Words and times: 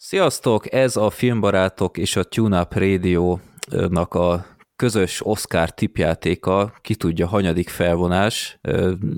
Sziasztok! 0.00 0.72
Ez 0.72 0.96
a 0.96 1.10
Filmbarátok 1.10 1.96
és 1.96 2.16
a 2.16 2.24
TuneUp 2.24 2.74
Radio-nak 2.74 4.14
a 4.14 4.46
közös 4.76 5.26
Oscar 5.26 5.70
tipjátéka, 5.70 6.72
ki 6.80 6.94
tudja, 6.94 7.26
hanyadik 7.26 7.68
felvonás. 7.68 8.58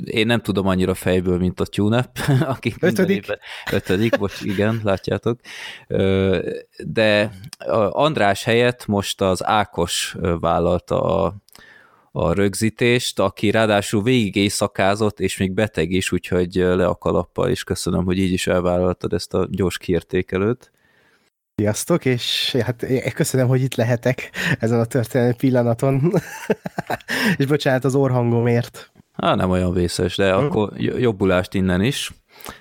Én 0.05 0.27
nem 0.27 0.41
tudom 0.41 0.67
annyira 0.67 0.95
fejből, 0.95 1.39
mint 1.39 1.61
a 1.61 1.65
TuneUp, 1.65 2.11
akik 2.55 2.77
ötödik. 2.81 3.27
Ötödik, 3.73 4.19
bocs, 4.19 4.41
igen, 4.41 4.81
látjátok. 4.85 5.41
De 6.79 7.33
András 7.91 8.45
helyett 8.45 8.87
most 8.87 9.21
az 9.21 9.45
Ákos 9.45 10.17
vállalta 10.21 11.03
a 11.03 11.35
a 12.13 12.33
rögzítést, 12.33 13.19
aki 13.19 13.51
ráadásul 13.51 14.03
végig 14.03 14.37
éjszakázott, 14.37 15.21
és 15.21 15.37
még 15.37 15.53
beteg 15.53 15.91
is, 15.91 16.13
úgyhogy 16.13 16.55
le 16.55 16.87
a 16.87 16.95
kalappal, 16.95 17.49
és 17.49 17.65
köszönöm, 17.65 18.05
hogy 18.05 18.19
így 18.19 18.33
is 18.33 18.47
elvállaltad 18.47 19.13
ezt 19.13 19.35
a 19.35 19.49
gyors 19.51 19.79
kiértékelőt. 19.79 20.73
Sziasztok, 21.55 22.05
és 22.05 22.57
hát 22.61 22.87
köszönöm, 23.15 23.49
hogy 23.49 23.63
itt 23.63 23.75
lehetek 23.75 24.31
ezen 24.59 24.81
a 24.81 24.85
történelmi 24.85 25.35
pillanaton. 25.35 26.13
és 27.39 27.47
bocsánat 27.47 27.85
az 27.85 27.95
orhangomért. 27.95 28.93
Há, 29.13 29.35
nem 29.35 29.51
olyan 29.51 29.73
vészes, 29.73 30.17
de 30.17 30.35
hmm. 30.35 30.45
akkor 30.45 30.73
jobbulást 30.77 31.55
innen 31.55 31.83
is. 31.83 32.11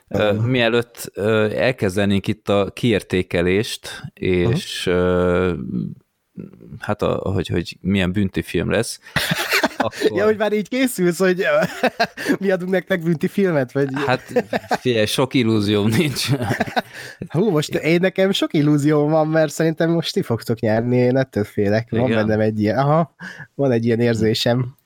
Uh, 0.07 0.45
mielőtt 0.45 1.11
uh, 1.15 1.25
elkezdenénk 1.55 2.27
itt 2.27 2.49
a 2.49 2.71
kiértékelést, 2.73 4.03
és 4.13 4.87
uh, 4.87 5.51
hát 6.79 7.01
a, 7.01 7.31
hogy, 7.33 7.47
hogy 7.47 7.77
milyen 7.81 8.11
bünti 8.11 8.41
film 8.41 8.69
lesz. 8.69 8.99
Akkor... 9.81 10.17
Ja, 10.17 10.25
hogy 10.25 10.37
már 10.37 10.53
így 10.53 10.67
készülsz, 10.67 11.19
hogy 11.19 11.43
mi 12.39 12.51
adunk 12.51 12.71
nektek 12.71 13.03
bünti 13.03 13.27
filmet? 13.27 13.71
Vagy... 13.71 13.87
Hát 14.05 14.21
figyelj, 14.79 15.05
sok 15.05 15.33
illúzióm 15.33 15.87
nincs. 15.87 16.29
Hú, 17.29 17.49
most 17.49 17.73
én 17.73 17.99
nekem 18.01 18.31
sok 18.31 18.53
illúzióm 18.53 19.09
van, 19.09 19.27
mert 19.27 19.51
szerintem 19.51 19.91
most 19.91 20.13
ti 20.13 20.21
fogtok 20.21 20.59
nyerni, 20.59 20.97
én 20.97 21.17
ettől 21.17 21.43
félek. 21.43 21.87
Igen? 21.91 22.03
Van 22.03 22.13
bennem 22.13 22.39
egy 22.39 22.61
ilyen, 22.61 22.77
aha, 22.77 23.15
van 23.55 23.71
egy 23.71 23.85
ilyen 23.85 23.99
érzésem. 23.99 24.77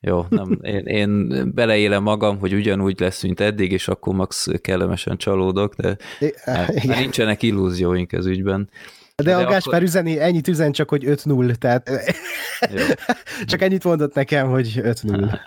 Jó, 0.00 0.26
nem, 0.28 0.58
én, 0.62 0.86
én 0.86 1.28
beleélem 1.54 2.02
magam, 2.02 2.38
hogy 2.38 2.54
ugyanúgy 2.54 3.00
lesz, 3.00 3.22
mint 3.22 3.40
eddig, 3.40 3.72
és 3.72 3.88
akkor 3.88 4.14
max 4.14 4.46
kellemesen 4.60 5.16
csalódok, 5.16 5.74
de 5.74 5.96
hát, 6.44 6.82
nincsenek 6.82 7.42
illúzióink 7.42 8.12
ez 8.12 8.26
ügyben. 8.26 8.68
De, 9.16 9.22
de 9.22 9.36
a 9.36 9.44
Gáspár 9.44 9.74
akkor... 9.74 9.82
üzeni, 9.82 10.20
ennyit 10.20 10.48
üzen 10.48 10.72
csak, 10.72 10.88
hogy 10.88 11.02
5-0, 11.06 11.54
tehát 11.54 11.90
csak 13.50 13.62
ennyit 13.62 13.84
mondott 13.84 14.14
nekem, 14.14 14.48
hogy 14.48 14.72
5-0. 14.76 15.38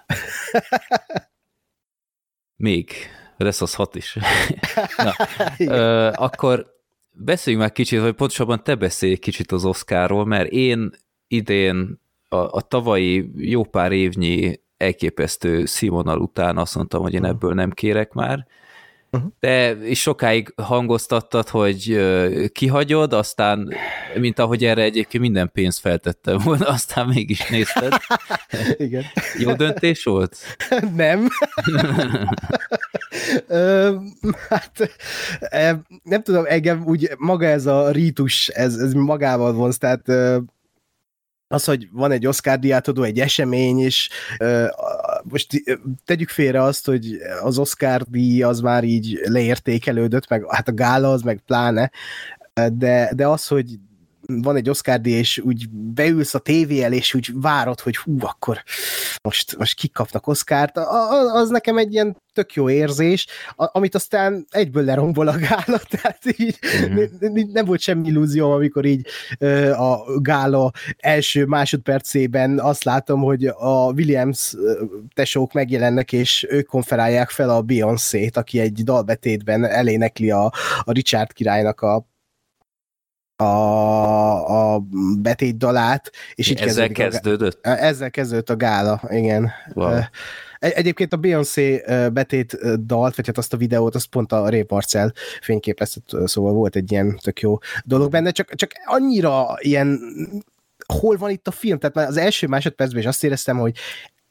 Még, 2.56 2.92
lesz 3.38 3.62
az 3.62 3.74
6 3.74 3.96
is. 3.96 4.18
Na, 4.98 5.14
ö, 5.58 6.10
akkor 6.14 6.74
beszéljünk 7.12 7.66
már 7.66 7.74
kicsit, 7.74 8.00
vagy 8.00 8.14
pontosabban 8.14 8.64
te 8.64 8.76
beszélj 8.76 9.16
kicsit 9.16 9.52
az 9.52 9.66
Oscarról, 9.66 10.26
mert 10.26 10.50
én 10.50 10.92
idén 11.28 12.00
a, 12.30 12.36
a 12.36 12.62
tavalyi 12.62 13.32
jó 13.36 13.64
pár 13.64 13.92
évnyi 13.92 14.60
elképesztő 14.78 15.66
színvonal 15.66 16.20
után 16.20 16.58
azt 16.58 16.76
mondtam, 16.76 17.02
hogy 17.02 17.14
én 17.14 17.26
ebből 17.26 17.54
nem 17.54 17.72
kérek 17.72 18.14
már, 18.14 18.48
Uh-huh. 19.16 19.32
De 19.40 19.78
is 19.86 20.02
sokáig 20.02 20.54
hangoztattad, 20.56 21.50
hogy 21.50 22.00
kihagyod, 22.52 23.14
aztán, 23.14 23.74
mint 24.16 24.40
ahogy 24.40 24.66
erre 24.66 24.82
egyébként 24.82 25.24
minden 25.24 25.52
pénzt 25.54 25.80
feltettem 25.80 26.38
volna, 26.38 26.68
aztán 26.68 27.08
mégis 27.08 27.50
nézted. 27.50 27.94
Igen. 28.78 29.04
Jó 29.38 29.54
döntés 29.54 30.04
volt? 30.04 30.38
Nem. 30.96 31.28
Ö, 33.48 33.96
hát 34.50 34.90
nem 36.04 36.22
tudom, 36.22 36.44
engem 36.48 36.84
úgy 36.86 37.10
maga 37.18 37.46
ez 37.46 37.66
a 37.66 37.92
rítus, 37.92 38.48
ez, 38.48 38.76
ez 38.76 38.94
magával 38.94 39.54
vonz, 39.54 39.78
tehát 39.78 40.08
az, 41.48 41.64
hogy 41.66 41.88
van 41.92 42.12
egy 42.12 42.28
Oscar 42.28 42.60
diátodó, 42.60 43.04
egy 43.04 43.20
esemény, 43.20 43.80
és 43.80 44.10
most 45.30 45.64
tegyük 46.06 46.30
félre 46.30 46.62
azt, 46.62 46.86
hogy 46.86 47.18
az 47.42 47.58
Oscar 47.58 48.02
díj 48.02 48.44
az 48.44 48.60
már 48.60 48.84
így 48.84 49.20
leértékelődött, 49.24 50.30
meg 50.30 50.46
hát 50.50 50.68
a 50.68 50.74
gála 50.74 51.12
az 51.12 51.22
meg 51.22 51.42
pláne, 51.46 51.92
de, 52.74 53.12
de 53.16 53.28
az, 53.28 53.48
hogy 53.48 53.80
van 54.28 54.56
egy 54.56 54.70
Oscar 54.70 55.08
és 55.08 55.38
úgy 55.38 55.70
beülsz 55.70 56.34
a 56.34 56.40
tévé 56.40 56.82
el, 56.82 56.94
és 56.94 57.14
úgy 57.14 57.30
várod, 57.34 57.80
hogy 57.80 57.98
hú, 57.98 58.18
akkor 58.20 58.64
most, 59.22 59.58
most 59.58 59.76
kik 59.76 59.92
kapnak 59.92 60.28
Oscárt, 60.28 60.78
az 61.34 61.50
nekem 61.50 61.78
egy 61.78 61.94
ilyen 61.94 62.24
tök 62.34 62.54
jó 62.54 62.70
érzés, 62.70 63.28
amit 63.56 63.96
aztán 63.96 64.46
egyből 64.50 64.84
lerombol 64.84 65.28
a 65.28 65.38
gála, 65.38 65.80
tehát 66.02 66.20
így 66.38 66.60
mm-hmm. 66.86 67.52
nem 67.52 67.66
volt 67.66 67.80
semmi 67.80 68.08
illúzió, 68.08 68.52
amikor 68.52 68.86
így 68.86 69.08
a 69.78 70.20
gála 70.22 70.72
első 70.98 71.46
másodpercében 71.46 72.60
azt 72.60 72.84
látom, 72.84 73.22
hogy 73.22 73.46
a 73.46 73.92
Williams 73.92 74.56
tesók 75.14 75.54
megjelennek, 75.54 76.12
és 76.12 76.46
ők 76.50 76.68
konferálják 76.68 77.30
fel 77.30 77.50
a 77.50 77.62
Beyoncé-t, 77.62 78.38
aki 78.38 78.60
egy 78.60 78.84
dalbetétben 78.84 79.66
elénekli 79.66 80.32
a, 80.32 80.46
a 80.80 80.92
Richard 80.92 81.34
királynak 81.34 81.82
a 81.82 82.08
a, 83.36 84.74
a 84.74 84.80
betét 85.20 85.58
dalát, 85.58 86.12
és 86.36 86.50
így 86.50 86.62
ezzel 86.62 86.90
kezdődött? 86.90 87.66
A, 87.66 87.70
ezzel 87.70 88.12
kezdődött 88.12 88.50
a 88.50 88.56
gála, 88.56 89.02
igen. 89.10 89.52
Wow. 89.74 90.00
Egyébként 90.60 91.14
a 91.14 91.18
Beyoncé 91.18 91.84
betét 92.14 92.58
dalt, 92.86 93.16
vagy 93.16 93.26
hát 93.26 93.38
azt 93.38 93.54
a 93.54 93.58
videót, 93.58 93.96
azt 93.96 94.08
pont 94.08 94.32
a 94.32 94.50
Ray 94.50 94.64
Parcell 94.64 95.12
fényképeztet, 95.42 96.04
szóval 96.26 96.54
volt 96.54 96.76
egy 96.76 96.92
ilyen 96.92 97.20
tök 97.24 97.40
jó 97.40 97.58
dolog 97.84 98.12
benne, 98.12 98.32
csak, 98.32 98.56
csak 98.56 98.72
annyira 98.86 99.56
ilyen 99.58 100.00
hol 100.88 101.18
van 101.18 101.30
itt 101.30 101.48
a 101.48 101.52
film? 101.52 101.80
Tehát 101.80 101.96
már 101.96 102.08
az 102.08 102.18
első 102.18 102.48
másodpercben 102.48 103.00
is 103.00 103.08
azt 103.08 103.24
éreztem, 103.24 103.58
hogy 103.58 103.78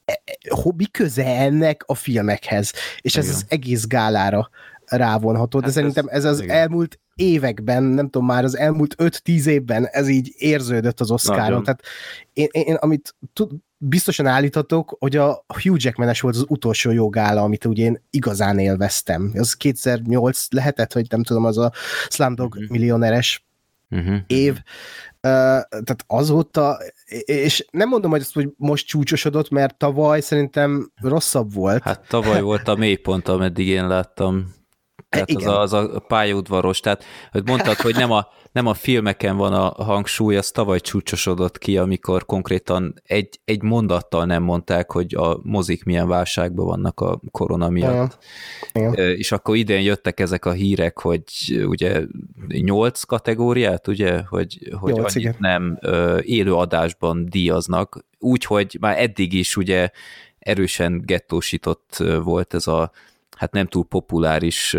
e, 0.05 0.23
e, 0.25 0.73
mi 0.77 0.85
köze 0.85 1.25
ennek 1.25 1.83
a 1.87 1.95
filmekhez, 1.95 2.73
és 3.01 3.17
ez 3.17 3.25
Igen. 3.25 3.37
az 3.37 3.45
egész 3.49 3.87
gálára 3.87 4.51
rávonható, 4.87 5.59
de 5.59 5.65
hát 5.65 5.75
szerintem 5.75 6.07
ez, 6.09 6.25
ez 6.25 6.25
az 6.25 6.41
igen. 6.41 6.57
elmúlt 6.57 6.99
években, 7.15 7.83
nem 7.83 8.09
tudom 8.09 8.27
már, 8.27 8.45
az 8.45 8.59
elmúlt 8.59 8.95
5-10 8.99 9.47
évben 9.47 9.87
ez 9.87 10.09
így 10.09 10.33
érződött 10.37 11.01
az 11.01 11.11
Oscaron. 11.11 11.63
Tehát 11.63 11.83
én, 12.33 12.49
én, 12.51 12.75
amit 12.75 13.15
tud, 13.33 13.51
biztosan 13.79 14.27
állíthatok, 14.27 14.97
hogy 14.99 15.17
a 15.17 15.45
Hugh 15.63 15.85
jackman 15.85 16.15
volt 16.21 16.35
az 16.35 16.45
utolsó 16.49 16.91
jogála, 16.91 17.43
amit 17.43 17.65
ugye 17.65 17.85
én 17.85 18.03
igazán 18.11 18.59
élveztem. 18.59 19.33
Az 19.35 19.55
2008 19.55 20.47
lehetett, 20.51 20.93
hogy 20.93 21.07
nem 21.11 21.23
tudom, 21.23 21.45
az 21.45 21.59
a 21.59 21.73
Slumdog 22.09 22.55
uh-huh. 22.55 22.71
millioneres 22.71 23.47
uh-huh. 23.91 24.17
év. 24.27 24.53
Uh, 24.53 24.61
tehát 25.21 26.05
azóta, 26.07 26.79
és 27.25 27.67
nem 27.71 27.89
mondom, 27.89 28.11
hogy 28.11 28.21
azt, 28.21 28.35
hogy 28.35 28.49
most 28.57 28.87
csúcsosodott, 28.87 29.51
mert 29.51 29.77
tavaly 29.77 30.21
szerintem 30.21 30.93
rosszabb 31.01 31.55
volt. 31.55 31.83
Hát 31.83 32.09
tavaly 32.09 32.41
volt 32.41 32.69
a 32.69 32.75
mélypont, 32.75 33.29
ameddig 33.29 33.69
én 33.69 33.87
láttam 33.87 34.55
tehát 35.15 35.31
Igen. 35.31 35.49
az 35.49 35.73
a, 35.73 35.81
az 35.81 35.89
a 35.95 35.99
pályaudvaros, 36.09 36.81
tehát 36.81 37.05
hogy 37.31 37.47
mondtad, 37.47 37.77
hogy 37.77 37.95
nem 37.95 38.11
a, 38.11 38.29
nem 38.53 38.67
a 38.67 38.75
filmeken 38.75 39.37
van 39.37 39.53
a 39.53 39.85
hangsúly, 39.85 40.37
az 40.37 40.51
tavaly 40.51 40.81
csúcsosodott 40.81 41.59
ki, 41.59 41.79
amikor 41.79 42.27
konkrétan 42.27 42.95
egy, 43.05 43.41
egy 43.45 43.63
mondattal 43.63 44.25
nem 44.25 44.43
mondták, 44.43 44.93
hogy 44.93 45.15
a 45.15 45.39
mozik 45.43 45.85
milyen 45.85 46.09
válságban 46.09 46.67
vannak 46.67 47.01
a 47.01 47.21
korona 47.31 47.69
miatt. 47.69 48.19
Igen. 48.73 48.93
Igen. 48.93 49.17
És 49.17 49.33
akkor 49.33 49.57
idén 49.57 49.81
jöttek 49.81 50.21
ezek 50.21 50.45
a 50.45 50.53
hírek, 50.53 50.99
hogy 50.99 51.25
ugye 51.67 52.03
nyolc 52.49 53.03
kategóriát, 53.03 53.89
ugye, 53.89 54.23
hogy, 54.29 54.59
hogy 54.81 54.93
nyolc, 54.93 55.15
annyit 55.15 55.29
igen. 55.29 55.37
nem 55.39 55.79
élő 56.23 56.55
adásban 56.55 57.27
díjaznak, 57.31 58.05
úgyhogy 58.19 58.77
már 58.81 58.99
eddig 58.99 59.33
is 59.33 59.57
ugye 59.57 59.91
erősen 60.39 61.03
gettósított 61.05 62.05
volt 62.23 62.55
ez 62.55 62.67
a 62.67 62.91
hát 63.37 63.53
nem 63.53 63.67
túl 63.67 63.85
populáris 63.85 64.77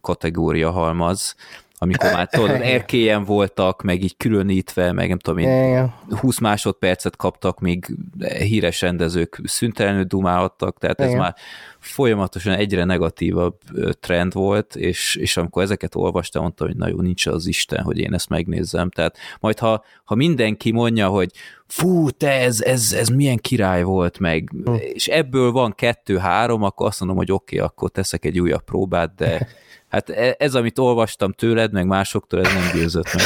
kategória 0.00 0.70
halmaz, 0.70 1.34
amikor 1.78 2.12
már 2.12 2.28
tudod, 2.28 2.60
erkélyen 2.74 3.24
voltak, 3.24 3.82
meg 3.82 4.02
így 4.02 4.16
különítve, 4.16 4.92
meg 4.92 5.08
nem 5.08 5.18
tudom 5.18 5.38
én, 5.38 5.92
20 6.10 6.38
másodpercet 6.38 7.16
kaptak, 7.16 7.60
míg 7.60 7.96
híres 8.38 8.80
rendezők 8.80 9.40
szüntelenül 9.44 10.04
dumálhattak, 10.04 10.78
tehát 10.78 11.00
ez 11.00 11.12
már 11.12 11.34
folyamatosan 11.78 12.54
egyre 12.54 12.84
negatívabb 12.84 13.58
trend 14.00 14.32
volt, 14.32 14.76
és, 14.76 15.16
és 15.16 15.36
amikor 15.36 15.62
ezeket 15.62 15.94
olvastam, 15.94 16.42
mondtam, 16.42 16.66
hogy 16.66 16.76
na 16.76 16.88
jó, 16.88 17.00
nincs 17.00 17.26
az 17.26 17.46
Isten, 17.46 17.82
hogy 17.82 17.98
én 17.98 18.14
ezt 18.14 18.28
megnézzem. 18.28 18.90
Tehát 18.90 19.16
majd 19.40 19.58
ha, 19.58 19.84
ha 20.04 20.14
mindenki 20.14 20.72
mondja, 20.72 21.08
hogy 21.08 21.30
fú, 21.66 22.10
te, 22.10 22.30
ez, 22.30 22.60
ez, 22.60 22.92
ez 22.92 23.08
milyen 23.08 23.36
király 23.36 23.82
volt 23.82 24.18
meg, 24.18 24.50
hm. 24.64 24.74
és 24.74 25.08
ebből 25.08 25.52
van 25.52 25.74
kettő-három, 25.74 26.62
akkor 26.62 26.86
azt 26.86 27.00
mondom, 27.00 27.18
hogy 27.18 27.32
oké, 27.32 27.56
okay, 27.56 27.68
akkor 27.68 27.90
teszek 27.90 28.24
egy 28.24 28.40
újabb 28.40 28.64
próbát, 28.64 29.14
de 29.14 29.48
hát 29.88 30.08
e, 30.08 30.34
ez, 30.38 30.54
amit 30.54 30.78
olvastam 30.78 31.32
tőled, 31.32 31.72
meg 31.72 31.86
másoktól, 31.86 32.40
ez 32.40 32.52
nem 32.52 32.70
győzött 32.74 33.14
meg. 33.14 33.24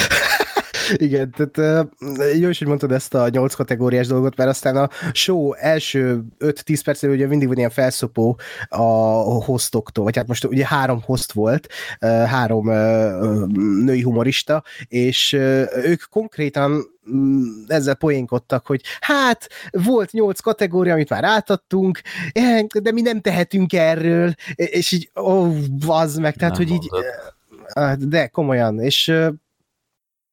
Igen, 0.97 1.35
tehát 1.37 1.89
jó 2.35 2.49
is, 2.49 2.59
hogy 2.59 2.67
mondtad 2.67 2.93
ezt 2.93 3.15
a 3.15 3.29
nyolc 3.29 3.55
kategóriás 3.55 4.07
dolgot, 4.07 4.37
mert 4.37 4.51
aztán 4.51 4.77
a 4.77 4.89
show 5.13 5.53
első 5.53 6.23
5-10 6.39 6.81
percben 6.85 7.11
ugye 7.11 7.27
mindig 7.27 7.49
van 7.49 7.57
ilyen 7.57 7.71
felszopó 7.71 8.39
a 8.69 8.83
hostoktól, 9.45 10.05
vagy 10.05 10.17
hát 10.17 10.27
most 10.27 10.45
ugye 10.45 10.67
három 10.67 11.03
host 11.03 11.33
volt, 11.33 11.69
három 12.27 12.67
női 13.85 14.03
humorista, 14.03 14.63
és 14.89 15.33
ők 15.83 16.03
konkrétan 16.11 16.85
mm, 17.15 17.43
ezzel 17.67 17.95
poénkodtak, 17.95 18.67
hogy 18.67 18.83
hát 19.01 19.49
volt 19.71 20.13
nyolc 20.13 20.41
kategória, 20.41 20.93
amit 20.93 21.09
már 21.09 21.25
átadtunk, 21.25 22.01
de 22.83 22.93
mi 22.93 23.01
nem 23.01 23.21
tehetünk 23.21 23.73
erről, 23.73 24.35
és 24.55 24.93
így, 24.93 25.11
ó, 25.21 25.23
oh, 25.23 25.57
vazd 25.87 26.21
meg, 26.21 26.37
tehát, 26.37 26.59
nem 26.59 26.67
hogy 26.67 26.77
így, 26.77 26.89
de 28.09 28.27
komolyan, 28.27 28.81
és 28.81 29.13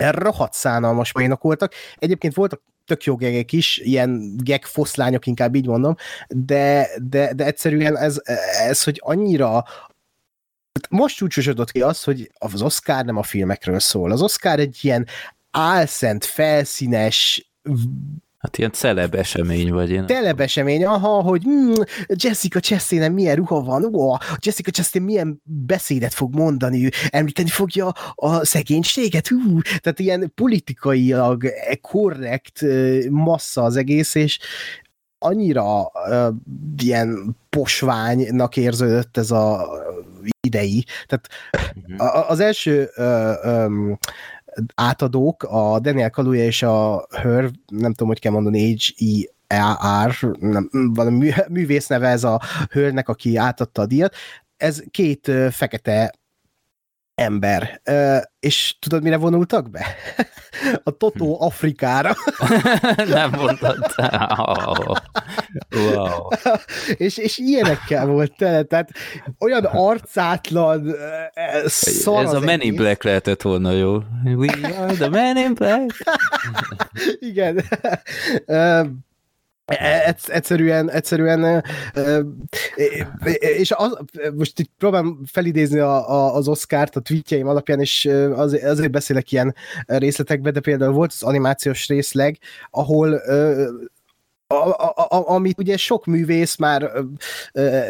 rohadt 0.07 0.53
szánalmas 0.53 1.11
poénok 1.11 1.41
voltak. 1.41 1.73
Egyébként 1.95 2.33
voltak 2.33 2.61
tök 2.85 3.03
jó 3.03 3.15
gegek 3.15 3.51
is, 3.51 3.77
ilyen 3.77 4.37
geg 4.37 4.65
foszlányok, 4.65 5.25
inkább 5.25 5.55
így 5.55 5.67
mondom, 5.67 5.95
de, 6.27 6.89
de, 7.09 7.33
de 7.33 7.45
egyszerűen 7.45 7.97
ez, 7.97 8.21
ez, 8.67 8.83
hogy 8.83 9.01
annyira 9.03 9.65
most 10.89 11.15
csúcsosodott 11.15 11.71
ki 11.71 11.81
az, 11.81 12.03
hogy 12.03 12.31
az 12.37 12.61
Oscar 12.61 13.05
nem 13.05 13.17
a 13.17 13.23
filmekről 13.23 13.79
szól. 13.79 14.11
Az 14.11 14.21
Oscar 14.21 14.59
egy 14.59 14.77
ilyen 14.81 15.07
álszent, 15.51 16.25
felszínes 16.25 17.51
Hát 18.39 18.57
ilyen 18.57 18.71
celeb 18.71 19.15
esemény 19.15 19.71
vagy 19.71 19.89
én. 19.89 20.07
Celeb 20.07 20.39
esemény, 20.39 20.85
aha, 20.85 21.21
hogy 21.21 21.47
mm, 21.47 21.73
Jessica 22.07 22.59
chastain 22.59 23.11
milyen 23.11 23.35
ruha 23.35 23.61
van, 23.61 23.95
ó, 23.95 24.15
Jessica 24.37 24.71
Chastain 24.71 25.05
milyen 25.05 25.41
beszédet 25.43 26.13
fog 26.13 26.35
mondani, 26.35 26.85
ő 26.85 26.89
említeni 27.09 27.49
fogja 27.49 27.93
a 28.15 28.45
szegénységet, 28.45 29.27
hú, 29.27 29.61
tehát 29.61 29.99
ilyen 29.99 30.31
politikailag 30.35 31.43
korrekt 31.81 32.61
massza 33.09 33.63
az 33.63 33.75
egész, 33.75 34.15
és 34.15 34.39
annyira 35.19 35.91
uh, 36.09 36.35
ilyen 36.77 37.37
posványnak 37.49 38.57
érződött 38.57 39.17
ez 39.17 39.31
a 39.31 39.67
idei. 40.47 40.85
Tehát 41.07 41.29
uh-huh. 41.75 42.31
az 42.31 42.39
első 42.39 42.89
uh, 42.97 43.65
um, 43.65 43.97
átadók, 44.75 45.43
a 45.43 45.79
Daniel 45.79 46.09
Kaluuya 46.09 46.43
és 46.43 46.63
a 46.63 47.07
Her, 47.09 47.51
nem 47.67 47.91
tudom, 47.91 48.07
hogy 48.07 48.19
kell 48.19 48.31
mondani, 48.31 48.75
H-E-R, 48.75 50.37
nem, 50.39 50.69
valami 50.93 51.31
művész 51.49 51.87
neve 51.87 52.07
ez 52.07 52.23
a 52.23 52.41
Hörnek, 52.69 53.09
aki 53.09 53.37
átadta 53.37 53.81
a 53.81 53.85
díjat, 53.85 54.15
ez 54.57 54.83
két 54.91 55.31
fekete 55.51 56.13
ember. 57.19 57.81
És 58.39 58.75
tudod, 58.79 59.03
mire 59.03 59.17
vonultak 59.17 59.69
be? 59.69 59.85
A 60.83 60.91
Totó 60.91 61.37
hm. 61.37 61.43
Afrikára. 61.43 62.15
Nem 63.07 63.31
mondtad. 63.31 63.77
Oh. 64.37 64.95
Wow. 65.69 66.27
És, 66.97 67.17
és 67.17 67.37
ilyenekkel 67.37 68.05
volt 68.05 68.35
tele, 68.37 68.63
tehát 68.63 68.89
olyan 69.39 69.65
arcátlan 69.89 70.95
szar 71.65 72.23
Ez 72.23 72.33
a 72.33 72.39
Men 72.39 72.61
in 72.61 72.75
Black 72.75 73.03
lehetett 73.03 73.41
volna 73.41 73.71
jó. 73.71 73.97
We 74.23 74.77
are 74.77 74.93
the 74.93 75.09
Men 75.09 75.37
in 75.37 75.53
Black. 75.53 76.03
Igen. 77.19 77.63
E, 79.69 80.15
egyszerűen, 80.27 80.91
egyszerűen 80.91 81.63
és 83.39 83.71
az, 83.71 83.97
most 84.35 84.59
itt 84.59 84.71
próbálom 84.77 85.21
felidézni 85.31 85.79
a, 85.79 86.09
a, 86.09 86.35
az 86.35 86.47
Oscar-t 86.47 86.95
a 86.95 86.99
tweetjeim 86.99 87.47
alapján, 87.47 87.79
és 87.79 88.09
az, 88.35 88.53
azért 88.63 88.91
beszélek 88.91 89.31
ilyen 89.31 89.55
részletekbe, 89.85 90.51
de 90.51 90.59
például 90.59 90.93
volt 90.93 91.11
az 91.11 91.23
animációs 91.23 91.87
részleg, 91.87 92.37
ahol 92.71 93.21
a, 94.53 94.69
a, 94.69 94.93
a, 95.09 95.29
amit 95.29 95.59
ugye 95.59 95.77
sok 95.77 96.05
művész 96.05 96.55
már 96.55 96.91
ö, 97.53 97.81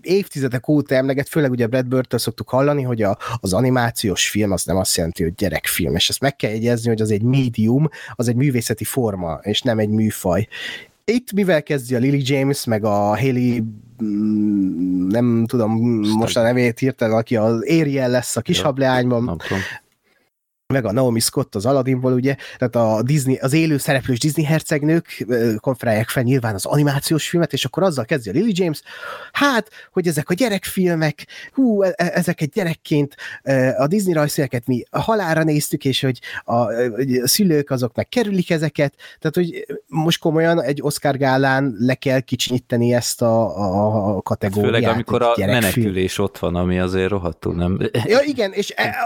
évtizedek 0.00 0.68
óta 0.68 0.94
emleget, 0.94 1.28
főleg 1.28 1.50
ugye 1.50 1.66
Brad 1.66 1.86
bird 1.86 2.18
szoktuk 2.18 2.48
hallani, 2.48 2.82
hogy 2.82 3.02
a, 3.02 3.18
az 3.40 3.52
animációs 3.52 4.28
film 4.28 4.52
az 4.52 4.64
nem 4.64 4.76
azt 4.76 4.96
jelenti, 4.96 5.22
hogy 5.22 5.34
gyerekfilm, 5.34 5.94
és 5.94 6.08
ezt 6.08 6.20
meg 6.20 6.36
kell 6.36 6.50
jegyezni, 6.50 6.88
hogy 6.88 7.00
az 7.00 7.10
egy 7.10 7.22
médium, 7.22 7.88
az 8.14 8.28
egy 8.28 8.36
művészeti 8.36 8.84
forma, 8.84 9.38
és 9.42 9.62
nem 9.62 9.78
egy 9.78 9.88
műfaj. 9.88 10.48
Itt 11.04 11.32
mivel 11.32 11.62
kezdi 11.62 11.94
a 11.94 11.98
Lily 11.98 12.22
James, 12.24 12.64
meg 12.64 12.84
a 12.84 13.16
Haley 13.16 13.60
mm, 14.04 15.06
nem 15.06 15.46
tudom 15.46 15.72
most 16.00 16.36
a 16.36 16.42
nevét 16.42 16.78
hirtelen, 16.78 17.16
aki 17.16 17.36
az 17.36 17.60
Ariel 17.62 18.10
lesz 18.10 18.36
a 18.36 18.40
kis 18.40 18.60
hableányban, 18.60 19.40
meg 20.72 20.84
a 20.84 20.92
Naomi 20.92 21.20
Scott 21.20 21.54
az 21.54 21.66
Aladdinból, 21.66 22.12
ugye, 22.12 22.36
tehát 22.58 22.76
a 22.76 23.02
Disney, 23.02 23.36
az 23.36 23.52
élő 23.52 23.78
szereplős 23.78 24.18
Disney 24.18 24.44
hercegnők 24.44 25.26
konferálják 25.60 26.08
fel 26.08 26.22
nyilván 26.22 26.54
az 26.54 26.64
animációs 26.64 27.28
filmet, 27.28 27.52
és 27.52 27.64
akkor 27.64 27.82
azzal 27.82 28.04
kezdi 28.04 28.30
a 28.30 28.32
Lily 28.32 28.52
James, 28.54 28.82
hát, 29.32 29.68
hogy 29.92 30.06
ezek 30.06 30.30
a 30.30 30.34
gyerekfilmek, 30.34 31.26
hú, 31.52 31.82
e, 31.82 31.92
e, 31.96 32.10
ezeket 32.14 32.50
gyerekként 32.50 33.16
a 33.76 33.86
Disney 33.86 34.12
rajzfilmeket 34.12 34.66
mi 34.66 34.84
a 34.90 35.00
halára 35.00 35.42
néztük, 35.42 35.84
és 35.84 36.00
hogy 36.00 36.20
a, 36.44 36.54
a 36.54 36.68
szülők 37.24 37.70
azok 37.70 37.94
meg 37.94 38.08
kerülik 38.08 38.50
ezeket, 38.50 38.94
tehát, 39.18 39.34
hogy 39.34 39.66
most 39.86 40.20
komolyan 40.20 40.62
egy 40.62 40.82
Oscar 40.82 41.16
gálán 41.16 41.76
le 41.78 41.94
kell 41.94 42.20
kicsinyíteni 42.20 42.94
ezt 42.94 43.22
a, 43.22 44.16
a 44.16 44.22
kategóriát. 44.22 44.74
Főleg, 44.74 44.90
amikor 44.90 45.22
a 45.22 45.32
menekülés 45.36 46.18
ott 46.18 46.38
van, 46.38 46.54
ami 46.54 46.78
azért 46.78 47.10
rohadtul 47.10 47.54
nem... 47.54 47.78
Ja, 48.04 48.18
igen, 48.22 48.52
és 48.52 48.72
e, 48.76 48.96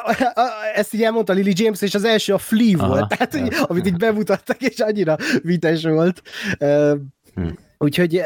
ezt 0.75 0.95
így 0.95 1.03
elmondta 1.03 1.33
Lily 1.33 1.48
James, 1.55 1.83
és 1.83 1.95
az 1.95 2.05
első 2.05 2.35
a 2.35 2.39
Flea 2.39 2.79
Aha, 2.79 2.89
volt, 2.89 3.09
tehát, 3.09 3.33
hogy, 3.33 3.55
amit 3.63 3.87
így 3.87 3.97
bemutattak, 3.97 4.63
és 4.63 4.79
annyira 4.79 5.17
vites 5.43 5.83
volt. 5.83 6.23
Uh, 6.61 6.99
hm. 7.35 7.49
Úgyhogy 7.79 8.23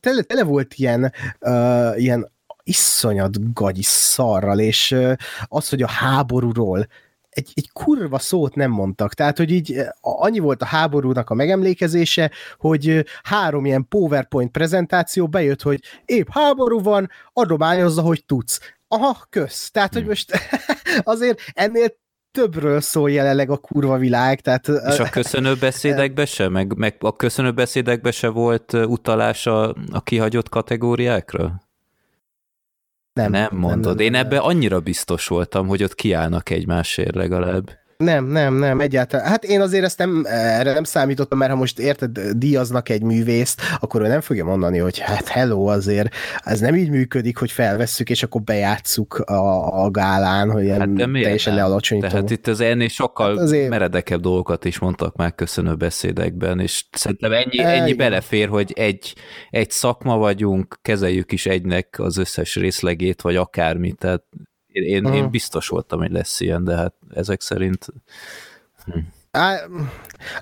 tele, 0.00 0.22
tele 0.22 0.44
volt 0.44 0.74
ilyen, 0.74 1.12
uh, 1.40 2.00
ilyen 2.00 2.32
iszonyat 2.62 3.52
gagyi 3.52 3.82
szarral, 3.82 4.58
és 4.58 4.90
uh, 4.90 5.12
az, 5.44 5.68
hogy 5.68 5.82
a 5.82 5.88
háborúról 5.88 6.86
egy, 7.36 7.52
egy 7.54 7.70
kurva 7.72 8.18
szót 8.18 8.54
nem 8.54 8.70
mondtak. 8.70 9.14
Tehát, 9.14 9.36
hogy 9.36 9.50
így 9.50 9.80
annyi 10.00 10.38
volt 10.38 10.62
a 10.62 10.66
háborúnak 10.66 11.30
a 11.30 11.34
megemlékezése, 11.34 12.30
hogy 12.58 13.04
három 13.22 13.64
ilyen 13.64 13.88
PowerPoint 13.88 14.50
prezentáció 14.50 15.28
bejött, 15.28 15.62
hogy 15.62 15.80
épp 16.04 16.26
háború 16.30 16.82
van, 16.82 17.10
adományozza, 17.32 18.02
hogy 18.02 18.24
tudsz. 18.24 18.60
Aha, 18.88 19.26
kösz. 19.30 19.70
Tehát, 19.70 19.92
hogy 19.92 20.02
hm. 20.02 20.08
most 20.08 20.32
azért 21.02 21.40
ennél 21.54 21.88
többről 22.36 22.80
szól 22.80 23.10
jelenleg 23.10 23.50
a 23.50 23.56
kurva 23.56 23.98
világ. 23.98 24.40
Tehát, 24.40 24.68
És 24.68 24.98
a 24.98 25.08
köszönő 25.10 25.54
beszédekbe 25.54 26.26
se? 26.36 26.48
Meg, 26.48 26.76
meg 26.76 26.96
a 27.00 27.16
köszönő 27.16 27.52
beszédekbe 27.52 28.10
se 28.10 28.28
volt 28.28 28.72
utalás 28.72 29.46
a, 29.46 29.74
a 29.92 30.02
kihagyott 30.02 30.48
kategóriákra? 30.48 31.62
Nem, 33.12 33.30
nem 33.30 33.48
mondod. 33.52 33.84
Nem, 33.84 33.94
nem, 33.94 34.04
Én 34.04 34.14
ebbe 34.14 34.38
annyira 34.38 34.80
biztos 34.80 35.26
voltam, 35.26 35.66
hogy 35.66 35.82
ott 35.82 35.94
kiállnak 35.94 36.50
egymásért 36.50 37.14
legalább. 37.14 37.70
Nem, 37.96 38.24
nem, 38.24 38.54
nem, 38.54 38.80
egyáltalán. 38.80 39.26
Hát 39.26 39.44
én 39.44 39.60
azért 39.60 39.84
ezt 39.84 39.98
nem, 39.98 40.22
erre 40.26 40.72
nem 40.72 40.84
számítottam, 40.84 41.38
mert 41.38 41.50
ha 41.50 41.56
most 41.56 41.78
érted, 41.78 42.18
díjaznak 42.18 42.88
egy 42.88 43.02
művészt, 43.02 43.60
akkor 43.80 44.02
ő 44.02 44.06
nem 44.06 44.20
fogja 44.20 44.44
mondani, 44.44 44.78
hogy 44.78 44.98
hát 44.98 45.28
hello 45.28 45.66
azért, 45.66 46.14
ez 46.44 46.60
nem 46.60 46.74
így 46.74 46.90
működik, 46.90 47.36
hogy 47.36 47.50
felvesszük, 47.50 48.10
és 48.10 48.22
akkor 48.22 48.42
bejátszuk 48.42 49.14
a, 49.14 49.84
a 49.84 49.90
gálán, 49.90 50.50
hogy 50.50 50.62
ilyen 50.62 50.78
hát 50.78 51.10
teljesen 51.12 51.54
lealacsonyító. 51.54 52.08
Tehát 52.08 52.30
itt 52.30 52.46
az 52.46 52.60
ennél 52.60 52.88
sokkal 52.88 53.28
hát 53.28 53.38
azért... 53.38 53.68
meredekebb 53.68 54.20
dolgokat 54.20 54.64
is 54.64 54.78
mondtak 54.78 55.16
már 55.16 55.34
köszönő 55.34 55.74
beszédekben, 55.74 56.60
és 56.60 56.84
szerintem 56.92 57.32
ennyi, 57.32 57.58
ennyi 57.58 57.94
belefér, 57.94 58.48
hogy 58.48 58.72
egy, 58.76 59.14
egy 59.50 59.70
szakma 59.70 60.16
vagyunk, 60.16 60.78
kezeljük 60.82 61.32
is 61.32 61.46
egynek 61.46 61.96
az 61.98 62.16
összes 62.16 62.54
részlegét, 62.54 63.22
vagy 63.22 63.36
akármit, 63.36 63.98
tehát 63.98 64.22
én, 64.76 65.04
én, 65.04 65.12
én 65.12 65.30
biztos 65.30 65.68
voltam, 65.68 65.98
hogy 65.98 66.10
lesz 66.10 66.40
ilyen, 66.40 66.64
de 66.64 66.76
hát 66.76 66.94
ezek 67.14 67.40
szerint... 67.40 67.86
Hm. 68.84 68.98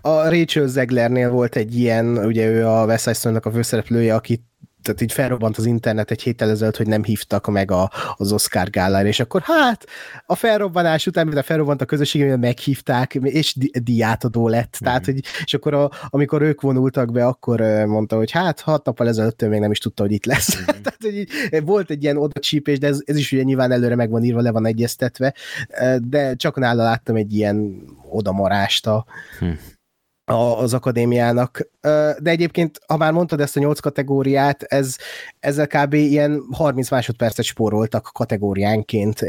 A 0.00 0.29
Rachel 0.29 0.67
Zeglernél 0.67 1.31
volt 1.31 1.57
egy 1.57 1.76
ilyen, 1.76 2.19
ugye 2.19 2.47
ő 2.47 2.67
a 2.67 2.85
West 2.85 3.17
Side 3.17 3.38
a 3.43 3.50
főszereplője, 3.50 4.14
akit 4.14 4.43
tehát 4.85 5.00
így 5.00 5.12
felrobbant 5.12 5.57
az 5.57 5.67
internet 5.67 6.11
egy 6.11 6.23
héttel 6.23 6.50
ezelőtt, 6.50 6.76
hogy 6.76 6.87
nem 6.87 7.05
hívtak 7.05 7.47
meg 7.47 7.71
a, 7.71 7.91
az 8.17 8.33
Oscar 8.33 8.71
gálára, 8.71 9.09
és 9.09 9.21
akkor 9.21 9.41
hát 9.45 9.87
a 10.26 10.35
felrobbanás 10.35 11.07
után, 11.07 11.26
mint 11.26 11.38
a 11.38 11.43
felrobbant 11.43 11.83
a 11.83 11.85
közösség, 11.85 12.37
meghívták, 12.37 13.14
és 13.14 13.55
di- 13.55 13.81
diátadó 13.83 14.49
lett. 14.49 14.79
Mm. 14.83 14.85
Tehát, 14.85 15.05
hogy, 15.05 15.21
és 15.45 15.55
akkor 15.55 15.75
a, 15.75 15.91
amikor 16.09 16.43
ők 16.43 16.61
vonultak 16.61 17.12
be, 17.12 17.26
akkor 17.26 17.61
mondta, 17.87 18.17
hogy 18.17 18.31
hát 18.31 18.61
hat 18.61 18.85
nappal 18.85 19.09
ezelőtt 19.09 19.49
még 19.49 19.61
nem 19.61 19.71
is 19.71 19.79
tudta, 19.79 20.03
hogy 20.03 20.12
itt 20.12 20.26
lesz. 20.26 20.59
Mm. 20.61 20.64
Tehát, 20.83 20.99
hogy 21.00 21.17
így, 21.17 21.31
volt 21.64 21.91
egy 21.91 22.03
ilyen 22.03 22.17
odacsípés, 22.17 22.79
de 22.79 22.87
ez, 22.87 22.99
ez 23.05 23.17
is 23.17 23.33
ugye 23.33 23.43
nyilván 23.43 23.73
előre 23.73 23.95
meg 23.95 24.11
van 24.11 24.25
írva, 24.25 24.41
le 24.41 24.50
van 24.50 24.67
egyeztetve, 24.67 25.35
de 25.99 26.35
csak 26.35 26.57
nála 26.57 26.83
láttam 26.83 27.17
egy 27.17 27.35
ilyen 27.35 27.85
odamarást 28.11 28.87
a, 28.87 29.05
hm 29.38 29.47
az 30.25 30.75
akadémiának. 30.75 31.69
De 32.19 32.31
egyébként, 32.31 32.78
ha 32.87 32.97
már 32.97 33.12
mondtad 33.12 33.40
ezt 33.40 33.57
a 33.57 33.61
nyolc 33.61 33.78
kategóriát, 33.78 34.62
ez, 34.62 34.97
ezzel 35.40 35.66
kb. 35.66 35.93
ilyen 35.93 36.43
30 36.52 36.90
másodpercet 36.90 37.45
spóroltak 37.45 38.11
kategóriánként, 38.12 39.21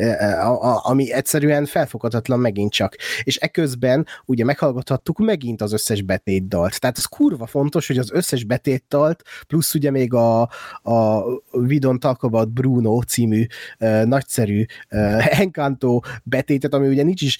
ami 0.81 1.13
egyszerűen 1.13 1.65
felfoghatatlan 1.65 2.39
megint 2.39 2.71
csak. 2.71 2.95
És 3.23 3.37
eközben 3.37 4.05
ugye 4.25 4.43
meghallgathattuk 4.43 5.17
megint 5.17 5.61
az 5.61 5.73
összes 5.73 6.01
betétdalt. 6.01 6.79
Tehát 6.79 6.97
az 6.97 7.05
kurva 7.05 7.45
fontos, 7.45 7.87
hogy 7.87 7.97
az 7.97 8.11
összes 8.11 8.43
betétdalt, 8.43 9.23
plusz 9.47 9.73
ugye 9.73 9.91
még 9.91 10.13
a, 10.13 10.41
a 10.81 11.23
We 11.51 11.77
Don't 11.79 11.99
Talk 11.99 12.23
About 12.23 12.49
Bruno 12.49 13.01
című 13.01 13.45
nagyszerű 14.03 14.65
Encanto 15.19 15.99
betétet, 16.23 16.73
ami 16.73 16.87
ugye 16.87 17.03
nincs 17.03 17.21
is 17.21 17.37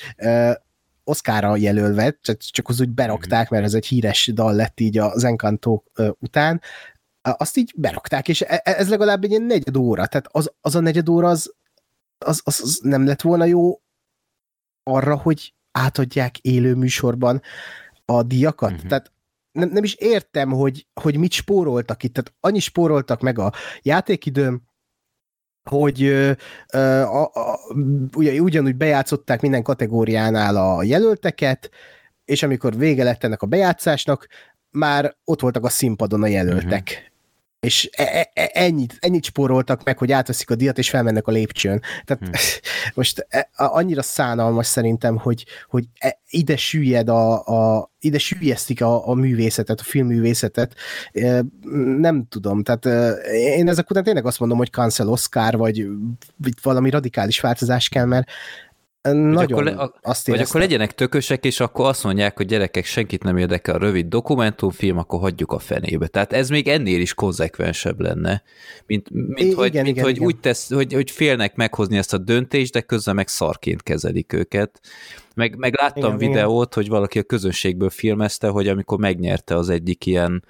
Oszkára 1.08 1.56
jelölve, 1.56 2.18
csak 2.38 2.68
az 2.68 2.82
úgy 2.82 2.90
berakták, 2.90 3.50
mert 3.50 3.64
ez 3.64 3.74
egy 3.74 3.86
híres 3.86 4.32
dal 4.34 4.54
lett 4.54 4.80
így 4.80 4.98
az 4.98 5.24
Encanto 5.24 5.84
után, 6.20 6.62
azt 7.22 7.58
így 7.58 7.74
berakták, 7.76 8.28
és 8.28 8.42
e, 8.42 8.62
e, 8.64 8.72
ez 8.72 8.90
legalább 8.90 9.24
egy 9.24 9.30
ilyen 9.30 9.42
negyed 9.42 9.78
óra, 9.78 10.06
tehát 10.06 10.28
az, 10.32 10.54
az 10.62 10.76
a 10.76 10.80
negyed 10.80 11.10
óra 11.10 11.30
az, 11.30 11.54
az, 12.18 12.42
az, 12.44 12.62
az 12.64 12.80
nem 12.84 13.06
lett 13.06 13.22
volna 13.22 13.46
jó 13.46 13.82
arra, 14.84 15.18
hogy 15.18 15.54
átadják 15.72 16.38
élő 16.38 16.76
műsorban 16.76 17.42
a 18.06 18.24
díjakat. 18.24 18.72
Uh-huh. 18.72 18.88
Tehát 18.88 19.12
nem, 19.52 19.70
nem 19.70 19.84
is 19.84 19.94
értem, 19.94 20.52
hogy, 20.52 20.88
hogy 21.02 21.18
mit 21.18 21.32
spóroltak 21.32 22.04
itt. 22.04 22.14
Tehát 22.14 22.34
annyi 22.40 22.60
spóroltak 22.60 23.22
meg 23.22 23.40
a 23.40 23.54
játékidőm, 23.82 24.62
hogy 25.70 26.08
a, 26.72 27.24
a, 27.24 27.60
ugye, 28.16 28.40
ugyanúgy 28.40 28.76
bejátszották 28.76 29.42
minden 29.42 29.64
kategóriánál 29.64 30.56
a 30.56 30.84
jelölteket, 30.84 31.70
és 32.26 32.44
amikor 32.44 32.78
vége 32.78 33.04
lett 33.04 33.24
ennek 33.24 33.42
a 33.42 33.48
bejátszásnak, 33.48 34.28
már 34.72 35.16
ott 35.24 35.42
voltak 35.42 35.66
a 35.66 35.70
színpadon 35.70 36.24
a 36.24 36.28
jelöltek. 36.28 36.88
Uh-huh 36.92 37.14
és 37.66 37.90
e, 37.92 38.04
e, 38.04 38.32
e, 38.34 38.50
ennyit, 38.54 38.98
ennyit 39.00 39.24
spóroltak 39.24 39.84
meg, 39.84 39.98
hogy 39.98 40.12
átveszik 40.12 40.50
a 40.50 40.56
diat, 40.56 40.78
és 40.78 40.90
felmennek 40.90 41.28
a 41.28 41.32
lépcsőn. 41.32 41.82
Tehát 42.06 42.24
hmm. 42.24 42.32
most 42.96 43.26
e, 43.30 43.50
annyira 43.56 44.02
szánalmas 44.02 44.68
szerintem, 44.68 45.18
hogy, 45.18 45.46
hogy 45.70 45.86
e, 46.00 46.20
ide 46.30 46.58
süllyed 46.58 47.10
a, 47.10 47.46
a 47.46 47.90
ide 48.00 48.18
süllyesztik 48.18 48.82
a, 48.82 49.08
a 49.08 49.14
művészetet, 49.14 49.80
a 49.80 49.84
filmművészetet. 49.84 50.76
Nem 51.98 52.26
tudom, 52.30 52.64
tehát 52.64 52.86
én 53.34 53.70
ezek 53.70 53.90
után 53.90 54.04
tényleg 54.04 54.26
azt 54.26 54.40
mondom, 54.40 54.58
hogy 54.58 54.70
cancel 54.70 55.10
Oscar, 55.10 55.58
vagy 55.58 55.88
valami 56.62 56.90
radikális 56.90 57.40
változás 57.40 57.90
kell, 57.90 58.06
mert 58.06 58.28
nagyon 59.12 59.52
akkor 59.52 59.64
le, 59.64 59.92
azt 60.02 60.28
Vagy 60.28 60.40
akkor 60.40 60.62
legyenek 60.62 60.96
tökösek, 60.96 61.46
és 61.46 61.60
akkor 61.60 61.88
azt 61.88 62.04
mondják, 62.04 62.38
hogy 62.38 62.46
gyerekek, 62.46 62.86
senkit 62.86 63.24
nem 63.24 63.38
érdekel 63.38 63.76
a 63.76 63.78
rövid 63.78 64.06
dokumentumfilm, 64.06 64.98
akkor 64.98 65.20
hagyjuk 65.20 65.52
a 65.52 65.60
fenébe. 65.60 66.08
Tehát 66.08 66.34
ez 66.34 66.50
még 66.50 66.68
ennél 66.68 67.00
is 67.00 67.14
konzekvensebb 67.14 68.00
lenne, 68.00 68.44
mint, 68.86 69.10
mint, 69.10 69.52
I, 69.52 69.54
hogy, 69.54 69.68
igen, 69.68 69.84
mint 69.84 69.96
igen, 69.96 70.08
hogy 70.08 70.16
igen. 70.16 70.28
úgy 70.28 70.40
tesz, 70.40 70.74
hogy, 70.74 70.94
hogy 70.94 71.12
félnek 71.12 71.56
meghozni 71.56 71.98
ezt 71.98 72.14
a 72.14 72.18
döntést, 72.18 72.74
de 72.74 72.82
közben 72.82 73.16
meg 73.16 73.28
szarként 73.28 73.84
kezelik 73.84 74.34
őket. 74.34 74.80
Meg, 75.36 75.58
meg 75.58 75.76
láttam 75.82 76.16
igen, 76.16 76.18
videót, 76.18 76.72
igen. 76.72 76.84
hogy 76.84 76.90
valaki 76.90 77.20
a 77.20 77.24
közönségből 77.24 77.90
filmezte, 77.90 78.48
hogy 78.48 78.68
amikor 78.68 78.98
megnyerte 78.98 79.56
az 79.56 79.70
egyik 79.70 80.06
ilyen 80.06 80.44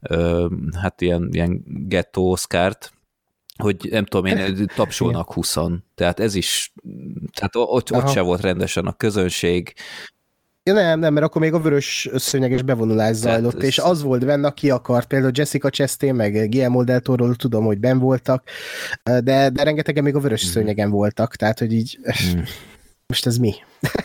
ö, 0.00 0.46
hát 0.80 1.00
ilyen, 1.00 1.28
ilyen 1.32 1.64
ghetto 1.66 2.20
Oscárt, 2.20 2.92
hogy 3.56 3.76
nem 3.90 4.04
tudom 4.04 4.26
én, 4.26 4.66
tapsolnak 4.74 5.32
huszan. 5.32 5.84
Tehát 5.94 6.20
ez 6.20 6.34
is, 6.34 6.72
tehát 7.34 7.56
ott, 7.56 7.92
ott 7.92 8.08
se 8.08 8.20
volt 8.20 8.40
rendesen 8.40 8.86
a 8.86 8.92
közönség. 8.92 9.74
Ja, 10.64 10.72
nem, 10.72 10.98
nem, 10.98 11.12
mert 11.12 11.26
akkor 11.26 11.40
még 11.40 11.52
a 11.52 11.60
vörös 11.60 12.08
szőnyeges 12.14 12.62
bevonulás 12.62 13.16
zajlott, 13.16 13.56
ez... 13.56 13.62
és 13.62 13.78
az 13.78 14.02
volt 14.02 14.26
benne, 14.26 14.46
aki 14.46 14.70
akart, 14.70 15.06
például 15.06 15.32
Jessica 15.34 15.70
Chastain, 15.70 16.14
meg 16.14 16.48
Guillermo 16.48 16.84
del 16.84 17.00
Toro, 17.00 17.34
tudom, 17.34 17.64
hogy 17.64 17.78
ben 17.78 17.98
voltak, 17.98 18.48
de, 19.02 19.50
de 19.50 19.62
rengetegen 19.62 20.02
még 20.02 20.14
a 20.14 20.20
vörös 20.20 20.46
mm. 20.46 20.50
szőnyegen 20.50 20.90
voltak, 20.90 21.36
tehát, 21.36 21.58
hogy 21.58 21.72
így 21.72 21.98
mm. 22.36 22.40
Most 23.12 23.26
ez 23.26 23.36
mi? 23.36 23.54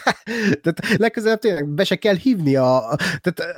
tehát 0.62 0.98
legközelebb 0.98 1.40
tényleg 1.40 1.68
be 1.68 1.84
se 1.84 1.96
kell 1.96 2.16
hívni 2.16 2.56
a, 2.56 2.98
tehát 3.22 3.56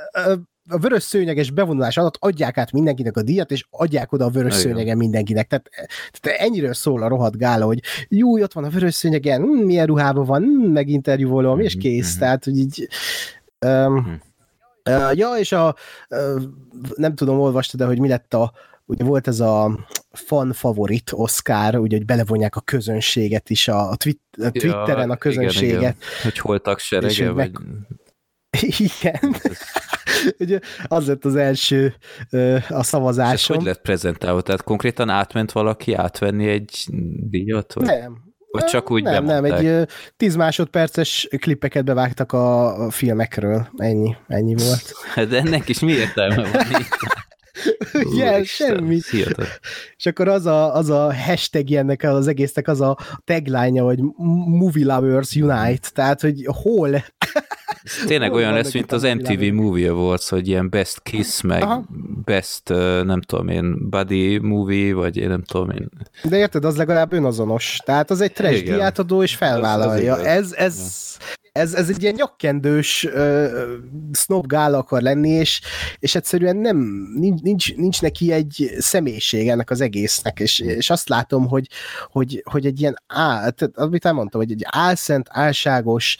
a 0.68 0.78
vörös 0.78 1.02
szőnyeges 1.02 1.50
bevonulás 1.50 1.96
alatt 1.96 2.16
adják 2.18 2.58
át 2.58 2.72
mindenkinek 2.72 3.16
a 3.16 3.22
díjat, 3.22 3.50
és 3.50 3.66
adják 3.70 4.12
oda 4.12 4.24
a 4.24 4.30
vörös 4.30 4.52
Igen. 4.52 4.62
szőnyegen 4.62 4.96
mindenkinek. 4.96 5.46
Tehát, 5.46 5.70
tehát 6.20 6.40
ennyiről 6.40 6.74
szól 6.74 7.02
a 7.02 7.08
rohadt 7.08 7.36
gála, 7.36 7.64
hogy 7.64 7.80
jó, 8.08 8.40
ott 8.40 8.52
van 8.52 8.64
a 8.64 8.68
vörös 8.68 8.94
szőnyegen, 8.94 9.42
hm, 9.42 9.64
milyen 9.64 9.86
ruhában 9.86 10.24
van, 10.24 10.42
hm, 10.42 10.72
meg 10.72 10.88
interjúvolom, 10.88 11.60
és 11.60 11.74
mhm, 11.74 11.82
kész. 11.82 12.10
Mm-hmm. 12.10 12.18
Tehát, 12.18 12.44
hogy 12.44 12.58
így... 12.58 12.88
Um, 13.66 13.92
mm-hmm. 13.92 14.14
uh, 14.90 15.16
ja, 15.16 15.34
és 15.38 15.52
a 15.52 15.74
uh, 16.08 16.42
nem 16.94 17.14
tudom, 17.14 17.40
olvastad 17.40 17.80
de 17.80 17.86
hogy 17.86 17.98
mi 17.98 18.08
lett 18.08 18.34
a 18.34 18.52
ugye 18.90 19.04
volt 19.04 19.28
ez 19.28 19.40
a 19.40 19.86
fan 20.10 20.52
favorit 20.52 21.10
Oscar, 21.14 21.76
ugye, 21.76 21.96
hogy 21.96 22.06
belevonják 22.06 22.56
a 22.56 22.60
közönséget 22.60 23.50
is, 23.50 23.68
a, 23.68 23.90
a, 23.90 23.96
twit, 23.96 24.20
a 24.42 24.50
Twitteren 24.50 25.06
ja, 25.06 25.12
a 25.12 25.16
közönséget. 25.16 25.62
Igen, 25.62 25.78
igen. 25.78 25.94
Hogy 26.22 26.38
hol 26.38 26.60
tagserege, 26.60 27.30
vagy... 27.30 27.34
Meg... 27.34 27.58
Igen. 28.78 29.34
Ugye 30.38 30.58
az 30.84 31.06
lett 31.06 31.24
az 31.24 31.36
első 31.36 31.94
a 32.68 32.82
szavazáson. 32.82 33.34
És 33.34 33.46
hogy 33.46 33.62
lett 33.62 33.80
prezentálva? 33.80 34.40
Tehát 34.40 34.62
konkrétan 34.62 35.08
átment 35.08 35.52
valaki 35.52 35.94
átvenni 35.94 36.48
egy 36.48 36.86
díjat? 37.30 37.72
Vagy? 37.72 37.84
Nem. 37.84 38.28
Vagy 38.50 38.64
csak 38.64 38.90
úgy 38.90 39.02
Nem, 39.02 39.26
bemondták? 39.26 39.62
nem, 39.62 39.74
egy 39.74 39.88
tíz 40.16 40.36
másodperces 40.36 41.28
klippeket 41.38 41.84
bevágtak 41.84 42.32
a 42.32 42.88
filmekről. 42.90 43.68
Ennyi, 43.76 44.16
ennyi 44.28 44.54
volt. 44.54 44.92
De 45.30 45.38
ennek 45.38 45.68
is 45.68 45.78
mi 45.78 45.92
értelme 45.92 46.36
van 46.36 46.50
Igen, 47.92 48.44
semmi. 48.44 48.98
És 49.96 50.06
akkor 50.06 50.28
az 50.28 50.46
a, 50.46 50.74
az 50.74 50.90
a 50.90 51.14
hashtag 51.14 51.70
ennek 51.70 52.02
az 52.02 52.26
egésznek, 52.26 52.68
az 52.68 52.80
a 52.80 52.98
tagline 53.24 53.80
hogy 53.80 53.98
Movie 54.46 54.94
Lovers 54.94 55.34
Unite, 55.34 55.88
tehát, 55.92 56.20
hogy 56.20 56.46
hol 56.62 57.02
ez 57.82 58.04
tényleg 58.06 58.32
olyan 58.32 58.52
lesz, 58.52 58.72
mint 58.72 58.92
az 58.92 59.02
MTV 59.02 59.52
Movie 59.52 59.90
Awards, 59.90 60.28
hogy 60.28 60.48
ilyen 60.48 60.70
Best 60.70 61.02
Kiss, 61.02 61.40
meg 61.40 61.62
Aha. 61.62 61.84
Best, 62.24 62.68
nem 63.04 63.20
tudom 63.20 63.48
én, 63.48 63.88
Buddy 63.88 64.38
Movie, 64.38 64.94
vagy 64.94 65.16
én 65.16 65.28
nem 65.28 65.42
tudom 65.42 65.70
én. 65.70 65.88
De 66.22 66.36
érted, 66.36 66.64
az 66.64 66.76
legalább 66.76 67.12
önazonos. 67.12 67.78
Tehát 67.84 68.10
az 68.10 68.20
egy 68.20 68.32
trash 68.32 68.64
diátadó, 68.64 69.22
és 69.22 69.34
felvállalja. 69.34 70.18
Ez, 70.18 70.52
ez, 70.52 70.56
ez, 70.56 71.16
ez, 71.52 71.74
ez 71.74 71.88
egy 71.88 72.02
ilyen 72.02 72.14
nyakkendős 72.14 73.04
uh, 73.04 73.50
snob 74.12 74.46
gála 74.46 74.78
akar 74.78 75.02
lenni, 75.02 75.28
és, 75.28 75.60
és 75.98 76.14
egyszerűen 76.14 76.56
nem, 76.56 76.76
nincs, 77.14 77.40
nincs, 77.40 77.74
nincs 77.74 78.02
neki 78.02 78.32
egy 78.32 78.70
személyiség 78.78 79.48
ennek 79.48 79.70
az 79.70 79.80
egésznek, 79.80 80.40
és, 80.40 80.58
és 80.58 80.90
azt 80.90 81.08
látom, 81.08 81.48
hogy, 81.48 81.68
hogy, 82.10 82.42
hogy 82.50 82.66
egy 82.66 82.80
ilyen, 82.80 82.96
á, 83.06 83.48
tehát, 83.48 83.78
amit 83.78 84.04
elmondtam, 84.04 84.40
hogy 84.40 84.50
egy 84.50 84.64
álszent, 84.70 85.28
álságos, 85.30 86.16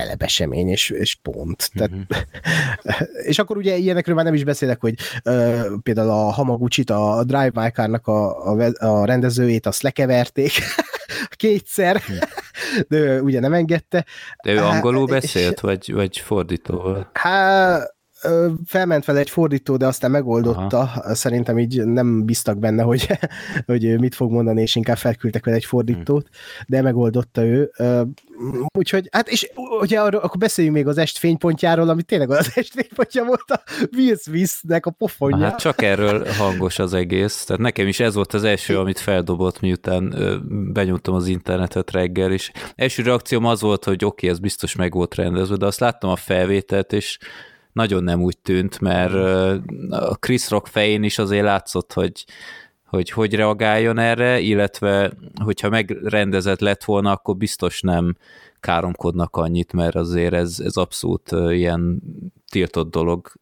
telebesemény, 0.00 0.68
és, 0.68 0.90
és 0.90 1.14
pont. 1.22 1.70
Tehát, 1.74 1.90
uh-huh. 1.90 3.08
és 3.30 3.38
akkor 3.38 3.56
ugye 3.56 3.76
ilyenekről 3.76 4.14
már 4.14 4.24
nem 4.24 4.34
is 4.34 4.44
beszélek, 4.44 4.80
hogy 4.80 4.94
uh, 5.24 5.66
például 5.82 6.10
a 6.10 6.30
Hamaguchit, 6.32 6.90
a 6.90 7.24
Drive 7.24 7.50
My 7.54 7.68
Car-nak 7.68 8.06
a, 8.06 8.46
a, 8.52 8.72
a 8.78 9.04
rendezőjét, 9.04 9.66
azt 9.66 9.82
lekeverték 9.82 10.52
kétszer, 11.36 12.02
de 12.88 12.96
ő 12.96 13.20
ugye 13.20 13.40
nem 13.40 13.52
engedte. 13.52 14.04
De 14.42 14.52
ő 14.52 14.58
angolul 14.58 15.06
beszélt, 15.06 15.60
vagy, 15.60 15.92
vagy 15.92 16.18
fordítóval? 16.18 17.10
Hát 17.12 17.95
felment 18.66 19.04
vele 19.04 19.18
egy 19.18 19.30
fordító, 19.30 19.76
de 19.76 19.86
aztán 19.86 20.10
megoldotta. 20.10 20.78
Aha. 20.78 21.14
Szerintem 21.14 21.58
így 21.58 21.84
nem 21.84 22.24
biztak 22.24 22.58
benne, 22.58 22.82
hogy, 22.82 23.18
hogy 23.66 23.98
mit 24.00 24.14
fog 24.14 24.30
mondani, 24.30 24.62
és 24.62 24.76
inkább 24.76 24.96
felküldtek 24.96 25.44
vele 25.44 25.56
egy 25.56 25.64
fordítót, 25.64 26.28
de 26.66 26.82
megoldotta 26.82 27.44
ő. 27.44 27.70
Úgyhogy, 28.78 29.08
hát 29.10 29.28
és 29.28 29.50
ugye 29.80 30.00
arra, 30.00 30.20
akkor 30.20 30.38
beszéljünk 30.40 30.76
még 30.76 30.86
az 30.86 30.98
est 30.98 31.18
fénypontjáról, 31.18 31.88
ami 31.88 32.02
tényleg 32.02 32.30
az 32.30 32.52
est 32.54 32.72
fénypontja 32.72 33.24
volt 33.24 33.50
a 33.50 33.62
Will 33.96 34.16
Smith-nek 34.16 34.86
a 34.86 34.90
pofonja. 34.90 35.44
Hát 35.44 35.58
csak 35.58 35.82
erről 35.82 36.26
hangos 36.38 36.78
az 36.78 36.94
egész. 36.94 37.44
Tehát 37.44 37.62
nekem 37.62 37.86
is 37.86 38.00
ez 38.00 38.14
volt 38.14 38.34
az 38.34 38.44
első, 38.44 38.78
amit 38.78 38.98
feldobott, 38.98 39.60
miután 39.60 40.14
benyújtom 40.72 41.14
az 41.14 41.26
internetet 41.26 41.90
reggel, 41.90 42.32
és 42.32 42.50
első 42.74 43.02
reakcióm 43.02 43.44
az 43.44 43.60
volt, 43.60 43.84
hogy 43.84 44.04
oké, 44.04 44.04
okay, 44.04 44.28
ez 44.28 44.38
biztos 44.38 44.74
meg 44.74 44.92
volt 44.92 45.14
rendezve, 45.14 45.56
de 45.56 45.66
azt 45.66 45.80
láttam 45.80 46.10
a 46.10 46.16
felvételt, 46.16 46.92
és 46.92 47.18
nagyon 47.76 48.04
nem 48.04 48.22
úgy 48.22 48.38
tűnt, 48.38 48.80
mert 48.80 49.14
a 49.90 50.14
Chris 50.14 50.50
Rock 50.50 50.66
fején 50.66 51.02
is 51.02 51.18
azért 51.18 51.44
látszott, 51.44 51.92
hogy 51.92 52.24
hogy 52.86 53.10
hogy 53.10 53.34
reagáljon 53.34 53.98
erre, 53.98 54.40
illetve 54.40 55.12
hogyha 55.44 55.68
megrendezett 55.68 56.60
lett 56.60 56.84
volna, 56.84 57.10
akkor 57.10 57.36
biztos 57.36 57.80
nem 57.80 58.16
káromkodnak 58.60 59.36
annyit, 59.36 59.72
mert 59.72 59.94
azért 59.94 60.34
ez, 60.34 60.60
ez 60.64 60.76
abszolút 60.76 61.30
ilyen 61.50 62.02
tiltott 62.50 62.90
dolog. 62.90 63.32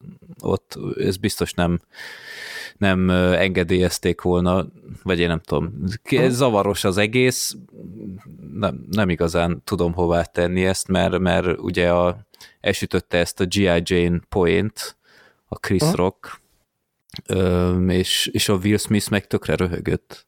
Ott 0.43 0.79
ez 0.97 1.17
biztos 1.17 1.53
nem, 1.53 1.81
nem 2.77 3.11
engedélyezték 3.11 4.21
volna, 4.21 4.67
vagy 5.03 5.19
én 5.19 5.29
nem 5.29 5.41
tudom. 5.41 5.75
Ez 6.03 6.35
zavaros 6.35 6.85
az 6.85 6.97
egész, 6.97 7.57
nem, 8.55 8.87
nem 8.91 9.09
igazán 9.09 9.63
tudom 9.65 9.93
hová 9.93 10.23
tenni 10.23 10.65
ezt, 10.65 10.89
mert, 10.89 11.19
mert 11.19 11.61
ugye 11.61 11.91
a, 11.91 12.27
elsütötte 12.65 13.19
ezt 13.19 13.41
a 13.41 13.45
G.I. 13.45 13.83
Jane 13.83 14.21
point, 14.29 14.97
a 15.47 15.57
Chris 15.57 15.83
ha? 15.83 15.95
Rock, 15.95 16.41
és, 17.89 18.27
és 18.33 18.49
a 18.49 18.55
Will 18.55 18.77
Smith 18.77 19.11
meg 19.11 19.27
tökre 19.27 19.55
röhögött 19.55 20.27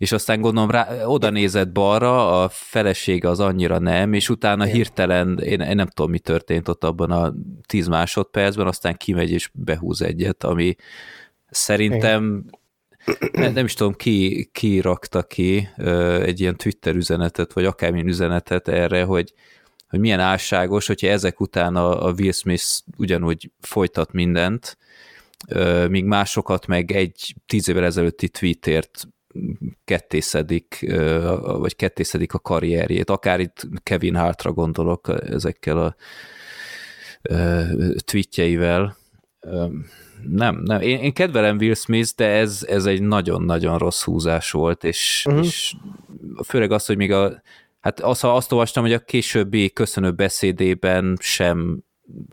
és 0.00 0.12
aztán 0.12 0.40
gondolom 0.40 0.70
rá, 0.70 1.04
oda 1.04 1.30
nézett 1.30 1.72
balra, 1.72 2.42
a 2.42 2.48
felesége 2.48 3.28
az 3.28 3.40
annyira 3.40 3.78
nem, 3.78 4.12
és 4.12 4.28
utána 4.28 4.64
Igen. 4.64 4.76
hirtelen, 4.76 5.38
én, 5.38 5.60
én 5.60 5.76
nem 5.76 5.86
tudom, 5.86 6.10
mi 6.10 6.18
történt 6.18 6.68
ott 6.68 6.84
abban 6.84 7.10
a 7.10 7.34
tíz 7.66 7.86
másodpercben, 7.86 8.66
aztán 8.66 8.96
kimegy 8.96 9.30
és 9.30 9.50
behúz 9.52 10.02
egyet, 10.02 10.44
ami 10.44 10.74
szerintem 11.50 12.44
nem, 13.32 13.52
nem 13.52 13.64
is 13.64 13.74
tudom, 13.74 13.92
ki, 13.92 14.48
ki 14.52 14.80
rakta 14.80 15.22
ki 15.22 15.68
egy 16.22 16.40
ilyen 16.40 16.56
Twitter 16.56 16.94
üzenetet, 16.94 17.52
vagy 17.52 17.64
akármilyen 17.64 18.08
üzenetet 18.08 18.68
erre, 18.68 19.02
hogy, 19.02 19.32
hogy 19.90 20.00
milyen 20.00 20.20
álságos, 20.20 20.86
hogyha 20.86 21.08
ezek 21.08 21.40
után 21.40 21.76
a, 21.76 22.06
a 22.06 22.12
Will 22.12 22.32
Smith 22.32 22.64
ugyanúgy 22.96 23.50
folytat 23.60 24.12
mindent, 24.12 24.78
míg 25.88 26.04
másokat 26.04 26.66
meg 26.66 26.92
egy 26.92 27.34
tíz 27.46 27.68
évvel 27.68 27.84
ezelőtti 27.84 28.28
tweetért 28.28 29.08
kettészedik, 29.84 30.86
vagy 31.42 31.76
kettészedik 31.76 32.34
a 32.34 32.38
karrierjét. 32.38 33.10
Akár 33.10 33.40
itt 33.40 33.68
Kevin 33.82 34.14
Hartra 34.16 34.52
gondolok 34.52 35.08
ezekkel 35.28 35.78
a 35.78 35.94
tweetjeivel. 38.04 38.96
Nem, 40.28 40.56
nem. 40.64 40.80
Én, 40.80 40.98
én 40.98 41.12
kedvelem 41.12 41.56
Will 41.56 41.74
Smith, 41.74 42.10
de 42.16 42.26
ez, 42.26 42.66
ez 42.68 42.84
egy 42.84 43.02
nagyon-nagyon 43.02 43.78
rossz 43.78 44.02
húzás 44.02 44.50
volt, 44.50 44.84
és, 44.84 45.24
uh-huh. 45.28 45.44
és 45.44 45.74
főleg 46.44 46.72
az, 46.72 46.86
hogy 46.86 46.96
még 46.96 47.12
a 47.12 47.42
hát 47.80 48.00
azt, 48.00 48.24
azt 48.24 48.52
olvastam, 48.52 48.82
hogy 48.82 48.92
a 48.92 49.04
későbbi 49.04 49.72
köszönő 49.72 50.12
beszédében 50.12 51.16
sem 51.20 51.82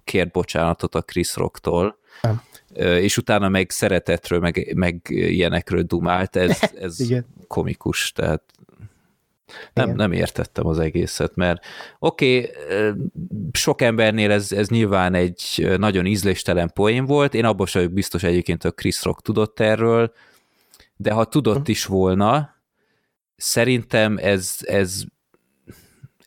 kért 0.04 0.32
bocsánatot 0.32 0.96
a 0.96 1.01
Chris 1.01 1.36
Rocktól, 1.36 1.98
nem. 2.22 2.42
És 2.77 3.18
utána 3.18 3.50
meg 3.50 3.70
szeretetről, 3.70 4.39
meg, 4.39 4.74
meg 4.75 5.01
ilyenekről 5.10 5.82
dumált, 5.82 6.36
ez, 6.36 6.60
ez 6.82 6.98
komikus, 7.48 8.12
tehát 8.12 8.44
nem, 9.74 9.92
nem 9.96 10.12
értettem 10.12 10.68
az 10.68 10.80
egészet, 10.80 11.36
mert 11.36 11.66
oké, 12.00 12.38
okay, 12.38 12.94
sok 13.51 13.82
embernél 13.82 14.32
ez, 14.32 14.51
ez 14.51 14.68
nyilván 14.68 15.13
egy 15.13 15.74
nagyon 15.77 16.06
ízléstelen 16.06 16.72
poén 16.74 17.06
volt, 17.06 17.34
én 17.34 17.46
abban 17.46 17.68
vagyok 17.74 17.92
biztos 17.92 18.24
egyébként, 18.24 18.63
hogy 18.63 18.74
Chris 18.74 19.04
Rock 19.04 19.22
tudott 19.22 19.60
erről, 19.60 20.13
de 20.96 21.12
ha 21.12 21.25
tudott 21.25 21.66
hm. 21.66 21.72
is 21.72 21.86
volna, 21.86 22.56
szerintem 23.36 24.18
ez, 24.18 24.56
ez, 24.60 25.04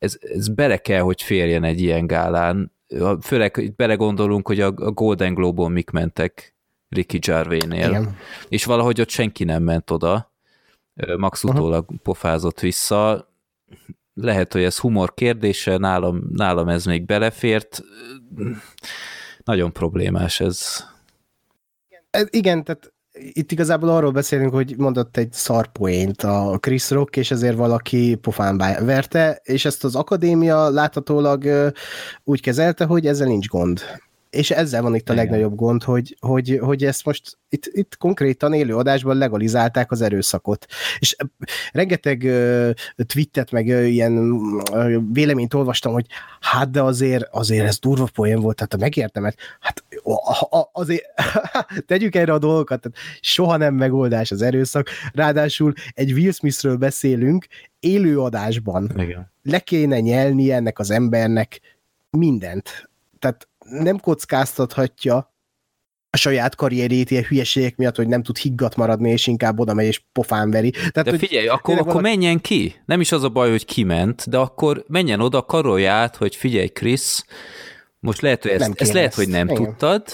ez, 0.00 0.18
ez 0.20 0.48
bele 0.48 0.76
kell, 0.76 1.00
hogy 1.00 1.22
férjen 1.22 1.64
egy 1.64 1.80
ilyen 1.80 2.06
gálán, 2.06 2.72
főleg 3.20 3.72
belegondolunk, 3.76 4.46
hogy 4.46 4.60
a 4.60 4.70
Golden 4.72 5.34
Globe-on 5.34 5.72
mik 5.72 5.90
mentek 5.90 6.54
Ricky 6.88 7.18
Gervais-nél, 7.18 8.14
és 8.48 8.64
valahogy 8.64 9.00
ott 9.00 9.08
senki 9.08 9.44
nem 9.44 9.62
ment 9.62 9.90
oda, 9.90 10.32
Max 11.16 11.44
utólag 11.44 11.82
uh-huh. 11.82 11.98
pofázott 11.98 12.60
vissza, 12.60 13.28
lehet, 14.14 14.52
hogy 14.52 14.62
ez 14.62 14.78
humor 14.78 15.14
kérdése, 15.14 15.76
nálam, 15.76 16.22
nálam 16.32 16.68
ez 16.68 16.84
még 16.84 17.04
belefért, 17.04 17.82
nagyon 19.44 19.72
problémás 19.72 20.40
ez. 20.40 20.84
Igen, 22.30 22.64
tehát 22.64 22.92
itt 23.32 23.52
igazából 23.52 23.88
arról 23.88 24.10
beszélünk, 24.10 24.52
hogy 24.52 24.74
mondott 24.76 25.16
egy 25.16 25.32
szarpoént 25.32 26.22
a 26.22 26.58
Chris 26.60 26.90
Rock, 26.90 27.16
és 27.16 27.30
ezért 27.30 27.56
valaki 27.56 28.14
pofánba 28.14 28.84
verte, 28.84 29.40
és 29.42 29.64
ezt 29.64 29.84
az 29.84 29.94
akadémia 29.94 30.68
láthatólag 30.68 31.72
úgy 32.24 32.40
kezelte, 32.40 32.84
hogy 32.84 33.06
ezzel 33.06 33.26
nincs 33.26 33.48
gond 33.48 33.80
és 34.30 34.50
ezzel 34.50 34.82
van 34.82 34.94
itt 34.94 35.08
a 35.08 35.12
Igen. 35.12 35.24
legnagyobb 35.24 35.54
gond, 35.54 35.82
hogy, 35.82 36.16
hogy, 36.20 36.58
hogy 36.62 36.84
ezt 36.84 37.04
most 37.04 37.38
itt, 37.48 37.70
itt 37.72 37.96
konkrétan 37.96 38.52
élő 38.52 38.76
adásban 38.76 39.16
legalizálták 39.16 39.90
az 39.90 40.00
erőszakot. 40.00 40.66
És 40.98 41.16
rengeteg 41.72 42.22
uh, 42.24 42.70
twittet, 43.06 43.50
meg 43.50 43.66
uh, 43.66 43.92
ilyen 43.92 44.30
uh, 44.30 44.94
véleményt 45.12 45.54
olvastam, 45.54 45.92
hogy 45.92 46.06
hát 46.40 46.70
de 46.70 46.82
azért, 46.82 47.28
azért 47.30 47.66
ez 47.66 47.78
durva 47.78 48.08
poén 48.14 48.40
volt, 48.40 48.56
tehát 48.56 48.74
a 48.74 48.78
megértemet, 48.78 49.36
hát 49.60 49.84
azért 50.72 51.04
tegyük 51.86 52.14
erre 52.14 52.32
a 52.32 52.38
dolgokat, 52.38 52.80
tehát 52.80 52.98
soha 53.20 53.56
nem 53.56 53.74
megoldás 53.74 54.30
az 54.30 54.42
erőszak, 54.42 54.88
ráadásul 55.12 55.72
egy 55.92 56.12
Will 56.12 56.32
Smithről 56.32 56.76
beszélünk 56.76 57.46
élő 57.80 58.20
adásban. 58.20 58.90
Igen. 58.96 59.32
Le 59.42 59.58
kéne 59.58 60.00
nyelni 60.00 60.52
ennek 60.52 60.78
az 60.78 60.90
embernek 60.90 61.60
mindent. 62.10 62.90
Tehát 63.18 63.48
nem 63.58 63.98
kockáztathatja 63.98 65.30
a 66.10 66.16
saját 66.16 66.54
karrierét 66.54 67.10
ilyen 67.10 67.24
hülyeségek 67.24 67.76
miatt, 67.76 67.96
hogy 67.96 68.08
nem 68.08 68.22
tud 68.22 68.36
higgat 68.36 68.76
maradni, 68.76 69.10
és 69.10 69.26
inkább 69.26 69.58
oda 69.58 69.74
megy 69.74 69.86
és 69.86 70.02
pofán 70.12 70.50
veri. 70.50 70.70
Tehát, 70.70 71.10
de 71.10 71.18
figyelj, 71.18 71.46
akkor, 71.46 71.74
akkor 71.74 71.86
valaki... 71.86 72.02
menjen 72.02 72.40
ki. 72.40 72.74
Nem 72.86 73.00
is 73.00 73.12
az 73.12 73.22
a 73.22 73.28
baj, 73.28 73.50
hogy 73.50 73.64
kiment, 73.64 74.28
de 74.28 74.36
akkor 74.38 74.84
menjen 74.88 75.20
oda, 75.20 75.42
karolja 75.42 75.92
át, 75.92 76.16
hogy 76.16 76.36
figyelj, 76.36 76.68
Krisz, 76.68 77.24
most 78.00 78.20
lehet, 78.20 78.42
hogy 78.42 78.50
ezt, 78.50 78.80
ezt 78.80 78.92
lehet, 78.92 79.14
hogy 79.14 79.28
nem 79.28 79.48
Igen. 79.48 79.62
tudtad, 79.64 80.04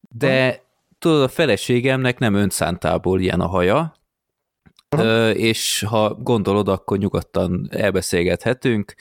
de 0.00 0.46
uh-huh. 0.46 0.62
tudod, 0.98 1.22
a 1.22 1.28
feleségemnek 1.28 2.18
nem 2.18 2.34
önszántából 2.34 3.20
ilyen 3.20 3.40
a 3.40 3.46
haja, 3.46 3.94
uh-huh. 4.96 5.38
és 5.38 5.84
ha 5.88 6.14
gondolod, 6.14 6.68
akkor 6.68 6.98
nyugodtan 6.98 7.68
elbeszélgethetünk, 7.70 8.94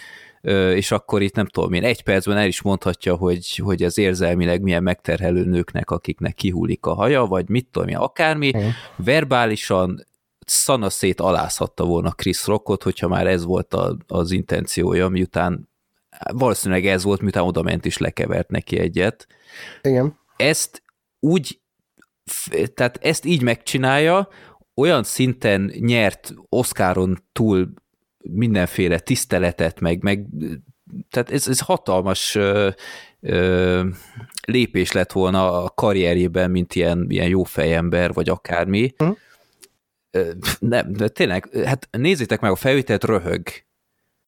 és 0.74 0.92
akkor 0.92 1.22
itt 1.22 1.36
nem 1.36 1.46
tudom 1.46 1.74
én, 1.74 1.84
egy 1.84 2.04
percben 2.04 2.38
el 2.38 2.48
is 2.48 2.62
mondhatja, 2.62 3.16
hogy, 3.16 3.56
hogy 3.56 3.84
ez 3.84 3.98
érzelmileg 3.98 4.62
milyen 4.62 4.84
megterhelő 4.84 5.44
nőknek, 5.44 5.90
akiknek 5.90 6.34
kihullik 6.34 6.86
a 6.86 6.94
haja, 6.94 7.26
vagy 7.26 7.50
mit 7.50 7.68
tudom 7.72 7.88
én, 7.88 7.98
akármi, 7.98 8.52
mm. 8.58 8.70
verbálisan 8.96 10.06
szanaszét 10.46 11.22
alázhatta 11.22 11.86
volna 11.86 12.12
Chris 12.12 12.46
Rockot, 12.46 12.84
hogyha 12.84 13.08
már 13.08 13.28
ez 13.28 13.46
volt 13.46 13.74
a, 13.74 13.98
az 14.08 14.32
intenciója, 14.32 15.08
miután 15.08 15.70
valószínűleg 16.34 16.86
ez 16.86 17.04
volt, 17.04 17.21
miután 17.21 17.43
oda 17.43 17.62
ment 17.62 17.86
is 17.86 17.97
lekevert 17.97 18.50
neki 18.50 18.80
egyet. 18.80 19.28
Igen. 19.82 20.19
Ezt 20.36 20.84
úgy, 21.19 21.62
tehát 22.74 22.97
ezt 23.02 23.26
így 23.26 23.41
megcsinálja, 23.41 24.28
olyan 24.76 25.04
szinten 25.04 25.74
nyert 25.80 26.34
Oscaron 26.50 27.24
túl 27.32 27.74
mindenféle 28.30 29.00
tiszteletet, 29.00 29.80
meg, 29.80 30.04
meg 30.04 30.26
tehát 31.10 31.32
ez, 31.32 31.47
ez 31.47 31.60
hatalmas 31.60 32.36
ö, 32.36 32.69
ö, 33.19 33.88
lépés 34.47 34.91
lett 34.91 35.12
volna 35.12 35.63
a 35.63 35.69
karrierjében, 35.69 36.52
mint 36.52 36.76
ilyen, 36.76 37.06
ilyen 37.10 37.28
jó 37.28 37.43
fejember, 37.43 38.13
vagy 38.13 38.30
akármi. 38.30 38.93
Hm? 38.97 39.10
Nem, 40.60 40.93
de 40.93 41.08
tényleg, 41.08 41.50
hát 41.65 41.88
nézzétek 41.91 42.39
meg, 42.39 42.52
a 42.52 42.56
felvételt 42.56 43.04
röhög. 43.04 43.41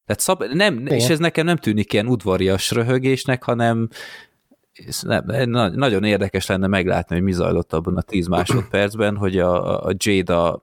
Tehát 0.06 0.20
szab, 0.20 0.42
nem, 0.52 0.86
és 0.86 1.08
ez 1.08 1.18
nekem 1.18 1.44
nem 1.44 1.56
tűnik 1.56 1.92
ilyen 1.92 2.06
udvarias 2.06 2.70
röhögésnek, 2.70 3.42
hanem 3.42 3.88
nem, 5.02 5.50
nagyon 5.74 6.04
érdekes 6.04 6.46
lenne 6.46 6.66
meglátni, 6.66 7.14
hogy 7.14 7.24
mi 7.24 7.32
zajlott 7.32 7.72
abban 7.72 7.96
a 7.96 8.02
tíz 8.02 8.26
másodpercben, 8.26 9.16
hogy 9.16 9.38
a, 9.38 9.84
a 9.86 9.92
Jada 9.96 10.62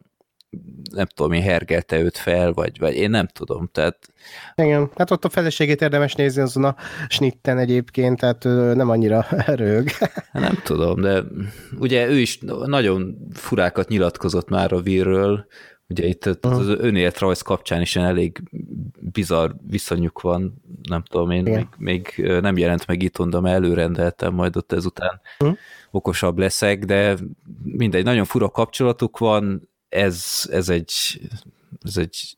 nem 0.91 1.05
tudom, 1.05 1.31
én 1.31 1.41
hergelte 1.41 1.99
őt 1.99 2.17
fel, 2.17 2.53
vagy, 2.53 2.79
vagy 2.79 2.95
én 2.95 3.09
nem 3.09 3.27
tudom, 3.27 3.69
tehát... 3.71 3.97
Igen, 4.55 4.89
hát 4.95 5.11
ott 5.11 5.25
a 5.25 5.29
feleségét 5.29 5.81
érdemes 5.81 6.13
nézni 6.13 6.41
azon 6.41 6.63
a 6.63 6.75
snitten 7.07 7.57
egyébként, 7.57 8.19
tehát 8.19 8.43
nem 8.75 8.89
annyira 8.89 9.25
rög. 9.45 9.89
nem 10.31 10.59
tudom, 10.63 11.01
de 11.01 11.23
ugye 11.79 12.07
ő 12.07 12.19
is 12.19 12.39
nagyon 12.65 13.27
furákat 13.33 13.87
nyilatkozott 13.87 14.49
már 14.49 14.73
a 14.73 14.81
vírről, 14.81 15.45
ugye 15.91 16.05
itt 16.05 16.25
uh-huh. 16.25 16.59
az 16.59 16.67
önéletrajz 16.67 17.41
kapcsán 17.41 17.81
is 17.81 17.95
elég 17.95 18.41
bizarr 18.99 19.51
viszonyuk 19.67 20.21
van, 20.21 20.61
nem 20.89 21.03
tudom 21.03 21.31
én, 21.31 21.43
még, 21.43 21.67
még 21.77 22.13
nem 22.41 22.57
jelent 22.57 22.87
meg 22.87 23.03
itt, 23.03 23.23
de 23.23 23.49
előrendeltem 23.49 24.33
majd 24.33 24.55
ott 24.55 24.71
ezután 24.71 25.21
uh-huh. 25.39 25.57
okosabb 25.91 26.37
leszek, 26.37 26.85
de 26.85 27.17
mindegy, 27.63 28.03
nagyon 28.03 28.25
fura 28.25 28.49
kapcsolatuk 28.49 29.17
van, 29.17 29.69
ez, 29.89 30.47
ez 30.51 30.69
egy, 30.69 30.91
ez 31.83 31.97
egy 31.97 32.37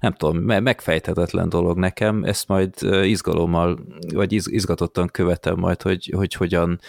nem 0.00 0.12
tudom, 0.12 0.38
megfejthetetlen 0.38 1.48
dolog 1.48 1.78
nekem, 1.78 2.24
ezt 2.24 2.48
majd 2.48 2.74
izgalommal, 3.02 3.78
vagy 4.12 4.32
izgatottan 4.32 5.08
követem 5.08 5.58
majd, 5.58 5.82
hogy, 5.82 6.12
hogy 6.16 6.34
hogyan 6.34 6.80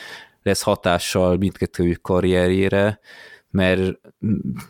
lesz 0.44 0.62
hatással 0.62 1.38
mindkettőjük 1.38 2.02
karrierjére, 2.02 3.00
mert, 3.56 4.00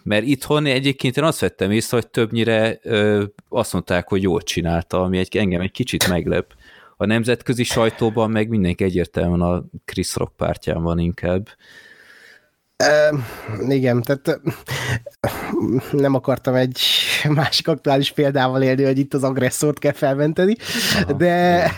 mert 0.03 0.25
itthon 0.25 0.65
egyébként 0.65 1.17
én 1.17 1.23
azt 1.23 1.39
vettem 1.39 1.71
észre, 1.71 1.97
hogy 1.97 2.07
többnyire 2.07 2.79
ö, 2.81 3.23
azt 3.49 3.73
mondták, 3.73 4.07
hogy 4.07 4.21
jól 4.21 4.41
csinálta, 4.41 5.03
ami 5.03 5.17
egy, 5.17 5.37
engem 5.37 5.61
egy 5.61 5.71
kicsit 5.71 6.07
meglep, 6.07 6.53
a 6.97 7.05
nemzetközi 7.05 7.63
sajtóban 7.63 8.31
meg 8.31 8.49
mindenki 8.49 8.83
egyértelműen 8.83 9.41
a 9.41 9.63
Chris 9.85 10.15
Rock 10.15 10.35
pártján 10.35 10.83
van 10.83 10.99
inkább. 10.99 11.47
Uh, 12.83 13.19
igen, 13.69 14.01
tehát 14.01 14.41
nem 15.91 16.13
akartam 16.13 16.55
egy 16.55 16.79
másik 17.29 17.67
aktuális 17.67 18.11
példával 18.11 18.61
élni, 18.61 18.83
hogy 18.83 18.97
itt 18.97 19.13
az 19.13 19.23
agresszort 19.23 19.79
kell 19.79 19.91
felmenteni, 19.91 20.55
Aha, 21.01 21.13
de, 21.13 21.71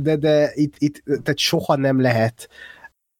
de, 0.00 0.16
de 0.16 0.50
itt, 0.54 0.74
itt 0.78 1.02
tehát 1.04 1.38
soha 1.38 1.76
nem 1.76 2.00
lehet 2.00 2.48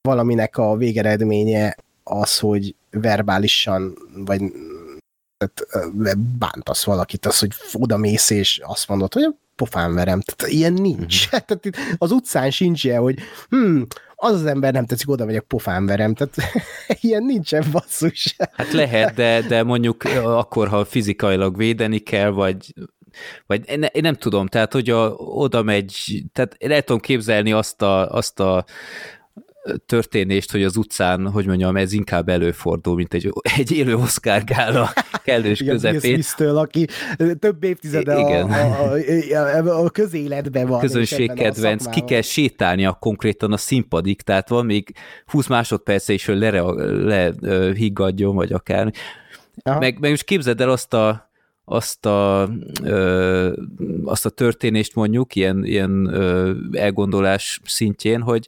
valaminek 0.00 0.57
a 0.57 0.76
végeredménye 0.76 1.76
az, 2.09 2.38
hogy 2.38 2.75
verbálisan, 2.90 3.99
vagy 4.14 4.42
tehát, 5.37 5.87
bántasz 6.38 6.85
valakit, 6.85 7.27
az, 7.27 7.38
hogy 7.38 7.51
oda 7.73 7.97
mész 7.97 8.31
és 8.31 8.61
azt 8.64 8.88
mondod, 8.88 9.12
hogy 9.12 9.35
pofán 9.55 9.95
verem. 9.95 10.21
Tehát 10.21 10.55
ilyen 10.55 10.73
nincs. 10.73 11.25
Uh-huh. 11.25 11.40
Tehát 11.47 11.97
az 11.99 12.11
utcán 12.11 12.51
sincs 12.51 12.85
ilyen, 12.85 13.01
hogy 13.01 13.19
hm, 13.49 13.83
az 14.14 14.33
az 14.33 14.47
ember 14.47 14.73
nem 14.73 14.87
tetszik, 14.87 15.09
oda 15.09 15.25
megyek, 15.25 15.42
pofán 15.42 15.87
verem. 15.87 16.14
Tehát 16.14 16.37
ilyen 17.01 17.23
nincsen 17.23 17.64
basszus. 17.71 18.37
Hát 18.53 18.73
lehet, 18.73 19.14
de, 19.14 19.40
de 19.40 19.62
mondjuk 19.62 20.05
akkor, 20.25 20.69
ha 20.69 20.85
fizikailag 20.85 21.57
védeni 21.57 21.99
kell, 21.99 22.31
vagy 22.31 22.75
vagy 23.47 23.69
én, 23.69 23.83
én 23.83 24.03
nem 24.03 24.14
tudom, 24.14 24.47
tehát 24.47 24.73
hogy 24.73 24.90
a, 24.90 25.11
oda 25.14 25.62
megy, 25.62 26.23
tehát 26.33 26.55
én 26.59 26.71
el 26.71 26.83
tudom 26.83 27.01
képzelni 27.01 27.53
azt 27.53 27.83
a, 27.83 28.11
azt 28.11 28.40
a 28.40 28.64
történést, 29.87 30.52
hogy 30.52 30.62
az 30.62 30.76
utcán, 30.76 31.31
hogy 31.31 31.46
mondjam, 31.46 31.76
ez 31.76 31.92
inkább 31.92 32.29
előfordul, 32.29 32.94
mint 32.94 33.14
egy, 33.14 33.33
egy 33.57 33.72
élő 33.72 33.94
Oscar 33.94 34.44
gála 34.44 34.92
kellős 35.24 35.61
Igen, 35.61 35.72
közepén. 35.72 36.22
Igen, 36.38 36.57
aki 36.57 36.87
több 37.38 37.64
évtizede 37.64 38.18
Igen. 38.18 38.50
A, 38.50 38.92
a, 38.92 39.66
a, 39.66 39.85
a 39.85 39.90
közéletben 39.90 40.66
van. 40.66 40.81
Közönségkedvenc, 40.81 41.87
ki 41.87 42.00
kell 42.00 42.20
sétálnia 42.20 42.92
konkrétan 42.92 43.52
a 43.52 43.57
színpadig, 43.57 44.20
tehát 44.20 44.48
van 44.48 44.64
még 44.66 44.92
20 45.26 45.46
másodperce 45.46 46.12
is, 46.12 46.26
hogy 46.26 46.38
lehiggadjon, 46.38 48.31
le, 48.31 48.37
vagy 48.37 48.52
akár. 48.52 48.92
Meg, 49.64 49.98
meg 49.98 50.11
most 50.11 50.24
képzeld 50.24 50.61
el 50.61 50.70
azt 50.70 50.94
a 50.94 51.24
azt 51.68 52.07
a, 52.07 52.48
ö, 52.83 53.52
azt 54.05 54.26
a 54.26 54.31
történést 54.31 54.94
mondjuk, 54.94 55.35
ilyen, 55.35 55.64
ilyen 55.64 56.07
ö, 56.07 56.52
elgondolás 56.72 57.61
szintjén, 57.64 58.20
hogy 58.20 58.46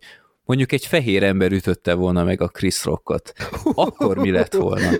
mondjuk 0.48 0.72
egy 0.72 0.86
fehér 0.86 1.22
ember 1.22 1.52
ütötte 1.52 1.94
volna 1.94 2.24
meg 2.24 2.40
a 2.40 2.48
Chris 2.48 2.84
Rockot, 2.84 3.32
akkor 3.74 4.16
mi 4.16 4.30
lett 4.30 4.52
volna? 4.52 4.90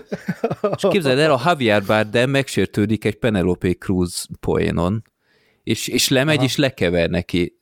És 0.75 0.85
képzeld 0.89 1.19
el, 1.19 1.31
a 1.31 1.41
Javier 1.45 1.83
Bardem 1.85 2.29
megsértődik 2.29 3.05
egy 3.05 3.15
Penelope 3.15 3.73
Cruz 3.73 4.25
poénon, 4.39 5.03
és, 5.63 5.87
és 5.87 6.09
lemegy, 6.09 6.35
Aha. 6.35 6.45
és 6.45 6.55
lekever 6.57 7.09
neki. 7.09 7.59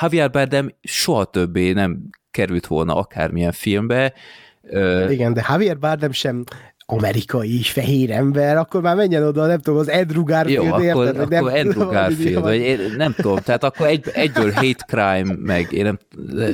Javier 0.00 0.30
Bardem 0.30 0.74
soha 0.82 1.24
többé 1.24 1.72
nem 1.72 2.08
került 2.30 2.66
volna 2.66 2.94
akármilyen 2.94 3.52
filmbe. 3.52 4.14
Igen, 5.08 5.32
de 5.32 5.46
Javier 5.48 5.78
Bardem 5.78 6.12
sem 6.12 6.44
amerikai 6.92 7.62
fehér 7.62 8.10
ember, 8.10 8.56
akkor 8.56 8.80
már 8.80 8.96
menjen 8.96 9.26
oda, 9.26 9.46
nem 9.46 9.58
tudom, 9.58 9.78
az 9.78 9.88
Andrew 9.88 10.24
Garfield, 10.24 10.64
Jó, 10.64 10.72
akkor, 10.72 11.06
érted? 11.06 11.20
akkor 11.20 11.28
nem, 11.28 11.44
Andrew 11.44 11.88
Garfield, 11.88 12.42
vagy 12.42 12.60
én 12.60 12.78
nem 12.96 13.12
tudom, 13.12 13.36
tehát 13.36 13.64
akkor 13.64 13.86
egy, 13.86 14.04
egyből 14.12 14.50
hate 14.50 14.84
crime, 14.86 15.34
meg 15.38 15.72
én 15.72 15.84
nem, 15.84 15.98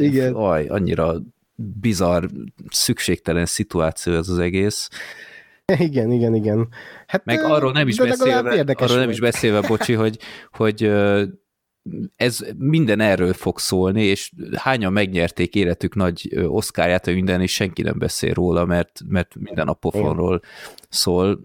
Igen. 0.00 0.34
Aj, 0.34 0.66
annyira 0.66 1.14
bizarr, 1.54 2.24
szükségtelen 2.70 3.46
szituáció 3.46 4.12
ez 4.12 4.28
az 4.28 4.38
egész. 4.38 4.88
Igen, 5.78 6.10
igen, 6.10 6.34
igen. 6.34 6.68
Hát, 7.06 7.24
meg 7.24 7.42
arról 7.42 7.72
nem 7.72 7.88
is 7.88 7.96
beszélve, 7.96 8.64
arról 8.76 8.98
nem 8.98 9.10
is 9.10 9.20
beszélve, 9.20 9.60
bocsi, 9.68 9.92
hogy, 9.92 10.18
hogy 10.52 10.92
ez 12.16 12.38
minden 12.58 13.00
erről 13.00 13.32
fog 13.32 13.58
szólni, 13.58 14.02
és 14.02 14.32
hányan 14.56 14.92
megnyerték 14.92 15.54
életük 15.54 15.94
nagy 15.94 16.36
oszkárját, 16.46 17.04
hogy 17.04 17.14
minden, 17.14 17.40
és 17.40 17.52
senki 17.52 17.82
nem 17.82 17.98
beszél 17.98 18.32
róla, 18.32 18.64
mert, 18.64 19.00
mert 19.08 19.34
minden 19.38 19.68
a 19.68 19.72
pofonról 19.72 20.40
szól. 20.88 21.40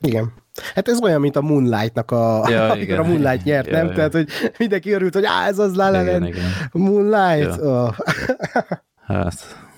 Igen. 0.00 0.32
Hát 0.74 0.88
ez 0.88 1.02
olyan, 1.02 1.20
mint 1.20 1.36
a 1.36 1.40
Moonlight-nak 1.40 2.10
a, 2.10 2.50
ja, 2.50 2.74
igen, 2.76 2.98
a 2.98 3.02
Moonlight 3.02 3.44
nyert, 3.44 3.66
ja, 3.66 3.72
nem? 3.72 3.86
Ja. 3.86 3.94
Tehát, 3.94 4.12
hogy 4.12 4.28
mindenki 4.58 4.92
örült, 4.92 5.14
hogy 5.14 5.24
á, 5.24 5.46
ez 5.46 5.58
az 5.58 5.74
La 5.74 5.90
La 5.90 6.30
Moonlight. 6.72 7.56
Ja. 7.56 7.84
Oh. 7.84 7.94
Hát. 9.06 9.34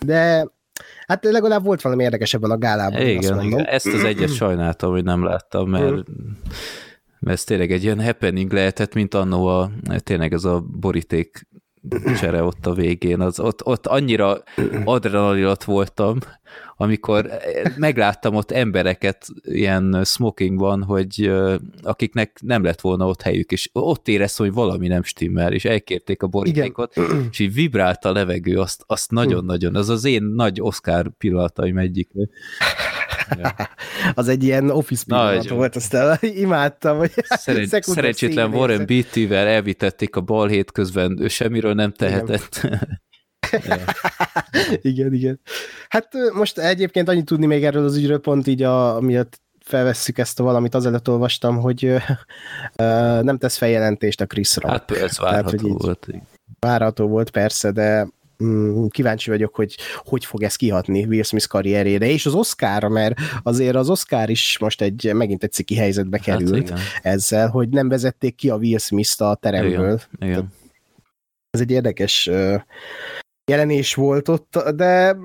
De 0.07 0.47
hát 1.07 1.25
legalább 1.25 1.65
volt 1.65 1.81
valami 1.81 2.03
érdekesebben 2.03 2.51
a 2.51 2.59
gálában. 2.59 3.01
Igen, 3.01 3.43
igen, 3.43 3.67
ezt 3.67 3.87
az 3.87 4.05
egyet 4.05 4.35
sajnáltam, 4.35 4.91
hogy 4.91 5.05
nem 5.05 5.25
láttam, 5.25 5.69
mert 5.69 5.91
mm 5.91 5.95
mert 5.95 6.90
ez 7.21 7.45
tényleg 7.45 7.73
egy 7.73 7.83
ilyen 7.83 8.05
happening 8.05 8.53
lehetett, 8.53 8.95
mint 8.95 9.15
annó 9.15 9.47
a, 9.47 9.71
tényleg 9.99 10.33
ez 10.33 10.45
a 10.45 10.61
boríték 10.61 11.49
csere 12.19 12.43
ott 12.43 12.67
a 12.67 12.75
végén, 12.75 13.21
az, 13.21 13.41
ott, 13.41 13.67
ott 13.67 13.87
annyira 13.87 14.43
adrenalinat 14.85 15.65
voltam, 15.65 16.19
amikor 16.77 17.31
megláttam 17.77 18.35
ott 18.35 18.51
embereket 18.51 19.27
ilyen 19.43 20.03
smokingban, 20.05 20.83
hogy 20.83 21.33
akiknek 21.83 22.39
nem 22.43 22.63
lett 22.65 22.81
volna 22.81 23.07
ott 23.07 23.23
helyük, 23.23 23.53
és 23.53 23.71
ott 23.73 24.09
éreztem, 24.09 24.47
hogy 24.47 24.55
valami 24.55 24.89
nem 24.89 25.03
stimmel, 25.03 25.53
és 25.53 25.65
elkérték 25.65 26.23
a 26.23 26.27
borítékot, 26.27 26.97
Igen. 26.97 27.29
és 27.31 27.39
így 27.39 27.55
vibrált 27.55 28.05
a 28.05 28.13
levegő, 28.13 28.59
azt, 28.59 28.85
azt 28.87 29.11
nagyon-nagyon, 29.11 29.75
az 29.77 29.89
az 29.89 30.05
én 30.05 30.23
nagy 30.23 30.61
Oscar 30.61 31.11
pillanataim 31.19 31.79
egyik. 31.79 32.09
az 34.15 34.29
egy 34.29 34.45
ilyen 34.45 34.71
office 34.71 35.05
pillanat 35.07 35.49
volt, 35.49 35.77
aztán 35.77 36.19
imádtam. 36.21 36.99
Hogy 36.99 37.13
Szerencs, 37.25 37.69
szerencsétlen 37.81 38.55
Warren 38.55 38.87
Beatty-vel 38.87 39.47
elvitették 39.47 40.17
a 40.17 40.21
balhét 40.21 40.73
közben, 40.73 41.19
ő 41.21 41.29
semmiről 41.29 41.75
nem 41.75 41.93
tehetett. 41.93 42.61
Igen. 43.51 43.81
igen, 44.93 45.15
igen. 45.15 45.41
Hát 45.89 46.09
most 46.33 46.59
egyébként 46.59 47.09
annyit 47.09 47.25
tudni 47.25 47.47
még 47.47 47.65
erről 47.65 47.85
az 47.85 47.97
ügyről, 47.97 48.21
pont 48.21 48.47
így 48.47 48.63
a, 48.63 49.01
miatt 49.01 49.41
felvesszük 49.65 50.19
ezt 50.19 50.41
a 50.41 50.43
valamit, 50.43 50.75
azelőtt 50.75 51.09
olvastam, 51.09 51.57
hogy 51.57 51.85
uh, 51.85 52.01
nem 53.23 53.39
tesz 53.39 53.57
feljelentést 53.57 54.21
a 54.21 54.27
Chris-ra. 54.27 54.69
Hát 54.69 54.91
ez 54.91 55.19
várható 55.19 55.57
Tehát, 55.57 55.83
volt. 55.83 56.07
Várható 56.59 57.09
volt 57.09 57.31
persze, 57.31 57.71
de 57.71 58.09
kíváncsi 58.89 59.31
vagyok, 59.31 59.55
hogy 59.55 59.77
hogy 59.97 60.25
fog 60.25 60.43
ez 60.43 60.57
kihatni 60.57 61.05
Will 61.05 61.23
Smith 61.23 61.47
karrierére, 61.47 62.07
és 62.07 62.27
az 62.27 62.35
Oscar, 62.35 62.85
mert 62.85 63.19
azért 63.43 63.75
az 63.75 63.91
Oscar 63.91 64.31
is 64.31 64.59
most 64.59 64.83
egy 64.83 65.11
megint 65.15 65.43
egy 65.43 65.53
ciki 65.53 65.77
helyzetbe 65.77 66.17
hát 66.17 66.27
került 66.27 66.69
hát 66.71 66.79
ezzel, 67.03 67.49
hogy 67.49 67.69
nem 67.69 67.89
vezették 67.89 68.35
ki 68.35 68.51
a 68.51 68.57
Will 68.57 68.79
Smith-t 68.79 69.21
a 69.21 69.35
teremből. 69.35 70.01
Igen, 70.19 70.31
igen. 70.31 70.53
Ez 71.51 71.61
egy 71.61 71.71
érdekes 71.71 72.31
jelenés 73.51 73.95
volt 73.95 74.29
ott, 74.29 74.59
de 74.75 75.17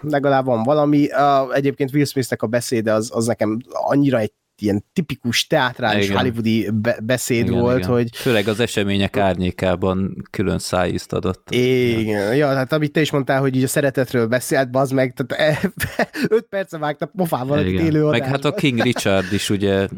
legalább 0.00 0.44
van 0.44 0.62
valami. 0.62 1.08
Egyébként 1.52 1.92
Will 1.92 2.04
Smith-nek 2.04 2.42
a 2.42 2.46
beszéde 2.46 2.92
az, 2.92 3.10
az 3.14 3.26
nekem 3.26 3.58
annyira 3.70 4.18
egy 4.18 4.32
ilyen 4.62 4.84
tipikus 4.92 5.46
teátrális 5.46 6.04
igen. 6.04 6.16
hollywoodi 6.16 6.70
be- 6.72 6.98
beszéd 7.02 7.46
igen, 7.46 7.60
volt, 7.60 7.78
igen. 7.78 7.90
hogy... 7.90 8.16
Főleg 8.16 8.48
az 8.48 8.60
események 8.60 9.16
árnyékában 9.16 10.24
külön 10.30 10.58
szájízt 10.58 11.12
adott. 11.12 11.50
Igen, 11.50 12.34
ja, 12.36 12.46
hát 12.46 12.72
amit 12.72 12.92
te 12.92 13.00
is 13.00 13.10
mondtál, 13.10 13.40
hogy 13.40 13.56
így 13.56 13.62
a 13.62 13.68
szeretetről 13.68 14.26
beszélt, 14.26 14.68
az 14.72 14.90
meg, 14.90 15.14
tehát 15.14 15.70
öt 16.28 16.46
perce 16.48 16.78
vágta 16.78 17.06
pofával 17.06 17.58
egy 17.58 17.72
élő 17.72 18.04
Meg 18.04 18.24
hát 18.24 18.44
a 18.44 18.52
King 18.52 18.82
Richard 18.82 19.32
is 19.32 19.50
ugye, 19.50 19.88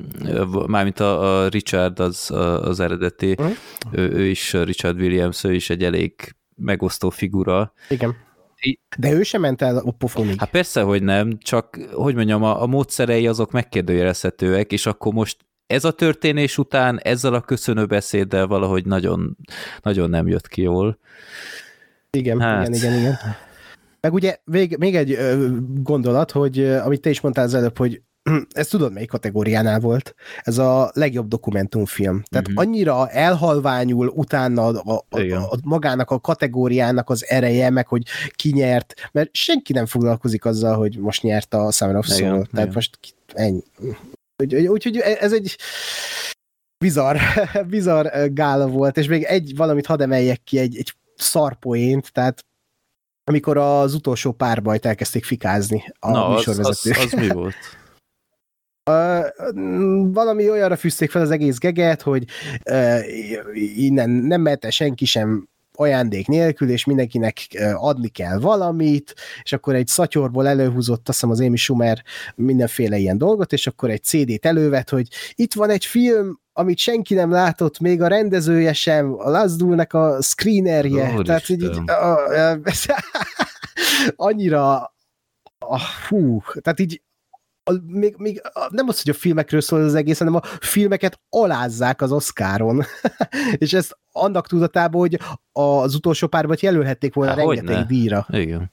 mármint 0.67 1.01
a, 1.01 1.43
a 1.43 1.49
Richard 1.49 2.01
az, 2.01 2.31
az 2.63 2.81
eredeti, 2.81 3.31
uh-huh. 3.31 3.57
ő, 3.91 4.11
ő 4.11 4.25
is 4.25 4.53
Richard 4.53 5.01
Williams, 5.01 5.45
ő 5.45 5.55
is 5.55 5.71
egy 5.71 5.85
elég 5.85 6.35
megosztó 6.57 7.11
figura. 7.11 7.73
Igen 7.89 8.17
de 8.99 9.13
ő 9.13 9.23
sem 9.23 9.41
ment 9.41 9.63
el 9.63 9.77
a 9.77 9.91
pofonig. 9.91 10.39
Hát 10.39 10.51
persze, 10.51 10.81
hogy 10.81 11.03
nem, 11.03 11.39
csak, 11.39 11.79
hogy 11.93 12.15
mondjam, 12.15 12.43
a, 12.43 12.63
a 12.63 12.67
módszerei 12.67 13.27
azok 13.27 13.51
megkérdőjelezhetőek, 13.51 14.73
és 14.73 14.87
akkor 14.87 15.13
most 15.13 15.37
ez 15.67 15.85
a 15.85 15.91
történés 15.91 16.59
után 16.59 17.01
ezzel 17.03 17.35
a 17.35 17.41
köszönő 17.41 17.87
beszéddel 17.87 18.47
valahogy 18.47 18.87
nagyon, 18.87 19.37
nagyon 19.83 20.11
nem 20.11 20.29
jött 20.29 20.49
ki 20.49 20.63
jól. 20.63 20.99
Igen, 22.11 22.41
hát. 22.41 22.69
igen, 22.69 22.79
igen, 22.79 22.99
igen. 22.99 23.17
Meg 24.01 24.13
ugye 24.13 24.37
még, 24.45 24.77
még 24.79 24.97
egy 24.97 25.19
gondolat, 25.83 26.31
hogy 26.31 26.65
amit 26.65 27.01
te 27.01 27.11
is 27.11 27.21
mondtál 27.21 27.45
az 27.45 27.55
előbb, 27.55 27.79
hogy 27.79 28.03
ez 28.53 28.67
tudod, 28.67 28.93
melyik 28.93 29.09
kategóriánál 29.09 29.81
volt? 29.81 30.15
Ez 30.43 30.59
a 30.59 30.91
legjobb 30.95 31.29
dokumentumfilm. 31.29 32.23
Tehát 32.29 32.49
uh-huh. 32.49 32.63
annyira 32.63 33.09
elhalványul 33.09 34.09
utána 34.09 34.67
a, 34.67 35.05
a, 35.09 35.21
a, 35.21 35.51
a 35.51 35.59
magának 35.65 36.11
a 36.11 36.21
kategóriának 36.21 37.11
az 37.11 37.27
ereje, 37.29 37.71
meg 37.71 37.87
hogy 37.87 38.03
ki 38.31 38.53
nyert, 38.53 38.95
mert 39.13 39.29
senki 39.33 39.73
nem 39.73 39.87
foglalkozik 39.87 40.45
azzal, 40.45 40.77
hogy 40.77 40.99
most 40.99 41.23
nyert 41.23 41.55
a 41.55 41.71
Summer 41.71 41.97
of 41.97 42.07
Soul. 42.07 42.21
Igen, 42.21 42.31
Tehát 42.31 42.49
igen. 42.51 42.73
most 42.75 42.99
ennyi. 43.33 43.63
Úgyhogy 44.37 44.67
úgy, 44.67 44.99
ez 44.99 45.33
egy 45.33 45.57
bizarr, 46.79 47.17
bizarr 47.69 48.33
gála 48.33 48.67
volt, 48.67 48.97
és 48.97 49.07
még 49.07 49.23
egy 49.23 49.57
valamit 49.57 49.87
hadd 49.87 50.03
emeljek 50.03 50.43
ki, 50.45 50.59
egy, 50.59 50.77
egy 50.77 50.95
szarpoént, 51.17 52.13
tehát 52.13 52.45
amikor 53.25 53.57
az 53.57 53.95
utolsó 53.95 54.33
párbajt 54.33 54.87
elkezdték 54.87 55.25
fikázni 55.25 55.85
a 55.99 56.11
Na, 56.11 56.29
műsorvezetők. 56.29 56.97
Az, 56.97 57.05
az, 57.05 57.13
az 57.13 57.19
mi 57.19 57.29
volt? 57.41 57.55
Uh, 58.91 60.13
valami 60.13 60.51
olyanra 60.51 60.77
fűzték 60.77 61.11
fel 61.11 61.23
az 61.23 61.31
egész 61.31 61.59
geget, 61.59 62.03
hogy 62.03 62.25
uh, 62.71 62.99
innen 63.77 64.11
nem 64.11 64.41
mehet 64.41 64.71
senki 64.71 65.05
sem 65.05 65.49
ajándék 65.75 66.27
nélkül, 66.27 66.71
és 66.71 66.85
mindenkinek 66.85 67.39
adni 67.75 68.09
kell 68.09 68.39
valamit, 68.39 69.15
és 69.43 69.53
akkor 69.53 69.75
egy 69.75 69.87
szatyorból 69.87 70.49
előhúzott, 70.49 71.09
azt 71.09 71.21
hiszem 71.21 71.31
az 71.31 71.41
Amy 71.41 71.57
Schumer 71.57 72.03
mindenféle 72.35 72.97
ilyen 72.97 73.19
dolgot, 73.19 73.53
és 73.53 73.67
akkor 73.67 73.91
egy 73.91 74.03
CD-t 74.03 74.47
elővet, 74.47 74.91
hogy 74.91 75.09
itt 75.35 75.55
van 75.55 75.71
egy 75.71 75.85
film, 75.85 76.41
amit 76.53 76.79
senki 76.79 77.15
nem 77.15 77.31
látott, 77.31 77.79
még 77.79 78.03
a 78.03 78.07
rendezője 78.07 78.73
sem, 78.73 79.15
a 79.19 79.31
Lazdulnek 79.31 79.93
a 79.93 80.23
screenerje, 80.23 81.13
oh, 81.17 81.23
tehát 81.23 81.49
így, 81.49 81.65
a, 81.87 81.93
a, 81.93 82.59
annyira 84.29 84.93
a, 85.59 85.81
hú, 86.09 86.43
tehát 86.61 86.81
így 86.81 87.03
a, 87.65 87.73
még, 87.87 88.15
még 88.19 88.43
nem 88.69 88.89
az, 88.89 89.03
hogy 89.03 89.11
a 89.11 89.19
filmekről 89.19 89.61
szól 89.61 89.83
az 89.83 89.95
egész, 89.95 90.19
hanem 90.19 90.35
a 90.35 90.43
filmeket 90.61 91.21
alázzák 91.29 92.03
az 92.03 92.13
Oscaron. 92.13 92.83
és 93.59 93.73
ezt 93.73 93.99
annak 94.13 94.47
tudatában, 94.47 95.01
hogy 95.01 95.21
az 95.53 95.95
utolsó 95.95 96.27
párban 96.27 96.57
jelölhették 96.61 97.15
volna 97.15 97.31
Há, 97.31 97.37
rengeteg 97.37 97.77
ne. 97.77 97.85
díjra. 97.85 98.27
Igen. 98.29 98.71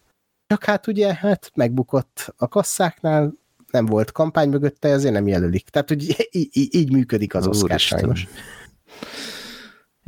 Csak 0.48 0.64
hát 0.64 0.88
ugye, 0.88 1.14
hát 1.14 1.52
megbukott 1.56 2.34
a 2.38 2.48
kasszáknál, 2.48 3.34
nem 3.72 3.86
volt 3.86 4.12
kampány 4.12 4.50
mögötte, 4.50 4.90
ezért 4.90 5.14
nem 5.14 5.28
jelölik. 5.28 5.70
Tehát, 5.70 5.88
hogy 5.88 6.28
így, 6.32 6.76
így 6.76 6.92
működik 6.92 7.36
az 7.36 7.48
Oscar 7.48 7.80
sajnos. 7.80 8.28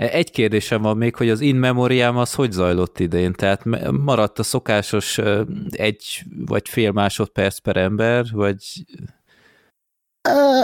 Egy 0.10 0.32
kérdésem 0.32 0.82
van 0.82 0.98
még, 0.98 1.16
hogy 1.16 1.30
az 1.30 1.40
in 1.40 1.56
memoriám 1.56 2.18
az 2.18 2.34
hogy 2.34 2.52
zajlott 2.52 3.00
idén? 3.00 3.34
Tehát 3.34 3.64
maradt 3.92 4.40
a 4.40 4.44
szokásos 4.44 5.20
egy 5.72 6.24
vagy 6.46 6.70
fél 6.70 6.92
másodperc 6.92 7.58
per 7.58 7.78
ember, 7.78 8.26
vagy... 8.32 8.64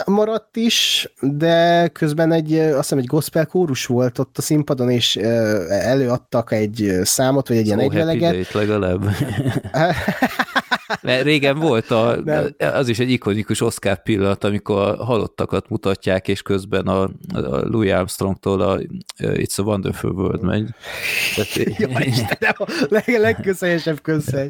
Maradt 0.06 0.56
is, 0.56 1.10
de 1.22 1.88
közben 1.88 2.32
egy, 2.32 2.54
azt 2.54 2.78
hiszem 2.78 2.98
egy 2.98 3.06
gospel 3.06 3.46
kórus 3.46 3.86
volt 3.86 4.20
ott 4.20 4.38
a 4.38 4.42
színpadon, 4.42 4.90
és 4.90 5.16
előadtak 5.16 6.52
egy 6.52 6.92
számot, 7.04 7.48
vagy 7.48 7.58
egy 7.58 7.66
ilyen 7.66 7.80
egyveleget. 7.80 8.52
legalább. 8.52 9.04
Mert 11.02 11.24
régen 11.24 11.60
volt 11.60 11.92
a, 11.92 12.18
az 12.58 12.90
is 12.90 13.00
egy 13.00 13.12
ikonikus 13.12 13.62
Oscar 13.62 14.04
pillanat, 14.04 14.44
amikor 14.44 14.82
a 14.82 15.04
halottakat 15.04 15.70
mutatják, 15.70 16.28
és 16.28 16.42
közben 16.42 16.88
a, 16.88 17.02
a 17.34 17.68
Louis 17.68 17.92
Armstrongtól 17.92 18.62
a 18.62 18.80
It's 19.18 19.60
a 19.60 19.62
Wonderful 19.62 20.12
World 20.12 20.42
megy. 20.42 20.70
Tehát, 21.36 21.56
Jó, 21.80 21.90
Istenem, 22.00 22.54
a 22.58 22.88
leg, 22.90 23.08
legköszönjesebb 23.08 24.02
köszönj. 24.02 24.50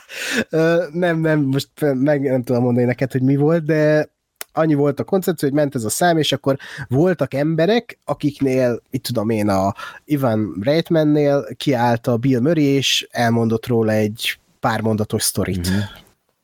nem, 0.92 1.20
nem, 1.20 1.40
most 1.40 1.68
meg 1.80 2.20
nem 2.20 2.42
tudom 2.42 2.62
mondani 2.62 2.86
neked, 2.86 3.12
hogy 3.12 3.22
mi 3.22 3.36
volt, 3.36 3.64
de 3.64 4.08
annyi 4.52 4.74
volt 4.74 5.00
a 5.00 5.04
koncepció, 5.04 5.48
hogy 5.48 5.56
ment 5.56 5.74
ez 5.74 5.84
a 5.84 5.90
szám, 5.90 6.18
és 6.18 6.32
akkor 6.32 6.56
voltak 6.88 7.34
emberek, 7.34 7.98
akiknél, 8.04 8.82
itt 8.90 9.02
tudom 9.02 9.30
én, 9.30 9.48
a 9.48 9.74
Ivan 10.04 10.56
Reitmannél 10.60 11.46
kiállt 11.56 12.06
a 12.06 12.16
Bill 12.16 12.40
Murray, 12.40 12.64
és 12.64 13.08
elmondott 13.10 13.66
róla 13.66 13.92
egy 13.92 14.38
pár 14.60 14.80
mondatos 14.80 15.22
sztorit. 15.22 15.70
Mm-hmm. 15.70 15.80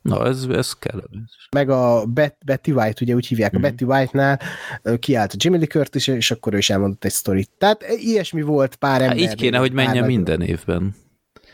Na, 0.01 0.25
ez, 0.25 0.43
ez 0.43 0.73
kell. 0.73 1.03
Meg 1.51 1.69
a 1.69 2.05
Bet, 2.05 2.37
Betty 2.45 2.71
White, 2.71 3.01
ugye 3.01 3.13
úgy 3.13 3.27
hívják, 3.27 3.55
mm-hmm. 3.55 3.63
a 3.63 3.67
mhm. 3.67 3.75
Betty 3.77 3.91
White-nál 3.91 4.39
kiállt 4.99 5.33
a 5.33 5.35
Jimmy 5.39 5.57
Lee 5.57 5.67
Curtis, 5.67 6.07
és 6.07 6.31
akkor 6.31 6.53
ő 6.53 6.57
is 6.57 6.69
elmondott 6.69 7.05
egy 7.05 7.11
sztorit. 7.11 7.49
Tehát 7.57 7.85
ilyesmi 7.89 8.41
volt 8.41 8.75
pár 8.75 9.01
ember. 9.01 9.17
Hát 9.17 9.31
így 9.31 9.35
kéne, 9.35 9.57
hogy 9.57 9.71
menjen 9.71 10.05
minden 10.05 10.41
évben. 10.41 10.95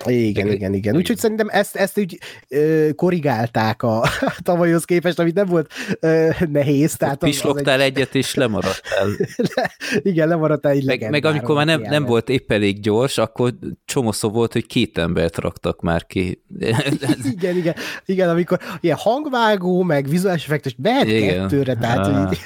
Igen, 0.05 0.51
igen, 0.51 0.73
igen. 0.73 0.95
Úgyhogy 0.95 1.17
szerintem 1.17 1.47
ezt, 1.49 1.75
ezt 1.75 1.99
úgy 1.99 2.19
ö, 2.47 2.89
korrigálták 2.95 3.83
a 3.83 4.03
tavalyhoz 4.43 4.85
képest, 4.85 5.19
amit 5.19 5.33
nem 5.33 5.45
volt 5.45 5.71
ö, 5.99 6.29
nehéz. 6.49 6.95
Tehát 6.95 7.17
Pisloktál 7.17 7.81
egy... 7.81 7.91
egyet, 7.91 8.15
és 8.15 8.33
lemaradtál. 8.33 9.07
Le, 9.55 9.71
igen, 10.01 10.27
lemaradtál 10.27 10.71
egy 10.71 10.85
meg, 10.85 11.09
meg 11.09 11.25
amikor 11.25 11.55
már 11.55 11.65
nem, 11.65 11.81
nem 11.81 12.05
volt 12.05 12.29
épp 12.29 12.51
elég 12.51 12.79
gyors, 12.79 13.17
akkor 13.17 13.53
csomószó 13.85 14.29
volt, 14.29 14.53
hogy 14.53 14.65
két 14.65 14.97
embert 14.97 15.37
raktak 15.37 15.81
már 15.81 16.05
ki. 16.05 16.43
igen, 17.33 17.55
igen, 17.55 17.75
igen, 18.05 18.29
amikor 18.29 18.59
ilyen 18.79 18.97
hangvágó, 18.97 19.83
meg 19.83 20.07
vizuális 20.07 20.43
effektus, 20.43 20.73
behet 20.73 21.05
kettőre, 21.05 21.75
tehát 21.75 22.07
Há, 22.07 22.29
így... 22.31 22.39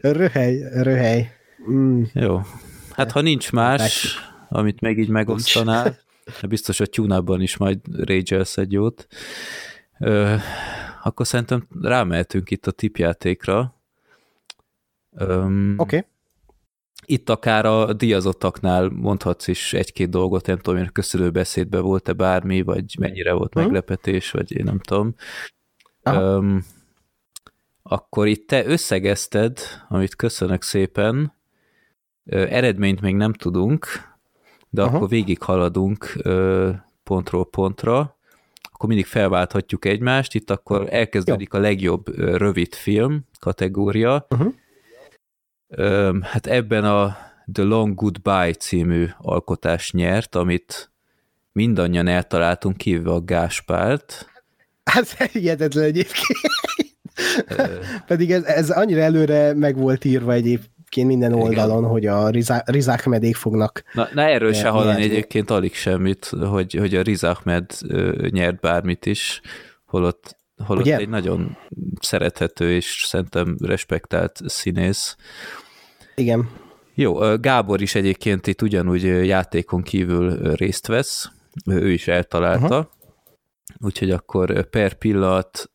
röhely, 0.00 0.62
röhely. 0.72 1.30
Mm. 1.70 2.02
Jó. 2.12 2.40
Hát 2.90 3.12
ha 3.12 3.20
nincs 3.20 3.52
más, 3.52 4.18
amit 4.48 4.80
meg 4.80 4.98
így 4.98 5.08
megosztanál, 5.08 5.98
biztos 6.48 6.80
a 6.80 6.86
tune 6.86 7.22
is 7.42 7.56
majd 7.56 7.78
rage 8.06 8.44
egy 8.54 8.72
jót. 8.72 9.06
Ö, 9.98 10.34
akkor 11.02 11.26
szerintem 11.26 11.66
rámehetünk 11.82 12.50
itt 12.50 12.66
a 12.66 12.70
tipjátékra. 12.70 13.74
Oké. 15.12 15.74
Okay. 15.76 16.04
Itt 17.04 17.28
akár 17.28 17.66
a 17.66 17.92
díjazottaknál 17.92 18.88
mondhatsz 18.88 19.46
is 19.46 19.72
egy-két 19.72 20.10
dolgot, 20.10 20.46
nem 20.46 20.58
tudom, 20.58 20.80
hogy 20.80 20.92
köszönő 20.92 21.30
beszédben 21.30 21.82
volt-e 21.82 22.12
bármi, 22.12 22.62
vagy 22.62 22.96
mennyire 22.98 23.32
volt 23.32 23.48
uh-huh. 23.48 23.62
meglepetés, 23.62 24.30
vagy 24.30 24.56
én 24.56 24.64
nem 24.64 24.78
tudom. 24.78 25.14
Um, 26.04 26.64
akkor 27.82 28.26
itt 28.26 28.46
te 28.46 28.66
összegezted, 28.66 29.58
amit 29.88 30.14
köszönök 30.14 30.62
szépen, 30.62 31.32
eredményt 32.24 33.00
még 33.00 33.14
nem 33.14 33.32
tudunk, 33.32 33.86
de 34.70 34.82
Aha. 34.82 34.96
akkor 34.96 35.08
végig 35.08 35.42
haladunk 35.42 36.16
pontról 37.02 37.46
pontra, 37.46 38.16
akkor 38.62 38.88
mindig 38.88 39.06
felválthatjuk 39.06 39.84
egymást, 39.84 40.34
itt 40.34 40.50
akkor 40.50 40.86
elkezdődik 40.90 41.52
Jó. 41.52 41.58
a 41.58 41.62
legjobb 41.62 42.18
rövid 42.18 42.74
film 42.74 43.24
kategória. 43.40 44.26
Uh-huh. 44.30 44.54
Hát 46.22 46.46
ebben 46.46 46.84
a 46.84 47.16
The 47.52 47.62
Long 47.62 47.94
Goodbye 47.94 48.52
című 48.52 49.06
alkotás 49.18 49.92
nyert, 49.92 50.34
amit 50.34 50.90
mindannyian 51.52 52.06
eltaláltunk, 52.06 52.76
kívül 52.76 53.08
a 53.08 53.24
Gáspárt. 53.24 54.26
Hát 54.84 55.08
hihetetlen 55.32 55.84
egyébként. 55.84 56.38
Pedig 58.06 58.32
ez, 58.32 58.44
ez 58.44 58.70
annyira 58.70 59.00
előre 59.00 59.54
meg 59.54 59.76
volt 59.76 60.04
írva 60.04 60.32
egyébként 60.32 60.76
egyébként 60.88 61.20
minden 61.20 61.40
oldalon, 61.42 61.78
Igen. 61.78 61.90
hogy 61.90 62.06
a 62.06 62.28
Rizák 62.64 63.06
medék 63.06 63.36
fognak. 63.36 63.82
Na, 63.92 64.08
na 64.14 64.22
erről 64.22 64.52
se 64.52 64.68
hallani 64.68 65.02
egyébként 65.02 65.50
alig 65.50 65.74
semmit, 65.74 66.24
hogy, 66.24 66.74
hogy 66.74 66.94
a 66.94 67.02
Rizák 67.02 67.42
med 67.44 67.70
nyert 68.30 68.60
bármit 68.60 69.06
is, 69.06 69.40
holott, 69.86 70.38
holott 70.64 70.82
Ugye? 70.82 70.96
egy 70.96 71.08
nagyon 71.08 71.56
szerethető 72.00 72.72
és 72.72 73.02
szerintem 73.06 73.56
respektált 73.60 74.40
színész. 74.44 75.16
Igen. 76.14 76.48
Jó, 76.94 77.36
Gábor 77.36 77.80
is 77.80 77.94
egyébként 77.94 78.46
itt 78.46 78.62
ugyanúgy 78.62 79.02
játékon 79.04 79.82
kívül 79.82 80.54
részt 80.54 80.86
vesz, 80.86 81.30
ő 81.66 81.90
is 81.90 82.08
eltalálta, 82.08 82.78
uh-huh. 82.78 82.92
úgyhogy 83.80 84.10
akkor 84.10 84.68
per 84.68 84.94
pillanat 84.94 85.70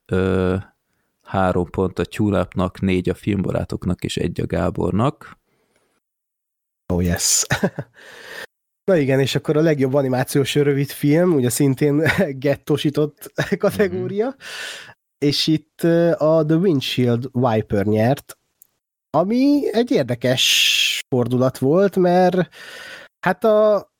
három 1.34 1.69
pont 1.69 2.00
a 2.00 2.06
Tyúlápnak, 2.06 2.82
négy 2.82 3.10
a 3.10 3.13
filmbarátoknak 3.13 4.04
és 4.04 4.17
egy 4.17 4.41
a 4.41 4.46
Gábornak. 4.46 5.38
Oh 6.93 7.04
yes. 7.04 7.46
Na 8.91 8.96
igen, 8.98 9.19
és 9.19 9.36
akkor 9.36 9.58
a 9.58 9.62
legjobb 9.62 9.93
animációs 9.93 10.56
rövid 10.56 10.89
film, 10.89 11.34
ugye 11.34 11.50
szintén 11.50 12.04
gettosított 12.46 13.32
kategória, 13.58 14.26
mm-hmm. 14.26 14.38
és 15.17 15.48
itt 15.48 15.82
a 16.17 16.46
The 16.46 16.56
Windshield 16.56 17.30
Wiper 17.32 17.86
nyert, 17.86 18.38
ami 19.10 19.74
egy 19.76 19.91
érdekes 19.91 21.04
fordulat 21.10 21.58
volt, 21.58 21.96
mert 21.96 22.50
hát 23.19 23.43
a 23.43 23.91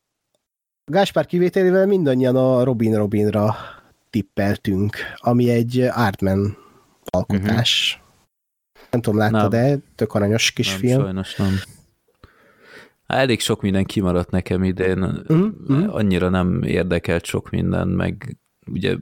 Gáspár 0.91 1.26
kivételével 1.26 1.86
mindannyian 1.86 2.36
a 2.36 2.63
Robin 2.63 2.96
Robinra 2.96 3.56
tippeltünk, 4.10 4.98
ami 5.15 5.50
egy 5.50 5.80
Artman 5.80 6.62
alkotás. 7.10 7.94
Uh-huh. 7.94 8.12
Nem 8.92 9.02
tudom, 9.02 9.20
láttad 9.20 9.52
de 9.52 9.78
tök 9.96 10.13
aranyos 10.13 10.52
kis 10.52 10.70
nem, 10.70 10.78
film. 10.78 11.02
sajnos 11.02 11.36
nem. 11.36 11.54
Elég 13.06 13.39
sok 13.39 13.62
minden 13.62 13.86
kimaradt 13.86 14.32
nekem 14.32 14.63
idén, 14.63 15.04
uh-huh. 15.04 15.96
annyira 15.96 16.30
nem 16.30 16.63
érdekelt 16.63 17.26
sok 17.26 17.50
minden, 17.50 17.88
meg 17.88 18.38
ugye 18.72 18.96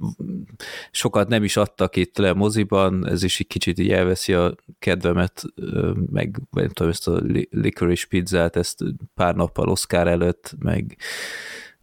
sokat 0.91 1.27
nem 1.27 1.43
is 1.43 1.57
adtak 1.57 1.95
itt 1.95 2.17
le 2.17 2.33
moziban, 2.33 3.07
ez 3.07 3.23
is 3.23 3.39
egy 3.39 3.47
kicsit 3.47 3.79
így 3.79 3.91
elveszi 3.91 4.33
a 4.33 4.55
kedvemet, 4.79 5.43
meg 6.11 6.39
nem 6.51 6.69
tudom, 6.69 6.91
ezt 6.91 7.07
a 7.07 7.21
licorice 7.49 8.05
pizzát, 8.09 8.55
ezt 8.55 8.83
pár 9.13 9.35
nappal 9.35 9.69
Oscar 9.69 10.07
előtt, 10.07 10.55
meg 10.59 10.97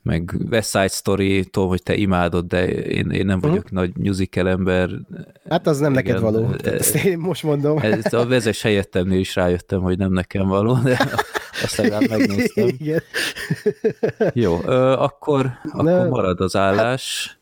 meg 0.08 0.34
West 0.50 0.70
Side 0.70 0.88
Story, 0.88 1.44
tudom, 1.44 1.68
hogy 1.68 1.82
te 1.82 1.94
imádod, 1.94 2.46
de 2.46 2.68
én, 2.68 3.10
én 3.10 3.26
nem 3.26 3.40
vagyok 3.40 3.64
uh-huh. 3.64 3.78
nagy 3.78 3.96
musical 3.96 4.48
ember. 4.48 4.90
Hát 5.48 5.66
az 5.66 5.78
nem 5.78 5.92
Igen, 5.92 6.04
neked 6.04 6.22
való, 6.22 6.54
ezt 6.62 6.94
én 6.94 7.18
most 7.18 7.42
mondom. 7.42 7.78
Ez, 7.78 8.12
a 8.12 8.26
vezes 8.26 8.62
helyettemnél 8.62 9.18
is 9.18 9.34
rájöttem, 9.34 9.80
hogy 9.80 9.98
nem 9.98 10.12
nekem 10.12 10.48
való, 10.48 10.74
de 10.74 10.98
azt 11.64 11.76
legalább 11.76 12.08
megnéztem. 12.08 12.68
Igen. 12.68 13.02
Jó, 14.32 14.54
akkor, 14.96 15.50
akkor 15.72 16.08
marad 16.08 16.40
az 16.40 16.56
állás. 16.56 17.38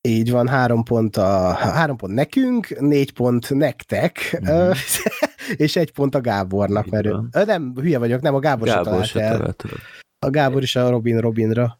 Így 0.00 0.30
van, 0.30 0.48
három 0.48 0.82
pont, 0.82 1.16
a, 1.16 1.52
három 1.52 1.96
pont 1.96 2.14
nekünk, 2.14 2.80
négy 2.80 3.12
pont 3.12 3.54
nektek, 3.54 4.40
mm-hmm. 4.44 4.70
és 5.64 5.76
egy 5.76 5.92
pont 5.92 6.14
a 6.14 6.20
Gábornak, 6.20 6.86
Így 6.86 6.92
mert 6.92 7.06
ő, 7.06 7.44
nem, 7.44 7.72
hülye 7.76 7.98
vagyok, 7.98 8.20
nem, 8.20 8.34
a 8.34 8.38
Gábor, 8.38 8.68
Gábor 8.68 9.04
se 9.04 9.20
talált 9.20 9.64
el. 9.70 9.76
A 10.18 10.30
Gábor 10.30 10.62
is 10.62 10.76
a 10.76 10.90
Robin 10.90 11.18
Robinra 11.18 11.78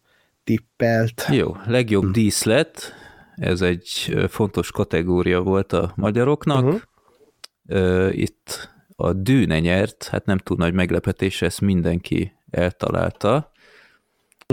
tippelt. 0.49 1.27
Jó, 1.31 1.57
legjobb 1.67 2.03
hm. 2.05 2.13
díszlet, 2.13 2.95
ez 3.35 3.61
egy 3.61 4.17
fontos 4.29 4.71
kategória 4.71 5.41
volt 5.41 5.73
a 5.73 5.93
magyaroknak. 5.97 6.65
Uh-huh. 6.65 8.19
Itt 8.19 8.71
a 8.97 9.13
Dűne 9.13 9.61
nyert, 9.61 10.09
hát 10.11 10.25
nem 10.25 10.39
túl 10.39 10.57
nagy 10.57 10.73
meglepetés, 10.73 11.43
ezt 11.43 11.61
mindenki 11.61 12.33
eltalálta. 12.51 13.51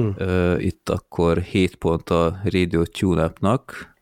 Uh. 0.02 0.56
Itt 0.58 0.90
akkor 0.90 1.38
7 1.42 1.76
pont 1.76 2.10
a 2.10 2.40
Radio 2.44 2.84
Tune-upnak, 2.84 3.96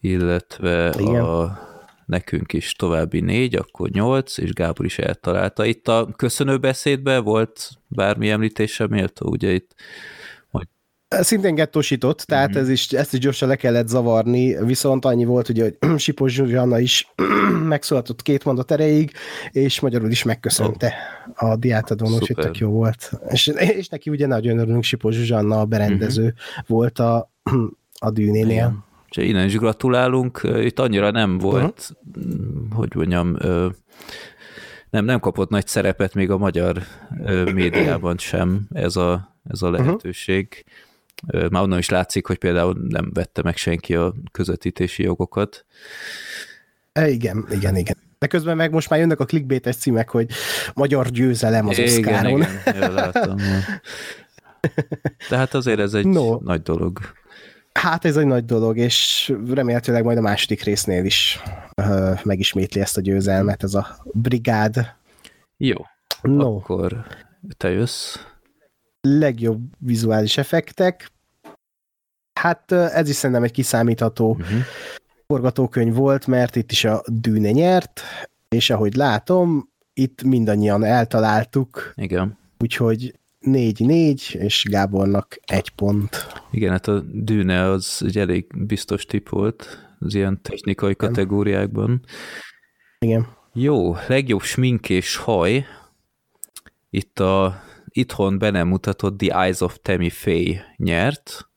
illetve 0.00 0.94
Igen. 0.98 1.24
a 1.24 1.58
nekünk 2.06 2.52
is 2.52 2.72
további 2.72 3.20
négy, 3.20 3.54
akkor 3.54 3.88
nyolc, 3.88 4.38
és 4.38 4.52
Gábor 4.52 4.84
is 4.84 4.98
eltalálta. 4.98 5.64
Itt 5.64 5.88
a 5.88 6.08
köszönő 6.16 6.58
beszédben 6.58 7.24
volt 7.24 7.70
bármi 7.88 8.30
említése 8.30 8.86
méltó, 8.86 9.30
ugye 9.30 9.52
itt 9.52 9.74
Szintén 11.18 11.54
gettósított, 11.54 12.18
tehát 12.18 12.50
mm-hmm. 12.50 12.60
ez 12.60 12.68
is, 12.68 12.88
ezt 12.88 13.12
is 13.12 13.18
gyorsan 13.18 13.48
le 13.48 13.56
kellett 13.56 13.88
zavarni, 13.88 14.64
viszont 14.64 15.04
annyi 15.04 15.24
volt, 15.24 15.48
ugye, 15.48 15.62
hogy 15.62 15.98
Sipos 16.00 16.32
Zsuzsanna 16.32 16.78
is 16.78 17.12
megszólaltott 17.68 18.22
két 18.22 18.44
mondat 18.44 18.70
erejéig, 18.70 19.12
és 19.50 19.80
magyarul 19.80 20.10
is 20.10 20.22
megköszönte 20.22 20.94
oh. 21.36 21.50
a 21.50 21.56
diátadón, 21.56 22.12
úgyhogy 22.12 22.36
tök 22.36 22.58
jó 22.58 22.70
volt. 22.70 23.10
És, 23.28 23.46
és 23.46 23.88
neki 23.88 24.10
ugye 24.10 24.26
nagyon 24.26 24.58
örülünk, 24.58 24.82
Sipos 24.82 25.14
Zsuzsanna, 25.14 25.60
a 25.60 25.64
berendező 25.64 26.22
mm-hmm. 26.22 26.64
volt 26.66 26.98
a, 26.98 27.30
a 27.98 28.10
dűnénél. 28.10 28.84
És 29.08 29.16
innen 29.16 29.46
is 29.46 29.56
gratulálunk, 29.56 30.40
itt 30.60 30.78
annyira 30.78 31.10
nem 31.10 31.38
volt, 31.38 31.90
uh-huh. 32.16 32.72
hogy 32.72 32.90
mondjam, 32.94 33.36
nem, 34.90 35.04
nem 35.04 35.20
kapott 35.20 35.48
nagy 35.48 35.66
szerepet 35.66 36.14
még 36.14 36.30
a 36.30 36.38
magyar 36.38 36.82
médiában 37.54 38.18
sem 38.18 38.66
ez 38.72 38.96
a, 38.96 39.36
ez 39.50 39.62
a 39.62 39.70
mhm. 39.70 39.76
lehetőség. 39.76 40.46
Uh-huh 40.50 40.88
már 41.50 41.62
onnan 41.62 41.78
is 41.78 41.88
látszik, 41.88 42.26
hogy 42.26 42.38
például 42.38 42.86
nem 42.88 43.10
vette 43.14 43.42
meg 43.42 43.56
senki 43.56 43.94
a 43.94 44.14
közvetítési 44.32 45.02
jogokat. 45.02 45.64
E, 46.92 47.08
igen, 47.08 47.46
igen, 47.50 47.76
igen. 47.76 47.96
De 48.18 48.26
közben 48.26 48.56
meg 48.56 48.70
most 48.70 48.90
már 48.90 48.98
jönnek 48.98 49.20
a 49.20 49.24
clickbaites 49.24 49.76
címek, 49.76 50.08
hogy 50.08 50.26
magyar 50.74 51.08
győzelem 51.08 51.68
az 51.68 51.78
igen, 51.78 51.98
Oszkáron. 51.98 52.40
Igen, 52.40 52.50
igen. 52.64 53.12
Tehát 55.28 55.54
azért 55.54 55.80
ez 55.80 55.94
egy 55.94 56.06
no. 56.06 56.38
nagy 56.42 56.62
dolog. 56.62 56.98
Hát 57.72 58.04
ez 58.04 58.16
egy 58.16 58.26
nagy 58.26 58.44
dolog, 58.44 58.76
és 58.76 59.32
remélhetőleg 59.48 60.04
majd 60.04 60.18
a 60.18 60.20
második 60.20 60.62
résznél 60.62 61.04
is 61.04 61.40
uh, 61.76 62.24
megismétli 62.24 62.80
ezt 62.80 62.96
a 62.96 63.00
győzelmet, 63.00 63.62
ez 63.62 63.74
a 63.74 63.96
brigád. 64.04 64.94
Jó, 65.56 65.76
no. 66.22 66.56
akkor 66.56 67.06
te 67.56 67.70
jössz 67.70 68.18
legjobb 69.00 69.62
vizuális 69.78 70.38
effektek. 70.38 71.10
Hát 72.40 72.72
ez 72.72 73.08
is 73.08 73.14
szerintem 73.14 73.44
egy 73.44 73.52
kiszámítható 73.52 74.30
uh-huh. 74.30 74.60
forgatókönyv 75.26 75.94
volt, 75.94 76.26
mert 76.26 76.56
itt 76.56 76.70
is 76.70 76.84
a 76.84 77.02
dűne 77.06 77.50
nyert, 77.50 78.00
és 78.48 78.70
ahogy 78.70 78.94
látom, 78.94 79.68
itt 79.92 80.22
mindannyian 80.22 80.84
eltaláltuk. 80.84 81.92
Igen. 81.96 82.38
Úgyhogy 82.58 83.14
4-4, 83.40 84.34
és 84.34 84.64
Gábornak 84.70 85.40
egy 85.44 85.70
pont. 85.70 86.26
Igen, 86.50 86.70
hát 86.70 86.86
a 86.86 87.00
dűne 87.12 87.62
az 87.62 88.02
egy 88.06 88.18
elég 88.18 88.46
biztos 88.66 89.04
tip 89.04 89.28
volt 89.28 89.88
az 89.98 90.14
ilyen 90.14 90.42
technikai 90.42 90.90
Igen. 90.90 91.08
kategóriákban. 91.08 92.00
Igen. 92.98 93.26
Jó, 93.52 93.94
legjobb 94.08 94.42
smink 94.42 94.88
és 94.88 95.16
haj. 95.16 95.66
Itt 96.90 97.20
a 97.20 97.62
itthon 97.92 98.38
be 98.38 98.50
nem 98.50 98.68
mutatott 98.68 99.18
The 99.18 99.42
Eyes 99.42 99.60
of 99.60 99.78
Tammy 99.82 100.10
Faye 100.10 100.74
nyert. 100.76 101.48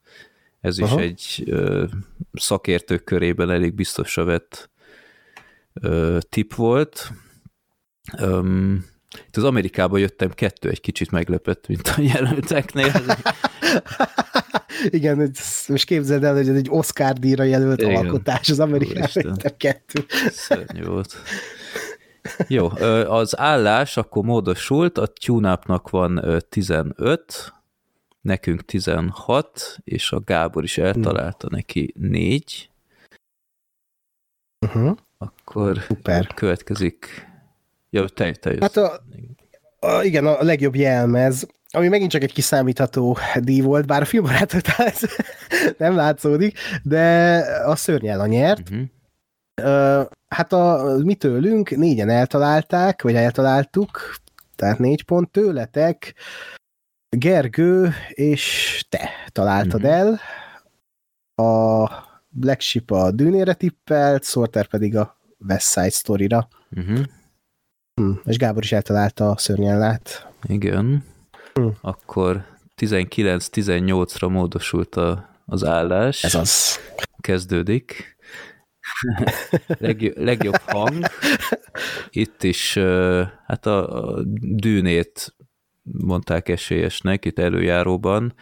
Ez 0.61 0.79
Aha. 0.79 1.03
is 1.03 1.09
egy 1.09 1.49
ö, 1.49 1.85
szakértők 2.33 3.03
körében 3.03 3.51
elég 3.51 3.73
biztosra 3.73 4.23
vett 4.23 4.69
ö, 5.73 6.17
tip 6.29 6.53
volt. 6.53 7.11
Öm, 8.17 8.85
itt 9.27 9.37
az 9.37 9.43
Amerikába 9.43 9.97
jöttem 9.97 10.31
kettő, 10.31 10.69
egy 10.69 10.81
kicsit 10.81 11.11
meglepett, 11.11 11.67
mint 11.67 11.87
a 11.87 12.01
jelölteknél. 12.01 12.91
Igen, 14.89 15.31
most 15.67 15.85
képzeld 15.85 16.23
el, 16.23 16.35
hogy 16.35 16.49
ez 16.49 16.55
egy 16.55 16.67
Oscar 16.69 17.13
díjra 17.13 17.43
jelölt 17.43 17.81
Igen. 17.81 17.95
alkotás 17.95 18.49
az 18.49 18.59
Amerikában, 18.59 19.37
kettő. 19.57 20.05
Szörnyű 20.29 20.83
volt. 20.83 21.15
Jó, 22.47 22.69
az 23.07 23.37
állás 23.37 23.97
akkor 23.97 24.23
módosult, 24.23 24.97
a 24.97 25.07
tune 25.07 25.59
van 25.89 26.43
15, 26.49 27.53
nekünk 28.21 28.65
16, 28.65 29.77
és 29.83 30.11
a 30.11 30.19
Gábor 30.19 30.63
is 30.63 30.77
eltalálta 30.77 31.47
neki 31.51 31.93
4. 31.97 32.69
Uh-huh. 34.65 34.97
Akkor 35.17 35.77
Super. 35.77 36.27
következik. 36.27 37.27
Jó, 37.89 38.05
te, 38.05 38.31
te 38.31 38.49
jössz. 38.49 38.61
Hát 38.61 38.77
a, 38.77 39.03
a, 39.79 40.03
igen, 40.03 40.25
a 40.25 40.43
legjobb 40.43 40.75
jelmez, 40.75 41.47
ami 41.69 41.87
megint 41.87 42.11
csak 42.11 42.23
egy 42.23 42.33
kiszámítható 42.33 43.17
díj 43.39 43.61
volt, 43.61 43.87
bár 43.87 44.01
a 44.01 44.05
filmbarátoknál 44.05 44.87
ez 44.87 44.99
nem 45.77 45.95
látszódik, 45.95 46.57
de 46.83 47.37
a 47.65 47.75
szörnyel 47.75 48.19
a 48.19 48.25
nyert. 48.25 48.69
Uh-huh 48.69 48.87
hát 50.27 50.53
a 50.53 50.95
mi 51.03 51.15
tőlünk 51.15 51.69
négyen 51.69 52.09
eltalálták, 52.09 53.01
vagy 53.01 53.15
eltaláltuk, 53.15 54.15
tehát 54.55 54.79
négy 54.79 55.03
pont 55.03 55.31
tőletek, 55.31 56.13
Gergő 57.09 57.93
és 58.09 58.85
te 58.89 59.09
találtad 59.31 59.81
mm-hmm. 59.81 59.91
el. 59.91 60.19
A 61.47 61.89
Black 62.29 62.61
Ship 62.61 62.91
a 62.91 63.11
dűnére 63.11 63.53
tippelt, 63.53 64.23
Sorter 64.23 64.67
pedig 64.67 64.95
a 64.97 65.17
West 65.47 65.71
Side 65.71 65.89
Story-ra. 65.89 66.47
Mm-hmm. 66.79 67.01
Hm, 68.01 68.11
és 68.25 68.37
Gábor 68.37 68.63
is 68.63 68.71
eltalálta 68.71 69.29
a 69.29 69.37
szörnyellát. 69.37 70.27
Igen. 70.43 71.03
Hm. 71.53 71.67
Akkor 71.81 72.45
19-18-ra 72.77 74.29
módosult 74.29 74.95
a, 74.95 75.29
az 75.45 75.63
állás. 75.63 76.23
Ez 76.23 76.35
az. 76.35 76.79
Kezdődik. 77.21 78.12
legjobb, 79.79 80.17
legjobb 80.17 80.61
hang. 80.65 81.05
Itt 82.09 82.43
is 82.43 82.73
hát 83.45 83.65
a, 83.65 84.07
a 84.07 84.23
dűnét 84.41 85.35
mondták 85.81 86.49
esélyesnek 86.49 87.25
itt 87.25 87.39
előjáróban. 87.39 88.33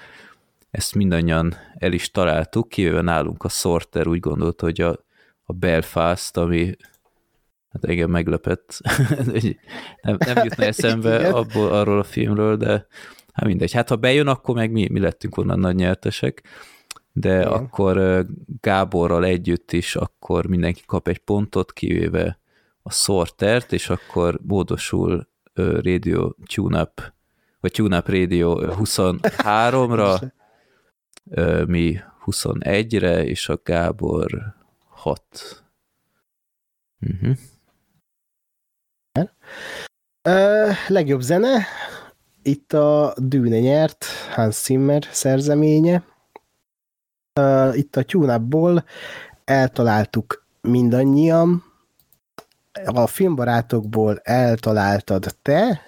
Ezt 0.72 0.96
mindannyian 0.96 1.56
el 1.74 1.94
is 1.94 2.12
találtuk, 2.12 2.70
kivéve 2.70 3.02
nálunk 3.02 3.44
a 3.44 3.50
Sorter 3.50 4.08
úgy 4.08 4.20
gondolta, 4.20 4.66
hogy 4.66 4.82
a, 4.82 5.06
a 5.44 5.54
Belfast, 5.54 6.38
ami 6.38 6.76
hát 7.70 7.86
engem 7.86 8.10
meglepett, 8.10 8.80
nem, 10.02 10.18
nem 10.18 10.44
jutna 10.44 10.64
eszembe 10.64 11.30
abból, 11.30 11.72
arról 11.72 12.00
a 12.00 12.04
filmről, 12.04 12.58
de 12.58 12.88
hát 13.34 13.46
mindegy. 13.46 13.72
Hát 13.72 13.90
ha 13.90 13.96
bejön, 13.96 14.28
akkor 14.28 14.56
meg 14.56 14.72
mi, 14.72 14.88
mi 14.92 15.00
lettünk 15.00 15.38
onnan 15.38 15.60
nagy 15.60 15.76
nyertesek 15.76 16.44
de 17.14 17.40
Igen. 17.40 17.48
akkor 17.48 18.26
Gáborral 18.62 19.26
együtt 19.26 19.72
is 19.72 19.96
akkor 19.96 20.46
mindenki 20.46 20.82
kap 20.86 21.08
egy 21.08 21.18
pontot, 21.18 21.74
kivéve 21.74 22.40
a 22.84 22.92
sortert, 22.92 23.74
és 23.74 23.90
akkor 23.90 24.40
módosul 24.44 25.28
Radio 25.54 26.34
TuneUp, 26.54 27.14
vagy 27.60 27.72
TuneUp 27.72 28.08
Radio 28.08 28.58
23-ra, 28.62 30.32
mi 31.68 32.00
21-re, 32.26 33.24
és 33.24 33.50
a 33.50 33.60
Gábor 33.64 34.56
6. 34.90 35.66
Uh-huh. 37.00 37.38
Uh, 40.30 40.76
legjobb 40.88 41.22
zene, 41.22 41.66
itt 42.42 42.74
a 42.74 43.14
Dűne 43.18 43.60
nyert, 43.60 44.06
Hans 44.34 44.56
Zimmer 44.56 45.08
szerzeménye, 45.12 46.04
uh, 47.40 47.78
itt 47.78 47.96
a 47.96 48.04
tune 48.04 48.84
eltaláltuk 49.44 50.46
mindannyian, 50.62 51.64
a 52.86 53.08
filmbarátokból 53.08 54.20
eltaláltad 54.24 55.36
te, 55.42 55.82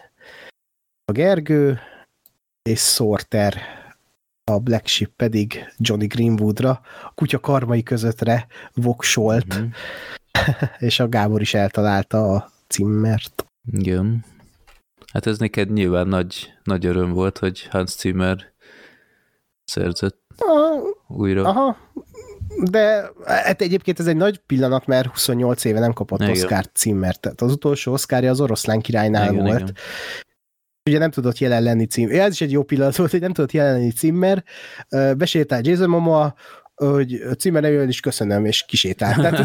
a 1.05 1.11
Gergő, 1.11 1.79
és 2.69 2.79
Sorter, 2.79 3.61
a 4.51 4.59
Black 4.59 4.87
Ship 4.87 5.11
pedig 5.15 5.73
Johnny 5.77 6.05
Greenwoodra, 6.05 6.81
a 7.03 7.11
kutya 7.15 7.39
karmai 7.39 7.83
közöttre 7.83 8.47
voksolt, 8.73 9.55
mm-hmm. 9.55 9.67
és 10.87 10.99
a 10.99 11.09
Gábor 11.09 11.41
is 11.41 11.53
eltalálta 11.53 12.33
a 12.33 12.51
cimmert. 12.67 13.45
Igen. 13.71 14.25
Hát 15.13 15.27
ez 15.27 15.37
neked 15.37 15.71
nyilván 15.71 16.07
nagy, 16.07 16.53
nagy 16.63 16.85
öröm 16.85 17.11
volt, 17.11 17.37
hogy 17.37 17.67
Hans 17.69 17.91
Zimmer 17.91 18.51
szerzett 19.63 20.22
újra. 21.07 21.43
Aha, 21.43 21.77
de 22.71 23.11
hát 23.25 23.61
egyébként 23.61 23.99
ez 23.99 24.07
egy 24.07 24.15
nagy 24.15 24.37
pillanat, 24.37 24.85
mert 24.85 25.07
28 25.07 25.65
éve 25.65 25.79
nem 25.79 25.93
kapott 25.93 26.19
igen. 26.19 26.31
Oscar 26.31 26.65
címmert. 26.73 27.19
Tehát 27.19 27.41
az 27.41 27.51
utolsó 27.51 27.93
Oscarja 27.93 28.29
az 28.29 28.41
oroszlán 28.41 28.81
királynál 28.81 29.31
igen, 29.31 29.45
volt. 29.45 29.59
Igen. 29.59 29.75
Ugye 30.89 30.97
nem 30.97 31.11
tudott 31.11 31.37
jelen 31.37 31.63
lenni 31.63 31.85
cím. 31.85 32.09
Ez 32.11 32.31
is 32.31 32.41
egy 32.41 32.51
jó 32.51 32.63
pillanat 32.63 32.95
volt, 32.95 33.11
hogy 33.11 33.19
nem 33.19 33.33
tudott 33.33 33.51
jelen 33.51 33.73
lenni 33.73 33.91
címmer. 33.91 34.43
Besétált 35.17 35.67
Jason 35.67 35.89
Momoa, 35.89 36.35
hogy 36.75 37.21
címmel 37.37 37.61
nevében 37.61 37.87
is 37.87 37.99
köszönöm, 37.99 38.45
és 38.45 38.65
kisétált. 38.65 39.17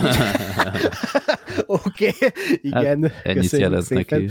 Oké, 1.67 2.09
okay, 2.09 2.33
igen. 2.53 3.03
Hát 3.03 3.27
ennyit 3.27 3.51
jelez 3.51 3.89
neki. 3.89 4.31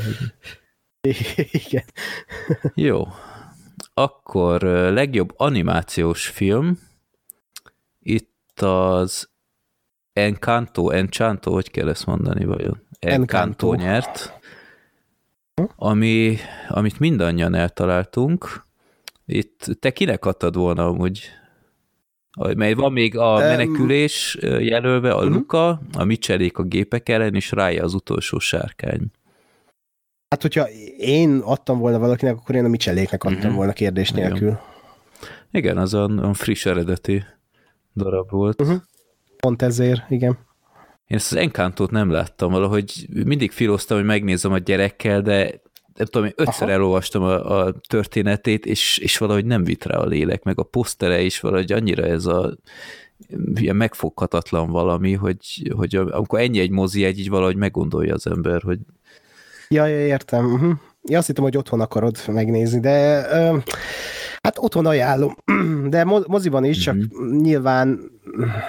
igen. 1.51 1.84
Jó. 2.73 3.03
Akkor 3.99 4.61
legjobb 4.91 5.33
animációs 5.37 6.27
film. 6.27 6.79
Itt 7.99 8.61
az 8.61 9.29
Encanto, 10.13 10.89
Enchanto, 10.89 11.51
hogy 11.51 11.71
kell 11.71 11.89
ezt 11.89 12.05
mondani 12.05 12.45
vajon? 12.45 12.81
Encanto, 12.99 13.71
Encanto. 13.71 13.75
nyert, 13.75 14.39
ami, 15.75 16.37
amit 16.69 16.99
mindannyian 16.99 17.53
eltaláltunk. 17.55 18.63
Itt 19.25 19.65
te 19.79 19.91
kinek 19.91 20.25
adtad 20.25 20.55
volna 20.55 20.85
amúgy? 20.85 21.29
Mert 22.55 22.75
van 22.75 22.91
még 22.91 23.17
a 23.17 23.37
menekülés 23.37 24.37
jelölve, 24.41 25.11
a 25.11 25.23
mhm. 25.23 25.33
Luka, 25.33 25.81
a 25.93 26.03
Michelék 26.03 26.57
a 26.57 26.63
gépek 26.63 27.09
ellen, 27.09 27.35
és 27.35 27.51
rája 27.51 27.83
az 27.83 27.93
utolsó 27.93 28.39
sárkány. 28.39 29.11
Hát, 30.30 30.41
hogyha 30.41 30.69
én 30.97 31.38
adtam 31.38 31.80
volna 31.80 31.99
valakinek, 31.99 32.36
akkor 32.36 32.55
én 32.55 32.65
a 32.65 32.67
Micheléknek 32.67 33.23
adtam 33.23 33.38
uh-huh. 33.38 33.55
volna 33.55 33.73
kérdés 33.73 34.11
nélkül. 34.11 34.47
Igen, 34.47 34.59
igen 35.51 35.78
az 35.78 35.93
a, 35.93 36.34
friss 36.34 36.65
eredeti 36.65 37.23
darab 37.95 38.30
volt. 38.30 38.61
Uh-huh. 38.61 38.82
Pont 39.38 39.61
ezért, 39.61 40.09
igen. 40.09 40.38
Én 41.07 41.17
ezt 41.17 41.32
az 41.32 41.38
Encantót 41.38 41.91
nem 41.91 42.09
láttam, 42.09 42.51
valahogy 42.51 43.07
mindig 43.25 43.51
filoztam, 43.51 43.97
hogy 43.97 44.05
megnézem 44.05 44.51
a 44.51 44.57
gyerekkel, 44.57 45.21
de 45.21 45.61
nem 45.95 46.05
tudom, 46.05 46.28
én 46.28 46.34
ötször 46.36 46.67
Aha. 46.67 46.71
elolvastam 46.71 47.23
a, 47.23 47.65
a 47.65 47.73
történetét, 47.88 48.65
és, 48.65 48.97
és 48.97 49.17
valahogy 49.17 49.45
nem 49.45 49.63
vitt 49.63 49.84
rá 49.84 49.97
a 49.97 50.05
lélek, 50.05 50.43
meg 50.43 50.59
a 50.59 50.63
posztere 50.63 51.21
is 51.21 51.39
valahogy 51.39 51.71
annyira 51.71 52.03
ez 52.03 52.25
a 52.25 52.57
ilyen 53.55 53.75
megfoghatatlan 53.75 54.69
valami, 54.69 55.13
hogy, 55.13 55.71
hogy 55.75 55.95
amikor 55.95 56.39
ennyi 56.39 56.59
egy 56.59 56.69
mozi 56.69 57.03
egy, 57.03 57.19
így 57.19 57.30
valahogy 57.30 57.55
meggondolja 57.55 58.13
az 58.13 58.28
ember, 58.28 58.61
hogy 58.61 58.80
Ja, 59.70 59.86
ja 59.86 60.05
értem. 60.05 60.53
Uh-huh. 60.53 60.74
Ja, 61.03 61.18
azt 61.18 61.28
hittem, 61.28 61.43
hogy 61.43 61.57
otthon 61.57 61.82
akarod 61.82 62.18
megnézni, 62.28 62.80
de 62.80 63.20
uh, 63.20 63.63
hát 64.41 64.57
otthon 64.57 64.86
ajánlom, 64.86 65.36
de 65.89 66.03
moziban 66.03 66.63
is, 66.63 66.88
uh-huh. 66.88 67.01
csak 67.01 67.11
mhm. 67.11 67.36
nyilván 67.36 67.99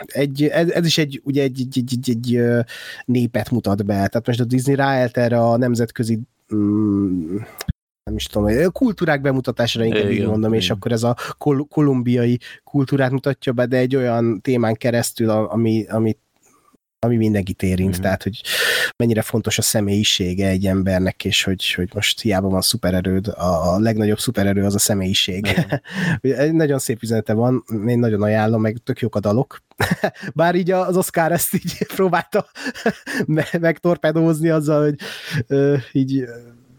egy, 0.07 0.43
ez, 0.43 0.71
ez 0.71 0.87
is 0.87 0.99
egy, 0.99 1.21
ugye 1.25 1.43
egy, 1.43 1.61
egy, 1.61 1.79
egy, 1.93 2.11
egy, 2.11 2.37
egy 2.37 2.65
népet 3.05 3.51
mutat 3.51 3.85
be. 3.85 3.93
Tehát 3.95 4.27
most 4.27 4.41
a 4.41 4.45
Disney 4.45 4.75
ráállt 4.75 5.17
erre 5.17 5.41
a 5.41 5.57
nemzetközi 5.57 6.19
um, 6.51 7.47
nem 8.09 8.17
is 8.17 8.27
tudom, 8.27 8.71
kultúrák 8.73 9.21
bemutatásra 9.21 9.85
inkább 9.85 10.11
így 10.11 10.27
mondom, 10.27 10.53
és 10.53 10.71
akkor 10.71 10.93
ez 10.93 11.03
a 11.03 11.17
kol- 11.39 11.69
kolumbiai 11.69 12.39
kultúrát 12.65 13.11
mutatja 13.11 13.53
be, 13.53 13.67
de 13.67 13.77
egy 13.77 13.97
olyan 13.97 14.41
témán 14.41 14.75
keresztül, 14.75 15.31
ami, 15.31 15.87
amit 15.89 16.19
ami 17.01 17.17
mindenkit 17.17 17.63
érint, 17.63 17.91
mm-hmm. 17.91 18.01
tehát 18.01 18.23
hogy 18.23 18.41
mennyire 18.97 19.23
fontos 19.23 19.59
a 19.59 19.63
személyisége 19.63 20.49
egy 20.49 20.67
embernek, 20.67 21.25
és 21.25 21.43
hogy, 21.43 21.73
hogy 21.73 21.91
most 21.95 22.21
hiába 22.21 22.49
van 22.49 22.61
szupererőd, 22.61 23.29
a 23.29 23.79
legnagyobb 23.79 24.19
szupererő 24.19 24.65
az 24.65 24.75
a 24.75 24.79
személyiség. 24.79 25.47
egy 26.21 26.53
nagyon 26.53 26.79
szép 26.79 27.03
üzenete 27.03 27.33
van, 27.33 27.65
én 27.87 27.99
nagyon 27.99 28.23
ajánlom, 28.23 28.61
meg 28.61 28.77
tök 28.85 29.01
jók 29.01 29.17
a 29.17 29.21
dalok. 29.21 29.63
Bár 30.35 30.55
így 30.55 30.71
az 30.71 30.97
Oscar 30.97 31.33
ezt 31.33 31.55
így 31.55 31.87
próbálta 31.97 32.47
megtorpedózni 33.61 34.49
azzal, 34.49 34.83
hogy 34.85 34.97
így 35.93 36.25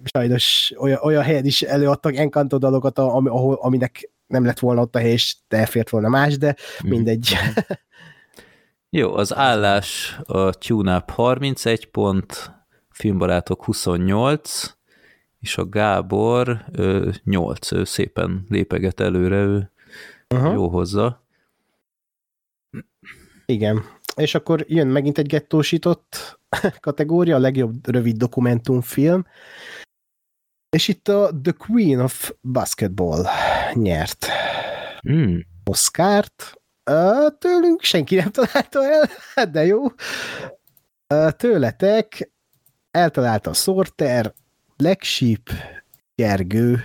sajnos 0.03 0.73
olyan, 0.77 0.99
olyan 1.01 1.23
helyen 1.23 1.45
is 1.45 1.61
előadtak 1.61 2.15
Encanto 2.15 2.57
dalokat, 2.57 2.99
ahol, 2.99 3.57
aminek 3.61 4.11
nem 4.27 4.45
lett 4.45 4.59
volna 4.59 4.81
ott 4.81 4.95
a 4.95 4.99
hely, 4.99 5.11
és 5.11 5.35
elfért 5.47 5.89
volna 5.89 6.09
más, 6.09 6.37
de 6.37 6.55
mhm. 6.79 6.89
mindegy. 6.89 7.35
Jó, 8.91 9.13
az 9.13 9.35
állás 9.35 10.19
a 10.23 10.49
TuneUp 10.49 11.09
31 11.09 11.85
pont, 11.85 12.51
filmbarátok 12.89 13.63
28, 13.63 14.77
és 15.39 15.57
a 15.57 15.69
Gábor 15.69 16.65
ő, 16.71 17.13
8, 17.23 17.71
ő 17.71 17.83
szépen 17.83 18.45
lépeget 18.47 18.99
előre, 18.99 19.35
ő 19.35 19.71
uh-huh. 20.35 20.53
jó 20.53 20.69
hozza. 20.69 21.25
Igen. 23.45 23.83
És 24.15 24.35
akkor 24.35 24.65
jön 24.67 24.87
megint 24.87 25.17
egy 25.17 25.27
gettósított 25.27 26.39
kategória, 26.79 27.35
a 27.35 27.39
legjobb 27.39 27.87
rövid 27.87 28.17
dokumentumfilm, 28.17 29.25
és 30.69 30.87
itt 30.87 31.07
a 31.07 31.31
The 31.41 31.51
Queen 31.51 31.99
of 31.99 32.31
Basketball 32.41 33.25
nyert 33.73 34.27
mm. 35.11 35.37
Oscárt, 35.63 36.58
Tőlünk 37.37 37.81
senki 37.81 38.15
nem 38.15 38.31
találta 38.31 38.79
el, 39.33 39.49
de 39.51 39.65
jó. 39.65 39.85
Tőletek 41.37 42.31
eltalálta 42.91 43.49
a 43.49 43.53
Sorter, 43.53 44.33
Black 44.77 45.03
Sheep, 45.03 45.49
Gergő, 46.15 46.83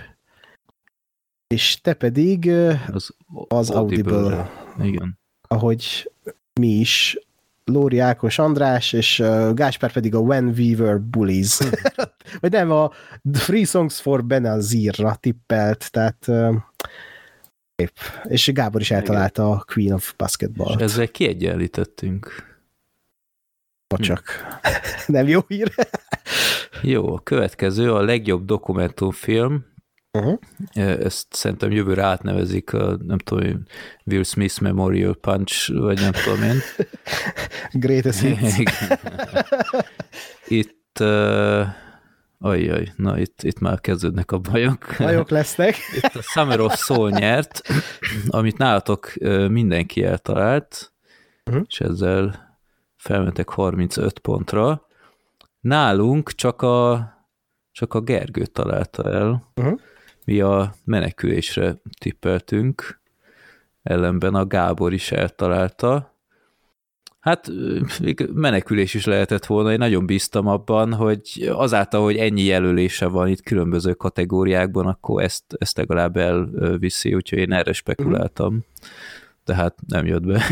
és 1.47 1.81
te 1.81 1.93
pedig 1.93 2.51
az, 2.91 3.15
az 3.47 3.69
Audible. 3.69 4.15
Audible. 4.15 4.51
Igen. 4.79 5.19
Ahogy 5.47 6.11
mi 6.59 6.67
is, 6.67 7.19
Lóri 7.63 7.99
Ákos 7.99 8.39
András, 8.39 8.93
és 8.93 9.23
Gáspár 9.53 9.91
pedig 9.91 10.15
a 10.15 10.19
When 10.19 10.45
We 10.57 10.75
Were 10.83 10.97
Bullies. 10.97 11.57
Vagy 12.41 12.51
nem, 12.51 12.71
a 12.71 12.91
Free 13.33 13.65
Songs 13.65 14.01
for 14.01 14.25
Benazirra 14.25 15.15
tippelt, 15.15 15.91
tehát 15.91 16.27
Szép. 17.75 17.91
És 18.23 18.51
Gábor 18.53 18.81
is 18.81 18.91
eltalálta 18.91 19.41
Igen. 19.43 19.57
a 19.57 19.63
Queen 19.73 19.93
of 19.93 20.13
Basketball. 20.17 20.75
És 20.75 20.81
ezzel 20.81 21.07
kiegyenlítettünk. 21.07 22.53
Csak. 23.99 24.23
Nem 25.07 25.27
jó 25.27 25.39
hír. 25.47 25.73
jó, 26.81 27.13
a 27.13 27.19
következő 27.19 27.93
a 27.93 28.01
legjobb 28.01 28.45
dokumentumfilm. 28.45 29.65
Uh-huh. 30.11 30.39
Ezt 30.73 31.27
szerintem 31.29 31.71
jövőre 31.71 32.03
átnevezik 32.03 32.73
a, 32.73 32.97
nem 33.03 33.17
tudom, 33.17 33.63
Will 34.05 34.23
Smith 34.23 34.61
Memorial 34.61 35.15
Punch, 35.15 35.73
vagy 35.73 35.99
nem 35.99 36.11
tudom 36.11 36.43
én. 36.43 36.59
Greatest 37.83 38.19
hits. 38.19 38.73
Itt 40.47 40.97
uh, 40.99 41.67
Ajjaj, 42.39 42.91
na 42.95 43.19
itt, 43.19 43.43
itt 43.43 43.59
már 43.59 43.81
kezdődnek 43.81 44.31
a 44.31 44.37
bajok. 44.37 44.95
Bajok 44.97 45.29
lesznek. 45.29 45.75
Itt 45.97 46.15
a 46.15 46.21
Summer 46.21 46.59
of 46.59 46.75
Soul 46.77 47.09
nyert, 47.09 47.61
amit 48.27 48.57
nálatok 48.57 49.13
mindenki 49.49 50.03
eltalált, 50.03 50.93
uh-huh. 51.45 51.63
és 51.67 51.79
ezzel 51.79 52.55
felmentek 52.95 53.49
35 53.49 54.19
pontra. 54.19 54.87
Nálunk 55.59 56.31
csak 56.31 56.61
a, 56.61 57.07
csak 57.71 57.93
a 57.93 58.01
Gergő 58.01 58.45
találta 58.45 59.11
el. 59.11 59.51
Uh-huh. 59.55 59.79
Mi 60.25 60.41
a 60.41 60.73
menekülésre 60.83 61.75
tippeltünk, 61.99 63.01
ellenben 63.83 64.35
a 64.35 64.45
Gábor 64.45 64.93
is 64.93 65.11
eltalálta. 65.11 66.14
Hát 67.25 67.51
menekülés 68.33 68.93
is 68.93 69.05
lehetett 69.05 69.45
volna, 69.45 69.71
én 69.71 69.77
nagyon 69.77 70.05
bíztam 70.05 70.47
abban, 70.47 70.93
hogy 70.93 71.51
azáltal, 71.53 72.03
hogy 72.03 72.15
ennyi 72.15 72.43
jelölése 72.43 73.07
van 73.07 73.27
itt 73.27 73.41
különböző 73.41 73.93
kategóriákban, 73.93 74.85
akkor 74.85 75.23
ezt, 75.23 75.43
ezt 75.57 75.77
legalább 75.77 76.17
elviszi, 76.17 77.13
úgyhogy 77.13 77.39
én 77.39 77.51
erre 77.51 77.73
spekuláltam, 77.73 78.65
de 79.45 79.55
hát 79.55 79.75
nem 79.87 80.05
jött 80.05 80.25
be. 80.25 80.43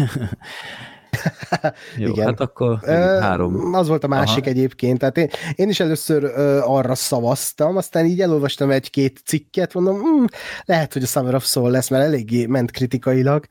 Jó, 1.97 2.09
Igen. 2.09 2.25
hát 2.25 2.39
akkor 2.39 2.79
három. 3.21 3.73
Az 3.73 3.87
volt 3.87 4.03
a 4.03 4.07
másik 4.07 4.43
Aha. 4.43 4.49
egyébként, 4.49 4.99
tehát 4.99 5.17
én, 5.17 5.29
én 5.55 5.69
is 5.69 5.79
először 5.79 6.23
ö, 6.23 6.59
arra 6.59 6.95
szavaztam, 6.95 7.77
aztán 7.77 8.05
így 8.05 8.21
elolvastam 8.21 8.71
egy-két 8.71 9.21
cikket, 9.25 9.73
mondom, 9.73 9.99
hm, 9.99 10.25
lehet, 10.65 10.93
hogy 10.93 11.03
a 11.03 11.07
Summer 11.07 11.35
of 11.35 11.45
Soul 11.45 11.71
lesz, 11.71 11.89
mert 11.89 12.03
eléggé 12.03 12.45
ment 12.45 12.71
kritikailag, 12.71 13.45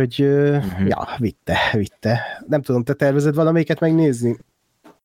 hogy 0.00 0.22
uh-huh. 0.22 0.88
ja, 0.88 1.08
vitte, 1.18 1.58
vitte. 1.72 2.44
Nem 2.46 2.62
tudom, 2.62 2.84
te 2.84 2.92
tervezed 2.92 3.34
valamelyiket 3.34 3.80
megnézni? 3.80 4.36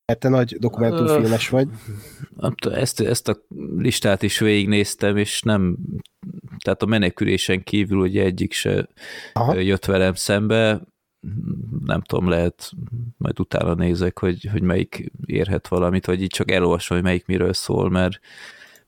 Mert 0.06 0.20
te 0.20 0.30
nagy 0.30 0.56
dokumentumfilmes 0.60 1.50
vagy. 1.50 1.68
Ezt, 2.72 3.00
ezt 3.00 3.28
a 3.28 3.38
listát 3.78 4.24
is 4.24 4.40
végignéztem, 4.40 5.18
és 5.18 5.42
nem, 5.42 5.78
tehát 6.64 6.82
a 6.82 6.86
menekülésen 6.86 7.64
kívül 7.64 8.00
ugye 8.00 8.24
egyik 8.24 8.54
se 8.54 8.90
Aha. 9.34 9.60
jött 9.60 9.86
velem 9.86 10.14
szembe, 10.14 10.82
nem 11.86 12.02
tudom, 12.02 12.30
lehet, 12.30 12.72
majd 13.18 13.40
utána 13.40 13.74
nézek, 13.74 14.20
hogy, 14.20 14.48
hogy 14.52 14.62
melyik 14.62 15.12
érhet 15.26 15.68
valamit, 15.68 16.06
vagy 16.06 16.22
így 16.22 16.34
csak 16.34 16.52
elolvasom, 16.52 16.98
hogy 16.98 17.06
melyik 17.06 17.26
miről 17.26 17.54
szól, 17.54 17.90
mert 17.90 18.20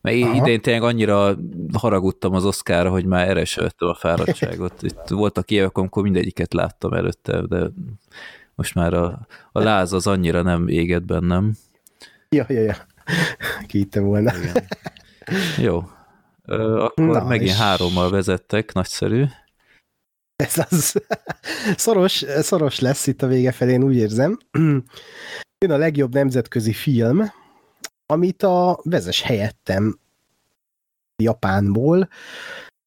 mert 0.08 0.24
Aha. 0.24 0.36
idén 0.36 0.62
tényleg 0.62 0.84
annyira 0.84 1.38
haragudtam 1.74 2.34
az 2.34 2.46
Oszkára, 2.46 2.90
hogy 2.90 3.06
már 3.06 3.30
erre 3.30 3.46
se 3.46 3.62
vettem 3.62 3.88
a 3.88 3.96
fáradtságot. 3.96 4.82
Itt 4.90 5.08
voltak 5.08 5.52
évek, 5.52 5.78
amikor 5.78 6.04
mindegyiket 6.04 6.54
láttam 6.54 6.94
előtte, 6.94 7.42
de 7.48 7.70
most 8.56 8.76
már 8.76 8.94
a, 8.94 9.28
a 9.52 9.60
láz 9.60 9.94
az 9.94 10.08
annyira 10.08 10.42
nem 10.42 10.68
éget 10.68 11.06
bennem. 11.06 11.54
Ja, 12.30 12.46
ja, 12.50 12.62
ja. 12.62 12.76
Kiittem 13.68 14.04
volna. 14.04 14.34
Igen. 14.38 14.68
Jó. 15.58 15.84
Ö, 16.46 16.84
akkor 16.84 17.06
Na, 17.06 17.24
megint 17.24 17.50
és... 17.50 17.58
hárommal 17.58 18.10
vezettek, 18.10 18.74
nagyszerű. 18.74 19.24
Ez 20.36 20.58
az 20.70 21.02
szoros, 21.76 22.26
szoros 22.40 22.80
lesz 22.80 23.08
itt 23.08 23.22
a 23.22 23.28
vége 23.28 23.52
felén, 23.52 23.84
úgy 23.84 23.96
érzem. 23.96 24.38
Jön 25.66 25.72
a 25.72 25.78
legjobb 25.78 26.14
nemzetközi 26.14 26.74
film, 26.74 27.32
amit 28.08 28.44
a 28.44 28.80
vezes 28.84 29.22
helyettem 29.22 30.00
Japánból, 31.24 32.08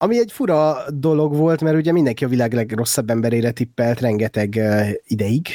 ami 0.03 0.19
egy 0.19 0.33
fura 0.33 0.91
dolog 0.91 1.35
volt, 1.35 1.61
mert 1.61 1.77
ugye 1.77 1.93
mindenki 1.93 2.25
a 2.25 2.29
világ 2.29 2.53
legrosszabb 2.53 3.11
emberére 3.11 3.51
tippelt 3.51 4.01
rengeteg 4.01 4.61
ideig, 5.05 5.49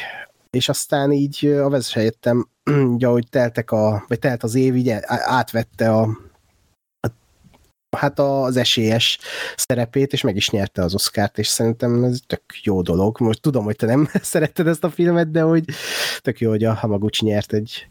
és 0.50 0.70
aztán 0.70 1.12
így 1.12 1.46
a 1.46 1.70
vezes 1.70 1.94
helyettem, 1.94 2.50
ugye, 2.96 3.08
ahogy 3.08 3.28
teltek 3.30 3.72
a, 3.72 4.06
vagy 4.08 4.20
telt 4.20 4.44
az 4.44 4.56
év, 4.56 4.76
így 4.76 4.90
átvette 5.08 5.92
a, 5.92 6.02
a 7.00 7.98
hát 7.98 8.20
az 8.20 8.58
esélyes 8.58 9.20
szerepét, 9.56 10.14
és 10.14 10.22
meg 10.22 10.36
is 10.36 10.50
nyerte 10.50 10.82
az 10.84 10.94
Oscárt, 10.94 11.38
és 11.38 11.48
szerintem 11.48 12.04
ez 12.04 12.20
tök 12.28 12.44
jó 12.64 12.82
dolog. 12.82 13.20
Most 13.20 13.42
tudom, 13.42 13.64
hogy 13.64 13.76
te 13.76 13.86
nem 13.86 14.10
szeretted 14.22 14.68
ezt 14.68 14.84
a 14.84 14.90
filmet, 14.90 15.32
de 15.32 15.42
hogy 15.42 15.66
tök 16.20 16.40
jó, 16.40 16.50
hogy 16.50 16.64
a 16.64 16.74
Hamaguchi 16.74 17.26
nyert 17.26 17.54
egy 17.54 17.88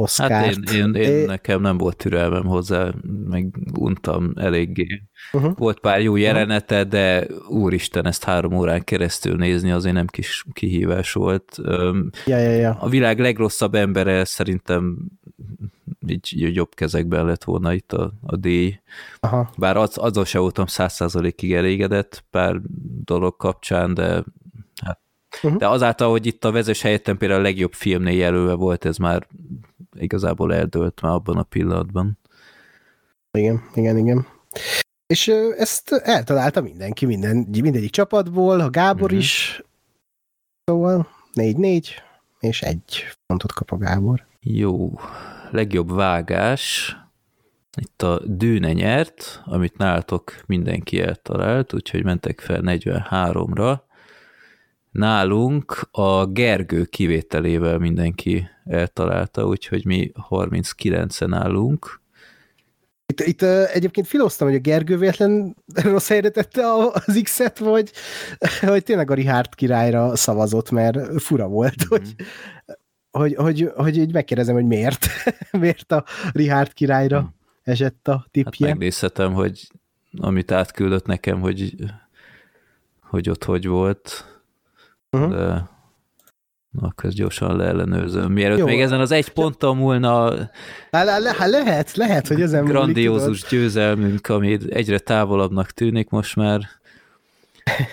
Oszkárt. 0.00 0.32
Hát 0.32 0.74
én, 0.74 0.84
én, 0.84 0.94
én 0.94 1.12
é... 1.12 1.24
nekem 1.24 1.60
nem 1.60 1.78
volt 1.78 1.96
türelmem 1.96 2.44
hozzá, 2.44 2.90
meg 3.28 3.54
untam 3.78 4.32
eléggé. 4.36 5.02
Uh-huh. 5.32 5.56
Volt 5.56 5.80
pár 5.80 6.00
jó 6.00 6.16
jelenete, 6.16 6.84
de 6.84 7.26
úristen, 7.48 8.06
ezt 8.06 8.24
három 8.24 8.52
órán 8.52 8.84
keresztül 8.84 9.36
nézni 9.36 9.70
azért 9.70 9.94
nem 9.94 10.06
kis 10.06 10.44
kihívás 10.52 11.12
volt. 11.12 11.58
Ja, 12.26 12.38
ja, 12.38 12.50
ja. 12.50 12.76
A 12.80 12.88
világ 12.88 13.18
legrosszabb 13.18 13.74
embere 13.74 14.24
szerintem 14.24 14.98
így 16.06 16.54
jobb 16.54 16.74
kezekben 16.74 17.26
lett 17.26 17.44
volna 17.44 17.72
itt 17.72 17.92
a, 17.92 18.12
a 18.22 18.36
díj. 18.36 18.80
Aha. 19.20 19.50
Bár 19.56 19.76
az, 19.76 19.98
azzal 19.98 20.24
se 20.24 20.38
voltam 20.38 20.66
száz 20.66 20.92
százalékig 20.92 21.52
elégedett 21.52 22.24
pár 22.30 22.60
dolog 23.04 23.36
kapcsán, 23.36 23.94
de 23.94 24.24
hát 24.84 25.00
Uh-huh. 25.42 25.58
De 25.58 25.68
azáltal, 25.68 26.10
hogy 26.10 26.26
itt 26.26 26.44
a 26.44 26.50
vezes 26.50 26.82
helyettem 26.82 27.16
például 27.16 27.40
a 27.40 27.42
legjobb 27.42 27.72
filmnél 27.72 28.16
jelölve 28.16 28.52
volt, 28.52 28.84
ez 28.84 28.96
már 28.96 29.26
igazából 30.00 30.54
eldőlt 30.54 31.00
már 31.00 31.12
abban 31.12 31.36
a 31.36 31.42
pillanatban. 31.42 32.18
Igen, 33.38 33.62
igen, 33.74 33.96
igen. 33.96 34.26
És 35.06 35.28
ezt 35.56 35.92
eltalálta 35.92 36.60
mindenki, 36.60 37.06
minden, 37.06 37.36
mindegyik 37.36 37.90
csapatból, 37.90 38.60
a 38.60 38.70
Gábor 38.70 39.02
uh-huh. 39.02 39.18
is, 39.18 39.62
szóval 40.64 41.08
4-4, 41.34 41.86
és 42.40 42.62
egy 42.62 43.04
pontot 43.26 43.52
kap 43.52 43.70
a 43.70 43.76
Gábor. 43.76 44.26
Jó, 44.40 44.92
legjobb 45.50 45.92
vágás, 45.92 46.96
itt 47.80 48.02
a 48.02 48.20
Dűne 48.24 48.72
nyert, 48.72 49.42
amit 49.44 49.76
nálatok 49.76 50.42
mindenki 50.46 51.00
eltalált, 51.00 51.74
úgyhogy 51.74 52.04
mentek 52.04 52.40
fel 52.40 52.60
43-ra. 52.64 53.78
Nálunk 54.98 55.88
a 55.90 56.26
Gergő 56.26 56.84
kivételével 56.84 57.78
mindenki 57.78 58.48
eltalálta, 58.64 59.46
úgyhogy 59.46 59.84
mi 59.84 60.12
39-en 60.30 61.30
állunk. 61.30 62.00
Itt, 63.06 63.20
itt 63.20 63.42
egyébként 63.42 64.06
filoztam, 64.06 64.48
hogy 64.48 64.56
a 64.56 64.60
Gergő 64.60 64.96
véletlen 64.96 65.56
rossz 65.74 66.08
helyre 66.08 66.28
tette 66.28 66.72
az 66.92 67.20
X-et, 67.22 67.58
vagy, 67.58 67.90
vagy 68.60 68.82
tényleg 68.82 69.10
a 69.10 69.14
Richard 69.14 69.54
királyra 69.54 70.16
szavazott, 70.16 70.70
mert 70.70 71.22
fura 71.22 71.48
volt, 71.48 71.84
mm-hmm. 71.84 72.04
hogy, 73.10 73.34
hogy, 73.34 73.34
hogy, 73.34 73.70
hogy 73.76 73.96
így 73.96 74.12
megkérdezem, 74.12 74.54
hogy 74.54 74.66
miért, 74.66 75.06
miért 75.60 75.92
a 75.92 76.04
Richard 76.32 76.72
királyra 76.72 77.20
mm. 77.20 77.26
esett 77.62 78.08
a 78.08 78.26
tippje. 78.30 78.66
Hát 78.66 78.76
megnézhetem, 78.76 79.32
hogy 79.32 79.68
amit 80.16 80.50
átküldött 80.50 81.06
nekem, 81.06 81.40
hogy, 81.40 81.74
hogy 83.00 83.30
ott 83.30 83.44
hogy 83.44 83.66
volt 83.66 84.24
uh-huh. 85.10 85.30
de 85.30 85.68
Na, 86.70 86.86
akkor 86.86 87.10
gyorsan 87.10 87.56
leellenőrzöm. 87.56 88.32
Mielőtt 88.32 88.58
Jó. 88.58 88.64
még 88.64 88.80
ezen 88.80 89.00
az 89.00 89.10
egy 89.10 89.28
ponttal 89.28 89.74
múlna 89.74 90.30
hát, 90.90 91.20
le, 91.20 91.34
hát 91.38 91.50
lehet, 91.50 91.96
lehet, 91.96 92.28
hogy 92.28 92.40
ezen 92.40 92.64
grandiózus 92.64 93.26
múlik, 93.26 93.48
győzelmünk, 93.48 94.28
ami 94.28 94.58
egyre 94.70 94.98
távolabbnak 94.98 95.70
tűnik 95.70 96.08
most 96.08 96.36
már, 96.36 96.60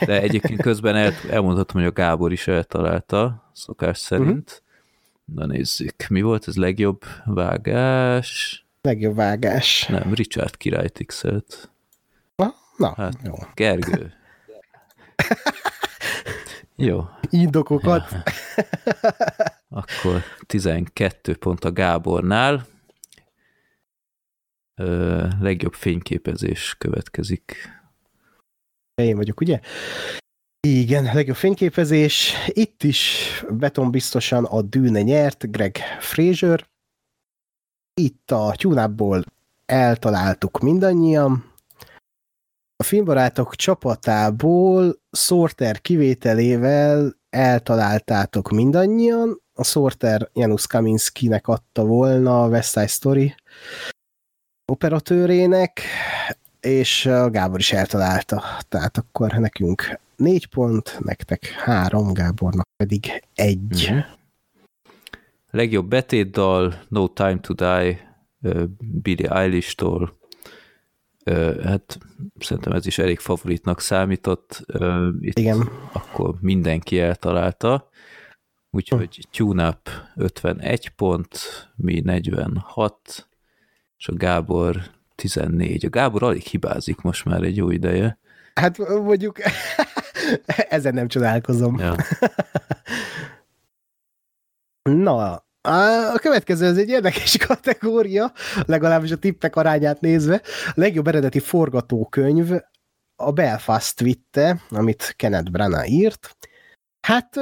de 0.06 0.22
egyébként 0.22 0.62
közben 0.62 0.96
el, 0.96 1.14
elmondhatom, 1.30 1.82
hogy 1.82 1.90
a 1.90 1.94
Gábor 1.94 2.32
is 2.32 2.48
eltalálta, 2.48 3.50
szokás 3.54 3.98
szerint. 3.98 4.64
Uh-huh. 5.26 5.46
Na 5.46 5.54
nézzük, 5.54 6.08
mi 6.10 6.22
volt 6.22 6.48
ez 6.48 6.56
legjobb 6.56 7.04
vágás? 7.26 8.66
Legjobb 8.82 9.16
vágás. 9.16 9.86
Nem, 9.88 10.14
Richard 10.14 10.58
király 10.58 10.90
tixelt. 10.90 11.70
Na, 12.36 12.54
na 12.78 12.94
hát, 12.98 13.16
jó. 13.24 13.34
Gergő. 13.54 14.14
Jó. 16.76 17.10
Indokokat. 17.30 18.12
Ja. 18.12 18.24
Akkor 19.82 20.22
12 20.48 21.36
pont 21.36 21.64
a 21.64 21.72
Gábornál. 21.72 22.66
Ö, 24.76 25.28
legjobb 25.40 25.74
fényképezés 25.74 26.76
következik. 26.78 27.56
Én 28.96 29.16
vagyok, 29.16 29.40
ugye? 29.40 29.60
Igen, 30.68 31.04
legjobb 31.04 31.36
fényképezés. 31.36 32.34
Itt 32.48 32.84
is 32.84 33.30
beton 33.50 33.92
biztosan 33.92 34.46
a 34.46 34.62
dűne 34.62 35.02
nyert, 35.02 35.52
Greg 35.52 35.78
Fraser. 36.00 36.68
Itt 38.02 38.32
a 38.32 38.54
tyúnából 38.58 39.24
eltaláltuk 39.66 40.60
mindannyian. 40.60 41.54
A 42.76 42.84
filmbarátok 42.84 43.56
csapatából 43.56 45.00
Sorter 45.16 45.82
kivételével 45.82 47.16
eltaláltátok 47.30 48.50
mindannyian. 48.50 49.42
A 49.54 49.64
Sorter 49.64 50.30
Janusz 50.34 50.66
Kaminskinek 50.66 51.48
adta 51.48 51.86
volna 51.86 52.44
a 52.44 52.48
West 52.48 52.72
Side 52.72 52.88
Story 52.88 53.36
operatőrének, 54.66 55.82
és 56.60 57.10
Gábor 57.32 57.60
is 57.60 57.72
eltalálta. 57.72 58.44
Tehát 58.70 58.98
akkor 58.98 59.32
nekünk 59.32 60.00
négy 60.16 60.48
pont, 60.48 61.00
nektek 61.00 61.46
három, 61.46 62.14
Gábornak 62.14 62.68
pedig 62.78 63.24
egy. 63.36 63.88
Mm-hmm. 63.90 64.00
Legjobb 65.52 65.88
betétdal 65.88 66.82
No 66.88 67.08
Time 67.08 67.40
to 67.40 67.54
Die 67.54 68.18
Billie 69.02 69.30
Eilish-tól 69.30 70.18
hát 71.64 71.98
szerintem 72.40 72.74
ez 72.74 72.86
is 72.86 72.98
elég 72.98 73.20
favoritnak 73.20 73.82
számított. 73.82 74.66
Itt 75.20 75.40
Igen. 75.40 75.70
Akkor 75.94 76.36
mindenki 76.42 77.00
eltalálta. 77.00 77.90
Úgyhogy 78.70 79.16
hm. 79.16 79.22
TuneUp 79.32 79.90
51 80.16 80.90
pont, 80.90 81.38
mi 81.76 82.00
46, 82.00 83.30
és 83.98 84.08
a 84.08 84.14
Gábor 84.14 84.82
14. 85.16 85.86
A 85.86 85.90
Gábor 85.90 86.24
alig 86.24 86.42
hibázik 86.42 87.02
most 87.02 87.26
már 87.26 87.44
egy 87.44 87.56
jó 87.56 87.70
ideje. 87.70 88.18
Hát 88.54 88.78
mondjuk 88.78 89.38
ezen 90.70 90.94
nem 90.94 91.08
csodálkozom. 91.08 91.80
Ja. 91.80 91.96
Na, 94.84 95.45
a 95.66 96.20
következő 96.20 96.66
ez 96.66 96.78
egy 96.78 96.90
érdekes 96.90 97.38
kategória, 97.48 98.32
legalábbis 98.66 99.12
a 99.12 99.18
tippek 99.18 99.56
arányát 99.56 100.02
nézve. 100.02 100.42
A 100.68 100.74
legjobb 100.76 101.08
eredeti 101.08 101.40
forgatókönyv 101.40 102.52
a 103.16 103.32
Belfast 103.32 104.00
vitte, 104.00 104.62
amit 104.70 105.14
Kenneth 105.16 105.52
Branagh 105.52 105.92
írt. 105.92 106.38
Hát 107.08 107.36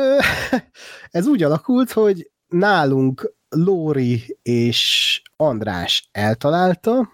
ez 1.12 1.28
úgy 1.28 1.44
alakult, 1.44 1.92
hogy 1.92 2.32
nálunk 2.48 3.34
Lóri 3.50 4.38
és 4.42 5.22
András 5.36 6.10
eltalálta, 6.12 7.10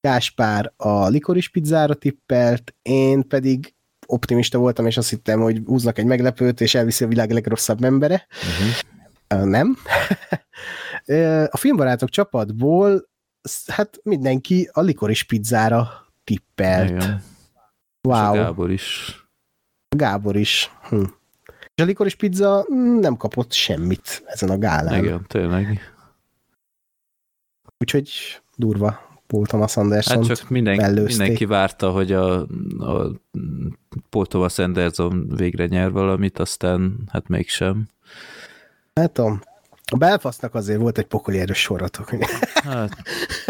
Gáspár 0.00 0.72
a 0.76 1.06
likoris 1.08 1.48
pizzára 1.48 1.94
tippelt, 1.94 2.74
én 2.82 3.28
pedig 3.28 3.74
optimista 4.06 4.58
voltam, 4.58 4.86
és 4.86 4.96
azt 4.96 5.10
hittem, 5.10 5.40
hogy 5.40 5.62
húznak 5.64 5.98
egy 5.98 6.04
meglepőt, 6.04 6.60
és 6.60 6.74
elviszi 6.74 7.04
a 7.04 7.08
világ 7.08 7.30
legrosszabb 7.30 7.84
embere. 7.84 8.26
Uh-huh 8.30 8.94
nem. 9.28 9.76
a 11.50 11.56
filmbarátok 11.56 12.08
csapatból 12.08 13.08
hát 13.66 14.00
mindenki 14.02 14.70
a 14.72 14.80
likoris 14.80 15.22
pizzára 15.22 15.88
tippelt. 16.24 16.90
Igen. 16.90 17.22
Wow. 18.02 18.32
És 18.32 18.38
a 18.38 18.42
Gábor 18.42 18.70
is. 18.70 19.20
Gábor 19.96 20.36
is. 20.36 20.70
Hm. 20.88 21.04
És 21.74 21.82
a 21.82 21.84
likoris 21.84 22.14
pizza 22.14 22.66
nem 23.00 23.16
kapott 23.16 23.52
semmit 23.52 24.22
ezen 24.26 24.50
a 24.50 24.58
gálán. 24.58 25.04
Igen, 25.04 25.24
tényleg. 25.26 25.94
Úgyhogy 27.78 28.10
durva. 28.56 29.04
Paul 29.26 29.46
Thomas 29.46 29.76
Anderson. 29.76 30.16
Hát 30.16 30.36
csak 30.36 30.48
minden, 30.48 30.92
mindenki 31.04 31.44
várta, 31.44 31.90
hogy 31.90 32.12
a, 32.12 32.40
a 32.78 33.10
Paul 34.10 34.26
Thomas 34.26 34.58
Anderson 34.58 35.28
végre 35.36 35.66
nyer 35.66 35.90
valamit, 35.90 36.38
aztán 36.38 37.08
hát 37.10 37.28
mégsem. 37.28 37.88
Hát 39.00 39.12
tudom. 39.12 39.40
A 39.92 39.96
Belfastnak 39.96 40.54
azért 40.54 40.80
volt 40.80 40.98
egy 40.98 41.06
pokoli 41.06 41.38
erős 41.38 41.58
soratok. 41.58 42.10
Hát. 42.54 42.96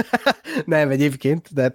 nem 0.65 0.91
egyébként, 0.91 1.55
de 1.55 1.73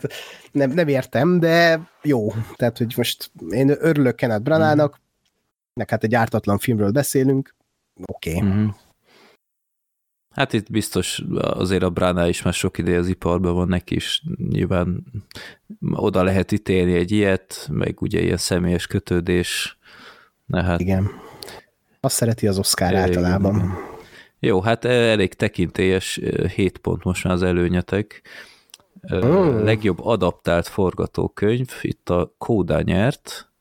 nem, 0.52 0.72
nem 0.72 0.88
értem, 0.88 1.40
de 1.40 1.90
jó. 2.02 2.34
Tehát, 2.56 2.78
hogy 2.78 2.94
most 2.98 3.32
én 3.50 3.70
örülök 3.70 4.16
Kenneth 4.16 4.42
Branának, 4.42 4.98
mm. 5.00 5.04
nek 5.74 5.90
hát 5.90 6.04
egy 6.04 6.16
ártatlan 6.16 6.58
filmről 6.58 6.92
beszélünk, 6.92 7.56
oké. 8.06 8.36
Okay. 8.36 8.50
Mm. 8.50 8.68
Hát 10.30 10.54
itt 10.54 10.72
biztos 10.72 11.24
azért 11.40 11.84
a 11.84 11.90
Brana 11.90 12.28
is 12.28 12.42
már 12.42 12.54
sok 12.54 12.78
ideje 12.78 12.98
az 12.98 13.08
iparban 13.08 13.54
van 13.54 13.68
neki 13.68 13.96
is, 13.96 14.24
nyilván 14.38 15.04
oda 15.92 16.24
lehet 16.24 16.52
ítélni 16.52 16.94
egy 16.94 17.12
ilyet, 17.12 17.68
meg 17.72 18.02
ugye 18.02 18.22
ilyen 18.22 18.38
személyes 18.38 18.88
kötődés. 18.88 19.78
Na 20.46 20.62
hát. 20.62 20.80
Igen. 20.80 21.10
Azt 22.04 22.16
szereti 22.16 22.48
az 22.48 22.58
Oscar 22.58 22.96
általában. 22.96 23.56
Igen. 23.56 23.78
Jó, 24.40 24.62
hát 24.62 24.86
elég 24.86 25.34
tekintélyes 25.34 26.20
7 26.56 26.78
pont 26.78 27.04
most 27.04 27.24
már 27.24 27.34
az 27.34 27.44
előnyetek. 27.44 28.22
Mm. 29.16 29.64
Legjobb 29.64 30.00
adaptált 30.00 30.68
forgatókönyv, 30.68 31.70
itt 31.82 32.10
a 32.10 32.36
Kóda 32.38 32.82
nyert, 32.82 33.52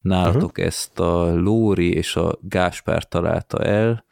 nálatok 0.00 0.50
uh-huh. 0.50 0.66
ezt 0.66 0.98
a 0.98 1.34
Lóri 1.34 1.92
és 1.92 2.16
a 2.16 2.38
Gáspár 2.40 3.08
találta 3.08 3.64
el, 3.64 4.04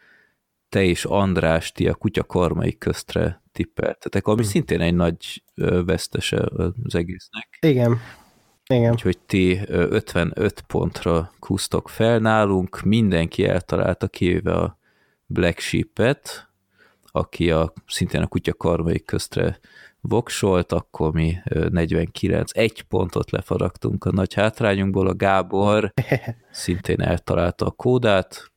te 0.69 0.83
és 0.83 1.05
András, 1.05 1.73
ti 1.73 1.89
a 1.89 1.95
kutya 1.95 2.25
karmai 2.25 2.79
köztre 2.79 3.43
tippeltetek, 3.53 4.27
ami 4.27 4.41
hmm. 4.41 4.51
szintén 4.51 4.81
egy 4.81 4.95
nagy 4.95 5.43
vesztese 5.85 6.49
az 6.57 6.95
egésznek. 6.95 7.59
Igen. 7.61 7.99
Igen. 8.69 8.93
Úgyhogy 8.93 9.19
ti 9.19 9.61
55 9.69 10.61
pontra 10.61 11.33
kúztok 11.39 11.89
fel 11.89 12.19
nálunk, 12.19 12.83
mindenki 12.83 13.45
eltalálta 13.45 14.09
kivéve 14.09 14.53
a 14.53 14.79
Black 15.27 15.59
Sheep-et, 15.59 16.49
aki 17.13 17.51
a, 17.51 17.73
szintén 17.87 18.23
a 18.23 18.27
kutya 18.27 18.55
karmai 18.55 19.03
köztre 19.03 19.59
voksolt, 20.01 20.73
akkor 20.73 21.13
mi 21.13 21.37
49, 21.69 22.51
egy 22.55 22.83
pontot 22.83 23.31
lefaragtunk 23.31 24.05
a 24.05 24.11
nagy 24.11 24.35
hátrányunkból, 24.35 25.07
a 25.07 25.15
Gábor 25.15 25.93
szintén 26.51 27.01
eltalálta 27.01 27.67
a 27.67 27.71
kódát, 27.71 28.53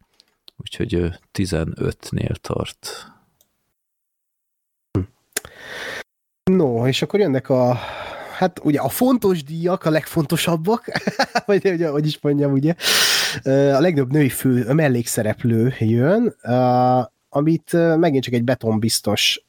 úgyhogy 0.57 1.07
15-nél 1.34 2.36
tart. 2.36 3.05
No, 6.43 6.88
és 6.88 7.01
akkor 7.01 7.20
jönnek 7.20 7.49
a 7.49 7.78
hát 8.39 8.59
ugye 8.63 8.79
a 8.79 8.89
fontos 8.89 9.43
díjak 9.43 9.85
a 9.85 9.89
legfontosabbak, 9.89 10.85
vagy 11.45 11.69
ugye, 11.69 11.89
hogy 11.89 12.05
is 12.05 12.19
mondjam, 12.21 12.51
ugye, 12.51 12.75
a 13.43 13.79
legnagyobb 13.79 14.11
női 14.11 14.29
fő, 14.29 14.65
a 14.67 14.73
mellékszereplő 14.73 15.73
jön, 15.79 16.35
amit 17.29 17.71
megint 17.97 18.23
csak 18.23 18.33
egy 18.33 18.43
betonbiztos 18.43 19.45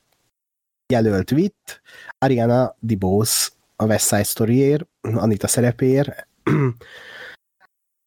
jelölt 0.93 1.31
vitt, 1.31 1.81
Ariana 2.19 2.77
DeBose 2.79 3.49
a 3.77 3.85
West 3.85 4.07
Side 4.07 4.23
Story-ér, 4.23 4.87
Anita 5.01 5.47
szerepér, 5.47 6.27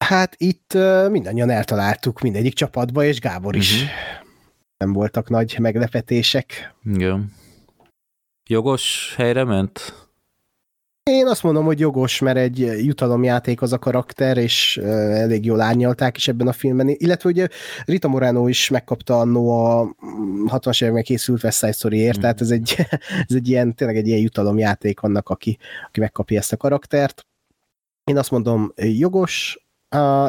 Hát 0.05 0.35
itt 0.37 0.77
mindannyian 1.09 1.49
eltaláltuk 1.49 2.21
mindegyik 2.21 2.53
csapatba, 2.53 3.03
és 3.03 3.19
Gábor 3.19 3.55
is. 3.55 3.73
Uh-huh. 3.73 3.89
Nem 4.77 4.93
voltak 4.93 5.29
nagy 5.29 5.59
meglepetések. 5.59 6.73
Igen. 6.83 7.33
Jogos 8.49 9.13
helyre 9.17 9.43
ment? 9.43 10.02
Én 11.03 11.27
azt 11.27 11.43
mondom, 11.43 11.65
hogy 11.65 11.79
jogos, 11.79 12.19
mert 12.19 12.37
egy 12.37 12.59
jutalomjáték 12.59 13.61
az 13.61 13.73
a 13.73 13.79
karakter, 13.79 14.37
és 14.37 14.77
elég 14.77 15.45
jól 15.45 15.61
árnyalták 15.61 16.17
is 16.17 16.27
ebben 16.27 16.47
a 16.47 16.53
filmben. 16.53 16.87
Illetve 16.89 17.29
ugye 17.29 17.47
Rita 17.85 18.07
Moreno 18.07 18.47
is 18.47 18.69
megkapta 18.69 19.19
annó 19.19 19.49
a 19.49 19.95
60-as 20.45 20.81
években 20.81 21.03
készült 21.03 21.43
West 21.43 21.57
Side 21.57 21.71
Story-ért, 21.71 22.17
mm. 22.17 22.21
tehát 22.21 22.41
ez 22.41 22.51
egy, 22.51 22.75
ez 23.27 23.35
egy 23.35 23.47
ilyen, 23.47 23.75
tényleg 23.75 23.97
egy 23.97 24.07
ilyen 24.07 24.19
jutalomjáték 24.19 25.01
annak, 25.01 25.29
aki, 25.29 25.57
aki 25.87 25.99
megkapja 25.99 26.39
ezt 26.39 26.53
a 26.53 26.57
karaktert. 26.57 27.25
Én 28.03 28.17
azt 28.17 28.31
mondom, 28.31 28.73
jogos, 28.75 29.65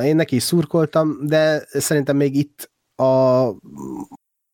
én 0.05 0.17
neki 0.17 0.37
is 0.37 0.43
szurkoltam, 0.43 1.27
de 1.27 1.67
szerintem 1.69 2.17
még 2.17 2.37
itt 2.37 2.71
a 2.97 3.45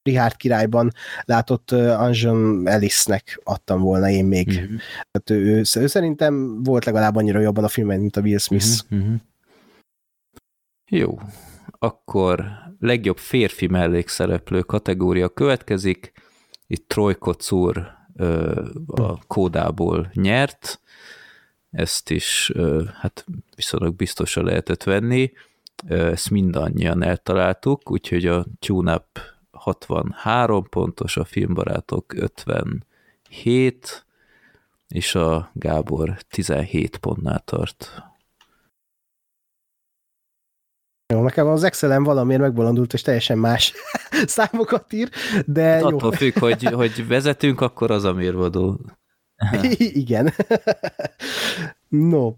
Richard 0.03 0.37
királyban 0.37 0.93
látott 1.25 1.71
Anjon 1.71 2.69
Ellisnek 2.69 3.41
adtam 3.45 3.81
volna 3.81 4.09
én 4.09 4.25
még. 4.25 4.49
Uh-huh. 4.49 4.81
Tehát 5.11 5.31
ő, 5.31 5.55
ő, 5.55 5.63
ő 5.83 5.87
szerintem 5.87 6.63
volt 6.63 6.85
legalább 6.85 7.17
annyira 7.17 7.41
jobban 7.41 7.65
a 7.65 7.69
filmben, 7.69 8.01
mint 8.01 8.17
a 8.17 8.21
Will 8.21 8.39
Smith. 8.39 8.67
Uh-huh. 8.91 9.15
Jó. 10.89 11.19
Akkor 11.79 12.45
legjobb 12.79 13.19
férfi 13.19 13.67
mellékszereplő 13.67 14.61
kategória 14.61 15.29
következik. 15.29 16.13
Itt 16.67 16.89
Troy 16.89 17.15
Kocur 17.15 17.99
a 18.87 19.27
kódából 19.27 20.11
nyert, 20.15 20.81
ezt 21.71 22.11
is 22.11 22.53
hát 23.01 23.27
viszonylag 23.57 23.95
biztosan 23.95 24.45
lehetett 24.45 24.83
venni, 24.83 25.33
ezt 25.89 26.31
mindannyian 26.31 27.03
eltaláltuk, 27.03 27.91
úgyhogy 27.91 28.27
a 28.27 28.47
TuneUp 28.59 29.21
63 29.61 30.69
pontos, 30.69 31.17
a 31.17 31.25
filmbarátok 31.25 32.15
57, 32.15 34.07
és 34.89 35.15
a 35.15 35.51
Gábor 35.53 36.19
17 36.29 36.97
pontnál 36.97 37.39
tart. 37.45 38.03
Jó, 41.13 41.23
nekem 41.23 41.47
az 41.47 41.65
Excel-en 41.65 42.03
valamiért 42.03 42.41
megbolondult, 42.41 42.93
és 42.93 43.03
teljesen 43.03 43.39
más 43.39 43.73
számokat 44.27 44.93
ír, 44.93 45.11
de 45.47 45.63
hát 45.63 45.81
jó. 45.81 45.87
Attól 45.87 46.13
függ, 46.13 46.39
hogy, 46.39 46.65
hogy 46.65 47.07
vezetünk, 47.07 47.61
akkor 47.61 47.91
az 47.91 48.05
a 48.05 48.13
mérvadó. 48.13 48.81
Igen. 50.03 50.33
no. 51.89 52.35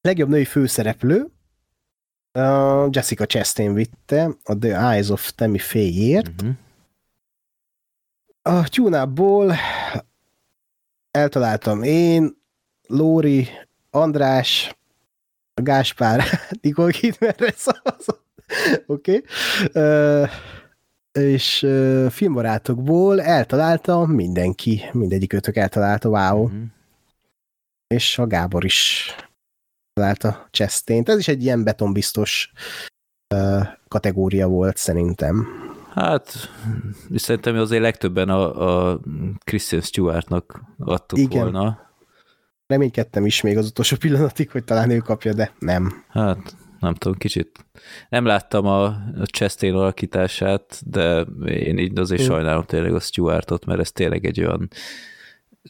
Legjobb 0.00 0.28
női 0.28 0.44
főszereplő 0.44 1.33
uh, 2.34 2.88
Jessica 2.90 3.26
Chastain 3.26 3.74
vitte 3.74 4.36
a 4.44 4.58
The 4.58 4.94
Eyes 4.94 5.10
of 5.10 5.30
Tammy 5.30 5.58
Faye-ért. 5.58 6.42
Uh-huh. 6.42 6.54
A 8.42 8.68
tune 8.68 9.58
eltaláltam 11.10 11.82
én, 11.82 12.36
Lóri, 12.86 13.48
András, 13.90 14.76
Gáspár, 15.54 16.24
Nicole 16.62 16.92
Kidmerre 16.92 17.52
szavazott. 17.56 18.24
Oké. 18.86 19.22
Okay. 19.66 20.22
Uh, 20.22 20.28
és 21.12 21.62
uh, 21.62 22.10
filmbarátokból 22.10 23.22
eltalálta 23.22 24.06
mindenki, 24.06 24.82
mindegyik 24.92 25.32
ötök 25.32 25.56
eltalálta, 25.56 26.08
wow. 26.08 26.46
Mm-hmm. 26.46 26.64
És 27.86 28.18
a 28.18 28.26
Gábor 28.26 28.64
is 28.64 29.14
találta 29.94 30.48
Chastain-t. 30.50 31.08
Ez 31.08 31.18
is 31.18 31.28
egy 31.28 31.42
ilyen 31.42 31.64
betonbiztos 31.64 32.52
uh, 33.34 33.66
kategória 33.88 34.48
volt 34.48 34.76
szerintem. 34.76 35.46
Hát, 35.94 36.50
szerintem 37.14 37.56
azért 37.56 37.82
legtöbben 37.82 38.28
a, 38.28 38.90
a 38.90 39.00
Christian 39.44 39.80
Stewartnak 39.80 40.60
adtuk 40.78 41.18
Igen. 41.18 41.40
volna. 41.42 41.92
Reménykedtem 42.66 43.26
is 43.26 43.40
még 43.40 43.56
az 43.56 43.66
utolsó 43.66 43.96
pillanatig, 43.96 44.50
hogy 44.50 44.64
talán 44.64 44.90
ő 44.90 44.98
kapja, 44.98 45.34
de 45.34 45.52
nem. 45.58 46.04
Hát, 46.08 46.56
nem 46.80 46.94
tudom, 46.94 47.18
kicsit 47.18 47.66
nem 48.08 48.24
láttam 48.24 48.66
a, 48.66 48.84
a 48.84 49.24
Chastain 49.24 49.74
alakítását, 49.74 50.82
de 50.90 51.20
én 51.46 51.78
így 51.78 51.98
azért 51.98 52.22
mm. 52.22 52.26
sajnálom 52.26 52.64
tényleg 52.64 52.94
a 52.94 53.00
Stewartot, 53.00 53.64
mert 53.64 53.80
ez 53.80 53.92
tényleg 53.92 54.24
egy 54.26 54.40
olyan 54.40 54.68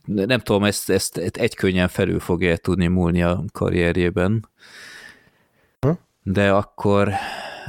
nem 0.02 0.40
tudom, 0.40 0.64
ezt, 0.64 0.90
ezt 0.90 1.16
egy 1.16 1.54
könnyen 1.54 1.88
felül 1.88 2.20
fogja 2.20 2.56
tudni 2.56 2.86
múlni 2.86 3.22
a 3.22 3.44
karrierjében. 3.52 4.48
Hm? 5.80 5.90
De 6.22 6.52
akkor 6.52 7.12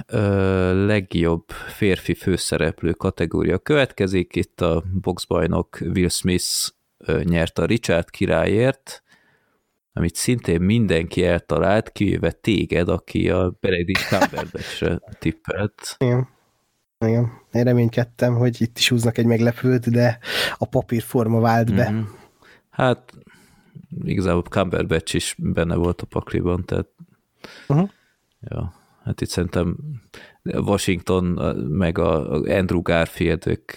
ö, 0.07 0.85
legjobb 0.85 1.49
férfi 1.49 2.13
főszereplő 2.13 2.91
kategória 2.91 3.57
következik. 3.57 4.35
Itt 4.35 4.61
a 4.61 4.83
boxbajnok 5.01 5.77
Will 5.81 6.09
Smith 6.09 6.45
ö, 6.97 7.21
nyert 7.23 7.59
a 7.59 7.65
Richard 7.65 8.09
királyért, 8.09 9.03
amit 9.93 10.15
szintén 10.15 10.61
mindenki 10.61 11.25
eltalált, 11.25 11.91
kivéve 11.91 12.31
téged, 12.31 12.89
aki 12.89 13.29
a 13.29 13.57
Benedict 13.59 14.07
Cumberbatchre 14.07 14.99
tippelt. 15.19 15.95
Igen. 15.97 16.34
Igen. 17.07 17.31
Én 17.51 17.63
reménykedtem, 17.63 18.35
hogy 18.35 18.61
itt 18.61 18.77
is 18.77 18.89
húznak 18.89 19.17
egy 19.17 19.25
meglepőt, 19.25 19.89
de 19.89 20.19
a 20.57 20.65
papírforma 20.65 21.39
vált 21.39 21.75
be. 21.75 21.91
Mm-hmm. 21.91 22.03
Hát 22.69 23.13
igazából 24.03 24.41
Cumberbatch 24.41 25.15
is 25.15 25.35
benne 25.37 25.75
volt 25.75 26.01
a 26.01 26.05
pakliban, 26.05 26.65
tehát 26.65 26.87
uh-huh. 27.67 27.89
ja, 28.39 28.73
hát 29.03 29.21
itt 29.21 29.29
szerintem 29.29 29.77
Washington 30.43 31.23
meg 31.69 31.97
a 31.97 32.29
Andrew 32.31 32.81
Garfield 32.81 33.47
ők 33.47 33.71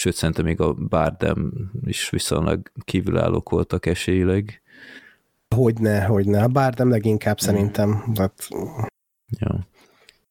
sőt 0.00 0.14
szerintem 0.14 0.44
még 0.44 0.60
a 0.60 0.72
Bardem 0.72 1.70
is 1.84 2.10
viszonylag 2.10 2.70
kívülállók 2.84 3.50
voltak 3.50 3.86
esélyileg. 3.86 4.62
Hogyne, 5.54 6.04
hogyne. 6.04 6.42
A 6.42 6.48
Bardem 6.48 6.90
leginkább 6.90 7.38
mm. 7.42 7.46
szerintem, 7.46 8.12
hát 8.16 8.48
ja. 9.38 9.66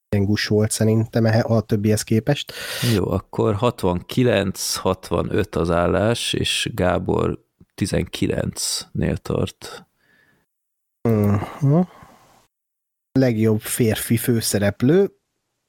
Gengus 0.09 0.47
volt 0.47 0.71
szerintem 0.71 1.25
a 1.43 1.61
többihez 1.61 2.03
képest. 2.03 2.53
Jó, 2.93 3.11
akkor 3.11 3.57
69-65 3.59 5.57
az 5.57 5.69
állás, 5.69 6.33
és 6.33 6.69
Gábor 6.73 7.45
19-nél 7.75 9.17
tart. 9.17 9.87
Uh-huh. 11.09 11.87
Legjobb 13.11 13.61
férfi 13.61 14.17
főszereplő. 14.17 15.11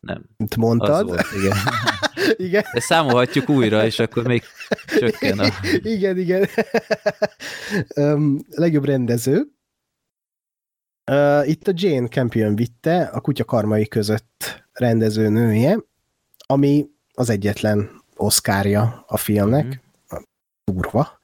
Nem. 0.06 0.24
Mint 0.36 0.56
mondtad. 0.56 1.06
volt, 1.06 1.26
igen. 1.38 1.56
igen. 2.48 2.64
De 2.72 2.80
számolhatjuk 2.80 3.48
újra, 3.48 3.84
és 3.84 3.98
akkor 3.98 4.26
még 4.26 4.42
csökken 4.86 5.38
a... 5.38 5.48
Igen, 5.82 6.18
igen. 6.18 6.48
um, 8.14 8.38
legjobb 8.48 8.84
rendező. 8.84 9.59
Uh, 11.10 11.48
itt 11.48 11.68
a 11.68 11.72
Jane 11.74 12.08
Campion 12.08 12.56
vitte 12.56 13.02
a 13.02 13.20
kutya 13.20 13.44
karmai 13.44 13.88
között 13.88 14.64
rendező 14.72 15.28
nője, 15.28 15.78
ami 16.46 16.86
az 17.14 17.30
egyetlen 17.30 17.90
oszkárja 18.16 19.04
a 19.06 19.16
filmnek. 19.16 19.64
Mm-hmm. 19.64 20.22
Durva. 20.64 21.18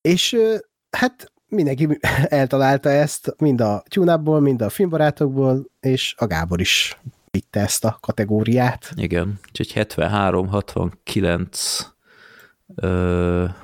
És 0.00 0.32
uh, 0.32 0.58
hát 0.90 1.32
mindenki 1.48 1.98
eltalálta 2.40 2.88
ezt, 2.88 3.34
mind 3.38 3.60
a 3.60 3.82
tune 3.88 4.16
mind 4.16 4.62
a 4.62 4.68
filmbarátokból, 4.68 5.66
és 5.80 6.14
a 6.18 6.26
Gábor 6.26 6.60
is 6.60 6.98
vitte 7.30 7.60
ezt 7.60 7.84
a 7.84 7.98
kategóriát. 8.00 8.92
Igen, 8.94 9.38
úgyhogy 9.48 9.72
73, 9.72 10.48
69, 10.48 11.78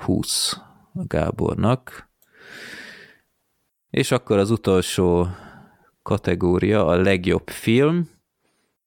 20 0.05 0.57
a 0.95 1.05
Gábornak. 1.07 2.06
És 3.97 4.11
akkor 4.11 4.39
az 4.39 4.51
utolsó 4.51 5.27
kategória, 6.03 6.87
a 6.87 6.97
legjobb 6.97 7.49
film. 7.49 8.11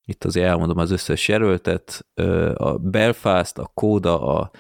Itt 0.06 0.24
azért 0.24 0.48
elmondom 0.48 0.78
az 0.78 0.92
összes 0.92 1.28
jelöltet. 1.28 2.06
A 2.54 2.78
Belfast, 2.78 3.58
a 3.58 3.72
Kóda, 3.74 4.22
a 4.22 4.52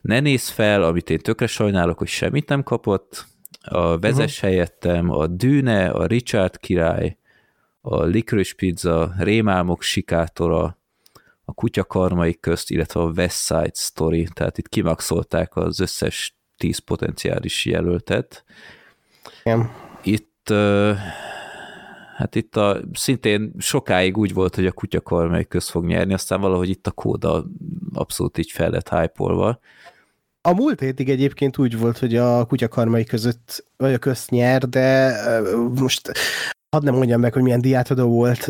Ne 0.00 0.20
néz 0.20 0.48
fel, 0.48 0.82
amit 0.82 1.10
én 1.10 1.18
tökre 1.18 1.46
sajnálok, 1.46 1.98
hogy 1.98 2.08
semmit 2.08 2.48
nem 2.48 2.62
kapott. 2.62 3.26
A 3.60 3.98
Vezes 3.98 4.36
uh-huh. 4.36 4.50
helyettem, 4.50 5.10
a 5.10 5.26
Dűne, 5.26 5.90
a 5.90 6.06
Richard 6.06 6.56
király, 6.58 7.16
a 7.80 8.02
Licorice 8.02 8.54
Pizza, 8.56 9.12
Rémálmok 9.18 9.82
sikátora, 9.82 10.78
a 11.44 11.52
Kutya 11.52 11.84
karmai 11.84 12.40
közt, 12.40 12.70
illetve 12.70 13.00
a 13.00 13.10
West 13.16 13.44
Side 13.44 13.74
Story, 13.74 14.28
tehát 14.32 14.58
itt 14.58 14.68
kimaxolták 14.68 15.56
az 15.56 15.80
összes 15.80 16.36
tíz 16.56 16.78
potenciális 16.78 17.64
jelöltet. 17.64 18.44
Igen. 19.46 19.70
Itt 20.02 20.52
hát 22.16 22.34
itt 22.34 22.56
a, 22.56 22.80
szintén 22.92 23.52
sokáig 23.58 24.16
úgy 24.16 24.32
volt, 24.32 24.54
hogy 24.54 24.66
a 24.66 24.72
Kutya 24.72 25.00
karmai 25.00 25.46
köz 25.46 25.68
fog 25.68 25.84
nyerni, 25.84 26.12
aztán 26.12 26.40
valahogy 26.40 26.68
itt 26.68 26.86
a 26.86 26.90
kóda 26.90 27.44
abszolút 27.94 28.38
így 28.38 28.50
fel 28.50 28.70
lett 28.70 28.88
hype 28.88 29.58
a 30.46 30.54
múlt 30.54 30.80
hétig 30.80 31.08
egyébként 31.08 31.58
úgy 31.58 31.78
volt, 31.78 31.98
hogy 31.98 32.16
a 32.16 32.44
kutyakarmai 32.44 33.04
között, 33.04 33.64
vagy 33.76 33.92
a 33.92 33.98
közt 33.98 34.30
nyer, 34.30 34.68
de 34.68 35.14
most 35.80 36.12
hadd 36.76 36.84
nem 36.84 36.94
mondjam 36.94 37.20
meg, 37.20 37.32
hogy 37.32 37.42
milyen 37.42 37.60
diátadó 37.60 38.08
volt 38.08 38.46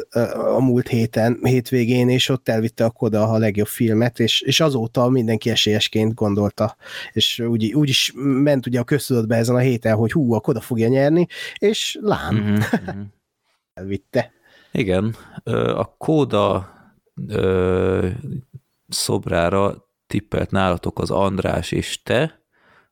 a 0.57 0.61
múlt 0.61 0.89
héten, 0.89 1.39
hétvégén, 1.43 2.09
és 2.09 2.29
ott 2.29 2.49
elvitte 2.49 2.85
a 2.85 2.91
Koda 2.91 3.29
a 3.29 3.39
legjobb 3.39 3.67
filmet, 3.67 4.21
és, 4.21 4.41
és 4.41 4.61
azóta 4.61 5.09
mindenki 5.09 5.51
esélyesként 5.51 6.15
gondolta, 6.15 6.77
és 7.13 7.39
úgy, 7.39 7.73
úgy 7.73 7.89
is 7.89 8.13
ment 8.17 8.67
ugye 8.67 8.81
a 8.81 8.85
köztudatba 8.85 9.35
ezen 9.35 9.55
a 9.55 9.59
héten, 9.59 9.97
hogy 9.97 10.13
hú, 10.13 10.33
a 10.33 10.41
Koda 10.41 10.61
fogja 10.61 10.89
nyerni, 10.89 11.27
és 11.59 11.99
lám, 12.01 12.35
mm-hmm. 12.35 13.03
elvitte. 13.75 14.33
Igen, 14.73 15.17
a 15.75 15.97
Koda 15.97 16.75
szobrára 18.89 19.89
tippelt 20.07 20.51
nálatok 20.51 20.99
az 20.99 21.11
András 21.11 21.73
és 21.73 22.03
te, 22.03 22.41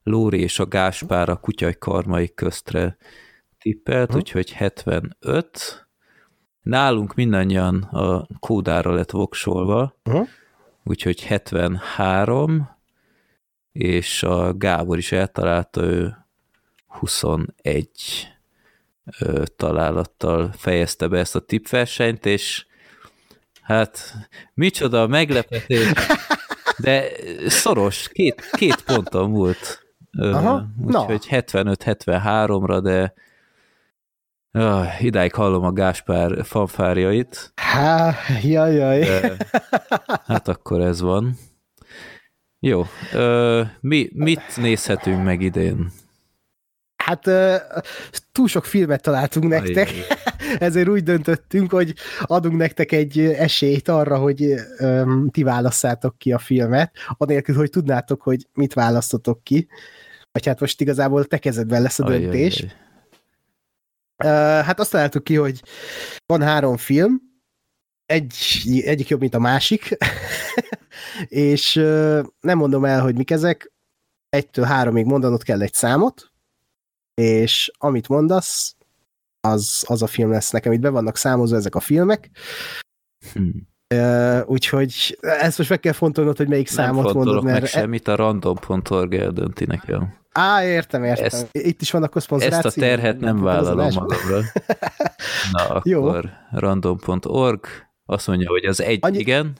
Lóri 0.03 0.41
és 0.41 0.59
a 0.59 0.67
Gáspár 0.67 1.29
a 1.29 1.37
kutyai 1.37 1.77
karmai 1.79 2.35
köztre 2.35 2.97
tippelt, 3.65 4.09
uh-huh. 4.09 4.17
úgyhogy 4.17 4.53
75. 4.53 5.87
Nálunk 6.63 7.15
mindannyian 7.15 7.83
a 7.83 8.27
kódára 8.39 8.93
lett 8.93 9.11
voksolva, 9.11 9.97
uh-huh. 10.05 10.29
úgyhogy 10.85 11.23
73, 11.23 12.69
és 13.73 14.23
a 14.23 14.55
Gábor 14.57 14.99
is 14.99 15.13
eltalálta, 15.13 15.83
ő 15.83 16.17
21 16.87 17.89
találattal 19.57 20.53
fejezte 20.53 21.09
be 21.09 21.19
ezt 21.19 21.37
a 21.37 21.41
tippversenyt, 21.41 22.27
és 22.27 22.67
hát 23.63 24.15
micsoda 24.55 25.07
meglepetés, 25.07 25.93
de 26.79 27.07
szoros, 27.47 28.09
két, 28.09 28.51
két 28.51 28.83
ponton 28.83 29.31
múlt. 29.31 29.87
Úgyhogy 30.87 31.27
75-73-ra, 31.31 32.81
de 32.83 33.15
Ah, 34.57 35.03
idáig 35.03 35.35
hallom 35.35 35.65
a 35.65 35.73
Gáspár 35.73 36.45
fanfárjait. 36.45 37.53
Há, 37.55 38.15
jaj, 38.43 38.75
jaj. 38.75 39.01
De, 39.01 39.37
hát 40.27 40.49
akkor 40.49 40.81
ez 40.81 41.01
van. 41.01 41.37
Jó, 42.61 42.85
ö, 43.13 43.63
mi, 43.81 44.11
mit 44.13 44.57
nézhetünk 44.57 45.25
meg 45.25 45.41
idén? 45.41 45.93
Hát 46.97 47.27
uh, 47.27 47.55
túl 48.33 48.49
sok 48.49 48.65
filmet 48.65 49.03
találtunk 49.03 49.49
nektek, 49.49 49.89
Ajaj. 49.89 50.07
ezért 50.69 50.89
úgy 50.89 51.03
döntöttünk, 51.03 51.71
hogy 51.71 51.95
adunk 52.21 52.57
nektek 52.57 52.93
egy 52.93 53.19
esélyt 53.19 53.89
arra, 53.89 54.19
hogy 54.19 54.55
um, 54.79 55.31
ti 55.31 55.43
válasszátok 55.43 56.19
ki 56.19 56.33
a 56.33 56.39
filmet, 56.39 56.93
anélkül, 57.09 57.55
hogy 57.55 57.71
tudnátok, 57.71 58.23
hogy 58.23 58.47
mit 58.53 58.75
választotok 58.75 59.43
ki. 59.43 59.69
Vagy 60.33 60.47
hát 60.47 60.61
most 60.61 60.81
igazából 60.81 61.25
te 61.25 61.39
kezedben 61.39 61.83
lesz 61.83 61.99
a 61.99 62.05
döntés. 62.05 62.61
Ajaj. 62.61 62.73
Uh, 62.75 62.84
hát 64.63 64.81
azt 64.81 64.91
találtuk 64.91 65.25
ki, 65.25 65.35
hogy 65.35 65.63
van 66.27 66.43
három 66.43 66.77
film, 66.77 67.21
egy, 68.07 68.37
egyik 68.85 69.09
jobb, 69.09 69.21
mint 69.21 69.35
a 69.35 69.39
másik, 69.39 69.97
és 71.29 71.75
nem 72.41 72.59
mondom 72.59 72.85
el, 72.85 73.01
hogy 73.01 73.17
mik 73.17 73.31
ezek, 73.31 73.73
egytől 74.29 74.65
háromig 74.65 75.05
mondanod 75.05 75.43
kell 75.43 75.63
egy 75.63 75.75
számot, 75.75 76.33
és 77.15 77.71
amit 77.79 78.09
mondasz, 78.09 78.77
az, 79.41 79.85
az 79.87 80.03
a 80.03 80.07
film 80.07 80.31
lesz 80.31 80.51
nekem. 80.51 80.73
Itt 80.73 80.81
be 80.81 80.89
vannak 80.89 81.17
számozva 81.17 81.57
ezek 81.57 81.75
a 81.75 81.81
filmek, 81.81 82.31
hmm. 83.33 83.73
Uh, 83.95 84.41
úgyhogy 84.47 85.19
ezt 85.21 85.59
most 85.59 85.71
meg 85.71 85.81
kell 85.81 85.93
fontolnod, 85.93 86.37
hogy 86.37 86.49
melyik 86.49 86.67
nem 86.67 86.75
számot 86.75 87.15
mondod. 87.15 87.45
Nem 87.45 87.53
meg 87.53 87.67
semmit, 87.67 88.09
a 88.09 88.15
random.org 88.17 89.15
eldönti 89.15 89.65
nekem. 89.65 90.24
Á, 90.39 90.65
értem, 90.65 91.05
értem. 91.05 91.25
Ezt, 91.25 91.49
Itt 91.53 91.81
is 91.81 91.91
vannak 91.91 92.21
szponzorációk. 92.21 92.65
Ezt 92.65 92.77
a 92.77 92.81
terhet 92.81 93.21
nem 93.21 93.43
vállalom 93.43 93.89
magamra. 93.95 94.41
Na, 95.53 95.81
Jó. 95.85 96.07
akkor 96.07 96.31
random.org 96.51 97.67
azt 98.07 98.27
mondja, 98.27 98.49
hogy 98.51 98.65
az 98.65 98.81
egy, 98.81 98.99
Annyi... 99.03 99.19
igen. 99.19 99.53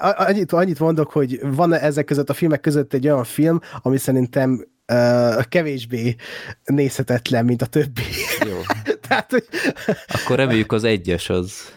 Annyit, 0.00 0.52
annyit 0.52 0.78
mondok, 0.78 1.10
hogy 1.10 1.40
van 1.42 1.72
ezek 1.72 2.04
között 2.04 2.30
a 2.30 2.34
filmek 2.34 2.60
között 2.60 2.92
egy 2.92 3.06
olyan 3.08 3.24
film, 3.24 3.60
ami 3.82 3.96
szerintem 3.96 4.66
uh, 4.92 5.44
kevésbé 5.44 6.14
nézhetetlen, 6.64 7.44
mint 7.44 7.62
a 7.62 7.66
többi. 7.66 8.02
Jó. 8.48 8.60
Tehát, 9.08 9.30
hogy... 9.30 9.44
Akkor 10.06 10.36
reméljük 10.36 10.72
az 10.72 10.84
egyes 10.84 11.28
az. 11.28 11.75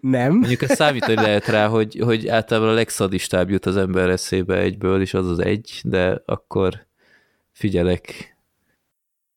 Nem. 0.00 0.32
Mondjuk 0.32 0.62
ez 0.62 0.74
számítani 0.74 1.14
lehet 1.14 1.46
rá, 1.46 1.66
hogy, 1.66 2.00
hogy 2.04 2.28
általában 2.28 2.68
a 2.68 2.72
legszadistább 2.72 3.50
jut 3.50 3.66
az 3.66 3.76
ember 3.76 4.08
eszébe 4.08 4.56
egyből, 4.56 5.00
és 5.00 5.14
az 5.14 5.30
az 5.30 5.38
egy, 5.38 5.80
de 5.84 6.22
akkor 6.24 6.86
figyelek. 7.52 8.36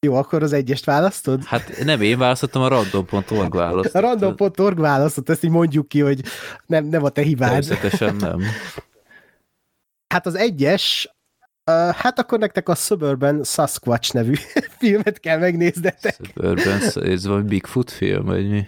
Jó, 0.06 0.16
akkor 0.16 0.44
az 0.44 0.54
egyest 0.54 0.86
választod? 0.86 1.44
Hát 1.44 1.84
nem 1.84 2.02
én 2.02 2.18
választottam, 2.18 2.62
a 2.62 2.68
random.org 2.68 3.56
választott. 3.56 3.94
A 3.94 4.00
random.org 4.00 4.80
választott, 4.80 5.30
ezt 5.30 5.44
így 5.44 5.52
mondjuk 5.52 5.88
ki, 5.88 6.00
hogy 6.00 6.22
nem, 6.66 6.86
nem 6.86 7.04
a 7.04 7.10
te 7.10 7.22
hibád. 7.22 7.50
Természetesen 7.50 8.16
nem. 8.16 8.42
Hát 10.08 10.26
az 10.26 10.36
egyes, 10.36 11.16
uh, 11.72 11.96
hát 11.96 12.20
akkor 12.20 12.40
nektek 12.40 12.70
a 12.70 12.76
Suburban 12.76 13.44
Sasquatch 13.44 14.14
nevű 14.14 14.34
filmet 14.80 15.20
kell 15.20 15.38
megnéznetek. 15.38 16.16
Suburban, 16.16 16.82
ez 16.96 17.26
van 17.26 17.46
Bigfoot 17.46 17.92
film, 17.92 18.26
vagy 18.26 18.50
mi? 18.50 18.66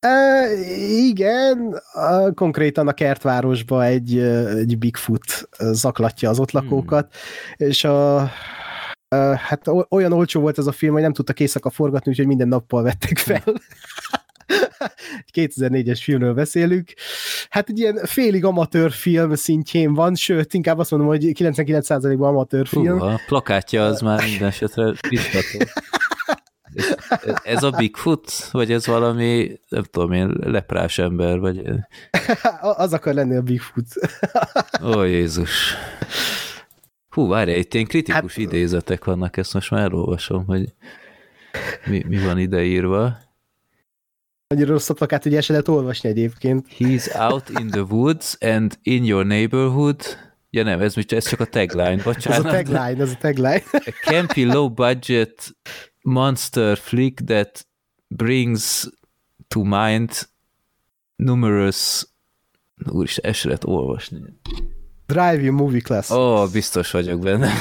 E, 0.00 0.46
igen, 0.88 1.80
a, 1.92 2.32
konkrétan 2.32 2.88
a 2.88 2.92
kertvárosba 2.92 3.84
egy, 3.84 4.18
egy 4.18 4.78
Bigfoot 4.78 5.48
zaklatja 5.58 6.30
az 6.30 6.38
ott 6.38 6.50
lakókat, 6.50 7.14
hmm. 7.14 7.68
és 7.68 7.84
a, 7.84 8.30
hát 9.36 9.70
olyan 9.88 10.12
olcsó 10.12 10.40
volt 10.40 10.58
ez 10.58 10.66
a 10.66 10.72
film, 10.72 10.92
hogy 10.92 11.02
nem 11.02 11.12
tudtak 11.12 11.40
éjszaka 11.40 11.70
forgatni, 11.70 12.10
úgyhogy 12.10 12.26
minden 12.26 12.48
nappal 12.48 12.82
vettek 12.82 13.18
fel. 13.18 13.42
egy 15.26 15.52
2004-es 15.54 16.00
filmről 16.02 16.34
beszélünk. 16.34 16.92
Hát 17.48 17.68
egy 17.68 17.78
ilyen 17.78 18.00
félig 18.04 18.44
amatőr 18.44 18.90
film 18.90 19.34
szintjén 19.34 19.94
van, 19.94 20.14
sőt, 20.14 20.54
inkább 20.54 20.78
azt 20.78 20.90
mondom, 20.90 21.08
hogy 21.08 21.24
99%-ban 21.24 22.28
amatőr 22.28 22.66
film. 22.66 22.98
Hú, 22.98 23.04
a 23.04 23.20
plakátja 23.26 23.84
az 23.84 24.00
már 24.00 24.22
minden 24.24 24.48
esetre 24.48 24.92
biztató. 25.08 25.58
Ez, 27.42 27.62
a 27.62 27.70
Bigfoot? 27.70 28.48
Vagy 28.50 28.72
ez 28.72 28.86
valami, 28.86 29.60
nem 29.68 29.82
tudom 29.82 30.12
én, 30.12 30.34
leprás 30.40 30.98
ember? 30.98 31.38
Vagy... 31.38 31.62
az 32.60 32.92
akar 32.92 33.14
lenni 33.14 33.36
a 33.36 33.42
Bigfoot. 33.42 33.86
Ó, 34.84 35.02
Jézus. 35.02 35.74
Hú, 37.08 37.28
várj, 37.28 37.52
itt 37.52 37.74
ilyen 37.74 37.86
kritikus 37.86 38.34
hát, 38.34 38.36
idézetek 38.36 39.04
vannak, 39.04 39.36
ezt 39.36 39.54
most 39.54 39.70
már 39.70 39.82
elolvasom, 39.82 40.44
hogy 40.44 40.74
mi, 41.86 42.04
mi 42.08 42.18
van 42.18 42.38
ideírva. 42.38 43.16
Annyira 44.46 44.70
rossz 44.70 44.90
plakát, 44.90 45.22
hogy 45.22 45.34
el 45.34 45.40
se 45.40 45.52
lehet 45.52 45.68
olvasni 45.68 46.08
egyébként. 46.08 46.66
He's 46.78 47.30
out 47.30 47.48
in 47.60 47.66
the 47.66 47.80
woods 47.80 48.36
and 48.40 48.78
in 48.82 49.04
your 49.04 49.24
neighborhood. 49.26 50.02
Ja 50.50 50.62
nem, 50.62 50.80
ez, 50.80 50.94
ez 51.08 51.28
csak 51.28 51.40
a 51.40 51.44
tagline, 51.44 52.02
bocsánat. 52.02 52.46
Ez 52.46 52.52
a 52.52 52.56
tagline, 52.56 53.02
ez 53.02 53.10
a 53.10 53.16
tagline. 53.20 53.62
A 53.72 53.92
campy 54.02 54.44
low 54.44 54.68
budget 54.68 55.56
monster 56.02 56.76
flick 56.76 57.20
that 57.26 57.66
brings 58.08 58.88
to 59.48 59.62
mind 59.62 60.28
numerous 61.16 62.08
úristen, 62.88 63.30
ezt 63.30 63.44
lehet 63.44 63.64
olvasni. 63.64 64.18
Drive 65.06 65.42
you 65.42 65.54
movie 65.54 65.80
class. 65.80 66.10
Ó, 66.10 66.16
oh, 66.16 66.50
biztos 66.50 66.90
vagyok 66.90 67.20
benne. 67.20 67.52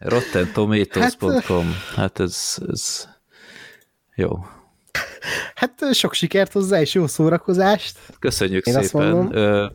RottenTomatoes.com 0.00 1.66
hát, 1.66 1.94
hát 1.96 2.20
ez, 2.20 2.58
ez 2.68 3.08
jó. 4.14 4.44
Hát 5.54 5.94
sok 5.94 6.14
sikert 6.14 6.52
hozzá, 6.52 6.80
és 6.80 6.94
jó 6.94 7.06
szórakozást. 7.06 7.98
Köszönjük 8.18 8.66
Én 8.66 8.82
szépen. 8.82 9.36
Ö... 9.36 9.66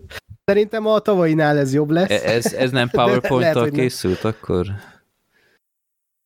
Szerintem 0.45 0.87
a 0.87 0.99
tavainál 0.99 1.57
ez 1.57 1.73
jobb 1.73 1.89
lesz. 1.89 2.09
E- 2.09 2.29
ez, 2.31 2.53
ez 2.53 2.71
nem 2.71 2.89
PowerPoint-tal 2.89 3.69
készült 3.69 4.23
nem. 4.23 4.33
akkor? 4.39 4.67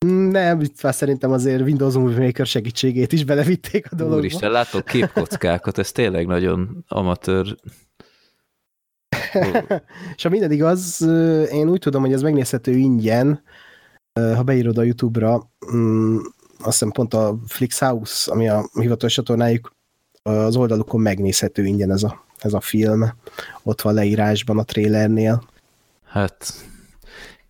Nem, 0.06 0.62
itt 0.62 0.82
már 0.82 0.94
szerintem 0.94 1.32
azért 1.32 1.62
Windows 1.62 1.94
Movie 1.94 2.26
Maker 2.26 2.46
segítségét 2.46 3.12
is 3.12 3.24
belevitték 3.24 3.92
a 3.92 3.96
dologba. 3.96 4.18
Úristen, 4.18 4.52
látok 4.52 4.86
képkockákat, 4.86 5.78
ez 5.78 5.92
tényleg 5.92 6.28
nagyon 6.28 6.86
amatőr. 6.88 7.56
És 10.16 10.24
ha 10.24 10.30
minden 10.30 10.52
igaz, 10.52 11.02
én 11.52 11.70
úgy 11.70 11.80
tudom, 11.80 12.02
hogy 12.02 12.14
ez 12.14 12.22
megnézhető 12.22 12.72
ingyen, 12.72 13.44
ha 14.14 14.44
beírod 14.44 14.78
a 14.78 14.84
YouTube-ra, 14.84 15.52
mm, 15.76 16.18
azt 16.58 16.80
hiszem 16.80 16.92
pont 16.92 17.14
a 17.14 17.38
Flixhouse, 17.48 18.32
ami 18.32 18.50
a 18.50 18.70
hivatalos 18.74 19.14
csatornájuk, 19.14 19.76
az 20.22 20.56
oldalukon 20.56 21.02
megnézhető 21.02 21.66
ingyen 21.66 21.92
ez 21.92 22.04
a, 22.04 22.26
ez 22.38 22.54
a 22.54 22.62
film. 22.62 23.14
Ott 23.64 23.82
van 23.82 23.94
leírásban 23.94 24.58
a 24.58 24.64
trailernél. 24.64 25.44
Hát 26.06 26.54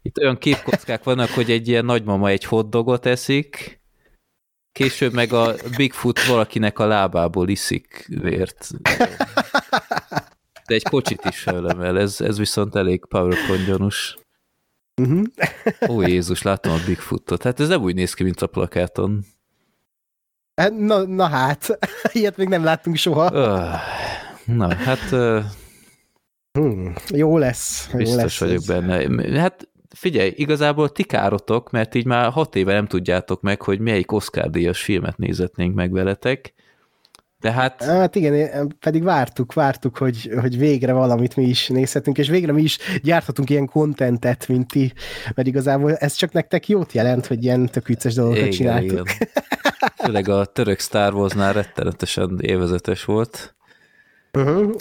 itt 0.02 0.18
olyan 0.18 0.38
képkockák 0.38 1.04
vannak, 1.04 1.30
hogy 1.30 1.52
egy 1.52 1.68
ilyen 1.68 1.86
nagymama 1.86 2.30
egy 2.30 2.44
hotdogot 2.44 3.06
eszik, 3.06 3.82
később 4.72 5.14
meg 5.14 5.34
a 5.34 5.56
Bigfoot 5.76 6.26
valakinek 6.26 6.80
a 6.80 6.88
lábából 6.88 7.50
iszik 7.50 8.06
vért. 8.08 8.70
De 10.68 10.76
egy 10.76 10.84
kocsit 10.84 11.26
is 11.26 11.40
fejlemel, 11.40 12.00
ez, 12.00 12.22
ez 12.22 12.38
viszont 12.38 12.76
elég 12.76 13.06
PowerPoint 13.06 13.66
gyanús. 13.66 14.18
Uh-huh. 15.02 15.26
Ó 15.90 16.02
Jézus, 16.02 16.42
látom 16.42 16.72
a 16.72 16.86
Bigfootot. 16.86 17.44
Hát 17.44 17.60
ez 17.60 17.68
nem 17.68 17.82
úgy 17.82 17.96
néz 17.96 18.14
ki, 18.14 18.24
mint 18.24 18.42
a 18.42 18.48
plakáton. 18.48 19.26
Hát, 20.56 20.78
na, 20.78 21.06
na 21.06 21.28
hát, 21.28 21.80
ilyet 22.14 22.38
még 22.38 22.48
nem 22.48 22.64
láttunk 22.64 22.96
soha. 22.96 23.30
Na, 24.46 24.76
hát... 24.76 25.10
Hmm, 26.52 26.94
jó 27.10 27.38
lesz. 27.38 27.90
Biztos 27.94 28.16
jó 28.16 28.22
lesz 28.22 28.40
vagyok 28.40 28.56
ez. 28.56 28.66
benne. 28.66 29.40
Hát 29.40 29.70
figyelj, 29.96 30.34
igazából 30.36 30.90
ti 30.90 31.04
károtok, 31.04 31.72
mert 31.72 31.96
így 31.96 32.06
már 32.06 32.32
hat 32.32 32.56
éve 32.56 32.74
nem 32.74 32.88
tudjátok 32.88 33.42
meg, 33.42 33.62
hogy 33.62 33.80
melyik 33.80 34.12
Oscar-díjas 34.12 34.82
filmet 34.82 35.18
nézetnénk 35.18 35.76
meg 35.76 35.92
veletek. 35.92 36.54
De 37.40 37.52
hát... 37.52 37.84
Hát 37.84 38.16
igen, 38.16 38.76
pedig 38.80 39.04
vártuk, 39.04 39.54
vártuk, 39.54 39.98
hogy, 39.98 40.32
hogy 40.42 40.58
végre 40.58 40.94
valamit 40.94 41.36
mi 41.36 41.44
is 41.44 41.68
nézhetünk, 41.68 42.18
és 42.18 42.30
végre 42.30 42.52
mi 42.52 42.62
is 42.62 42.78
gyárthatunk 43.04 43.50
ilyen 43.50 43.66
kontentet, 43.66 44.48
mint 44.48 44.68
ti, 44.68 44.94
mert 45.36 45.48
igazából 45.48 45.96
ez 45.96 46.14
csak 46.14 46.32
nektek 46.32 46.68
jót 46.68 46.92
jelent, 46.92 47.26
hogy 47.26 47.44
ilyen 47.44 47.66
tök 47.66 47.88
vicces 47.88 48.14
dolgokat 48.14 48.40
igen, 48.40 48.52
csináltuk. 48.52 48.92
Igen. 48.92 49.28
Főleg 49.96 50.30
a 50.30 50.46
török 50.46 50.80
Star 50.80 51.14
Wars-nál 51.14 51.54
rettenetesen 51.54 52.38
évezetes 52.42 53.06
volt. 53.06 53.56
Uh-huh. 54.34 54.76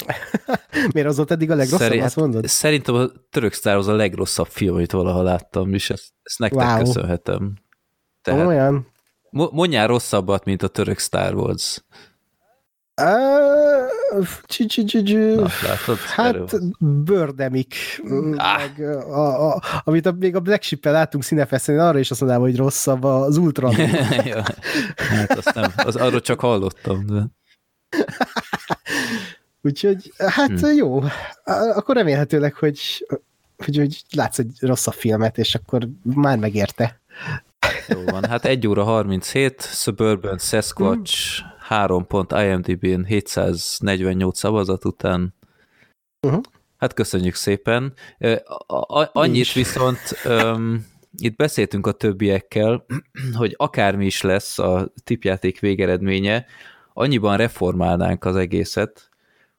Miért 0.93 1.09
az 1.09 1.17
volt 1.17 1.31
eddig 1.31 1.51
a 1.51 1.55
legrosszabb, 1.55 1.89
Szerint, 1.89 2.05
azt 2.05 2.17
mondod? 2.17 2.47
Szerintem 2.47 2.95
a 2.95 3.07
török 3.31 3.53
Star 3.53 3.75
Wars 3.75 3.87
a 3.87 3.95
legrosszabb 3.95 4.47
film, 4.47 4.75
amit 4.75 4.93
valaha 4.93 5.23
láttam, 5.23 5.75
és 5.75 5.91
ezt, 5.91 6.13
ezt 6.23 6.39
nektek 6.39 6.69
wow. 6.69 6.79
köszönhetem. 6.79 7.55
Tehát, 8.23 8.47
Olyan? 8.47 8.87
Mondjál 9.31 9.87
rosszabbat, 9.87 10.45
mint 10.45 10.63
a 10.63 10.69
török 10.69 10.99
Star 10.99 11.35
Wars. 11.35 11.83
Na, 15.37 15.49
hát 16.07 16.59
Bördemik, 16.79 17.75
ah. 18.37 18.57
meg 18.57 18.89
a, 18.91 19.53
a, 19.53 19.63
amit 19.85 20.07
a, 20.07 20.13
még 20.19 20.37
a 20.37 20.41
Black 20.41 20.63
Ship-el 20.63 20.93
láttunk 20.93 21.25
színefeszteni, 21.25 21.79
arra 21.79 21.99
is 21.99 22.11
azt 22.11 22.21
mondanám, 22.21 22.45
hogy 22.45 22.57
rosszabb 22.57 23.05
az 23.05 23.37
Ultron. 23.37 23.75
ja, 24.25 24.43
hát 24.97 25.31
azt 25.31 25.55
nem, 25.55 25.73
az, 25.77 25.97
arról 25.97 26.21
csak 26.21 26.41
hallottam. 26.41 27.07
De... 27.07 27.38
Úgyhogy, 29.63 30.13
hát 30.17 30.61
hmm. 30.61 30.77
jó. 30.77 31.03
Akkor 31.45 31.97
remélhetőleg, 31.97 32.55
hogy, 32.55 33.07
hogy, 33.65 33.77
hogy 33.77 34.03
látsz 34.11 34.39
egy 34.39 34.57
rosszabb 34.61 34.95
filmet, 34.95 35.39
és 35.39 35.55
akkor 35.55 35.89
már 36.03 36.39
megérte. 36.39 37.01
Jó 37.89 38.05
van, 38.05 38.25
hát 38.25 38.45
1 38.45 38.67
óra 38.67 38.85
37, 38.85 39.63
Suburban 39.63 40.39
Sasquatch, 40.39 41.41
hmm 41.41 41.57
3 41.69 42.07
pont 42.07 42.33
IMDb-n 42.33 43.05
748 43.05 44.39
szavazat 44.39 44.85
után. 44.85 45.35
Uh-huh. 46.21 46.43
Hát 46.79 46.95
köszönjük 46.95 47.35
szépen. 47.35 47.93
Annyit 49.13 49.53
viszont 49.53 49.99
um, 50.25 50.87
itt 51.17 51.37
beszéltünk 51.37 51.87
a 51.87 51.93
többiekkel, 51.93 52.85
hogy 53.35 53.55
akármi 53.57 54.07
is 54.07 54.23
lesz 54.23 54.59
a 54.59 54.93
tipjáték 55.05 55.61
végeredménye, 55.61 56.47
annyiban 56.99 57.37
reformálnánk 57.37 58.25
az 58.25 58.37
egészet, 58.37 59.11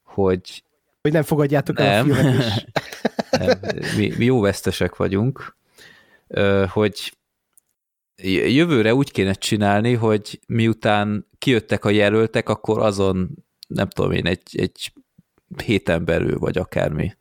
hogy 0.04 0.64
hogy 1.02 1.12
nem 1.12 1.24
fogadjátok 1.24 1.78
nem. 1.78 2.12
el 2.12 2.26
a 2.26 2.30
is. 2.30 2.66
nem. 3.40 3.60
Mi, 3.98 4.14
mi 4.18 4.26
jó 4.26 4.40
vesztesek 4.40 4.96
vagyunk, 4.96 5.56
hogy 6.68 7.18
jövőre 8.48 8.94
úgy 8.94 9.12
kéne 9.12 9.34
csinálni, 9.34 9.94
hogy 9.94 10.40
miután 10.48 11.28
kijöttek 11.38 11.86
a 11.86 11.90
jelöltek, 11.90 12.50
akkor 12.50 12.80
azon, 12.80 13.30
nem 13.68 13.90
tudom 13.90 14.12
én, 14.12 14.26
egy, 14.26 14.42
egy 14.52 14.94
héten 15.64 16.06
belül, 16.06 16.40
vagy 16.40 16.58
akármi. 16.58 17.16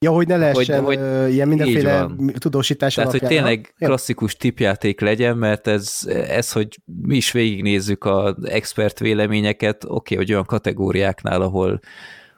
Ja, 0.00 0.10
hogy 0.10 0.26
ne 0.26 0.36
lehessen 0.36 0.84
hogy, 0.84 0.96
hogy 0.96 1.32
ilyen 1.32 1.48
mindenféle 1.48 2.08
tudósítás 2.38 2.94
Tehát, 2.94 3.10
alapján. 3.10 3.30
hogy 3.30 3.40
tényleg 3.40 3.74
ha? 3.78 3.86
klasszikus 3.86 4.36
tipjáték 4.36 5.00
legyen, 5.00 5.36
mert 5.36 5.66
ez, 5.66 6.00
ez, 6.28 6.52
hogy 6.52 6.78
mi 7.02 7.16
is 7.16 7.32
végignézzük 7.32 8.04
az 8.04 8.34
expert 8.44 8.98
véleményeket, 8.98 9.84
oké, 9.84 9.94
okay, 9.94 10.16
hogy 10.16 10.32
olyan 10.32 10.44
kategóriáknál, 10.44 11.42
ahol 11.42 11.80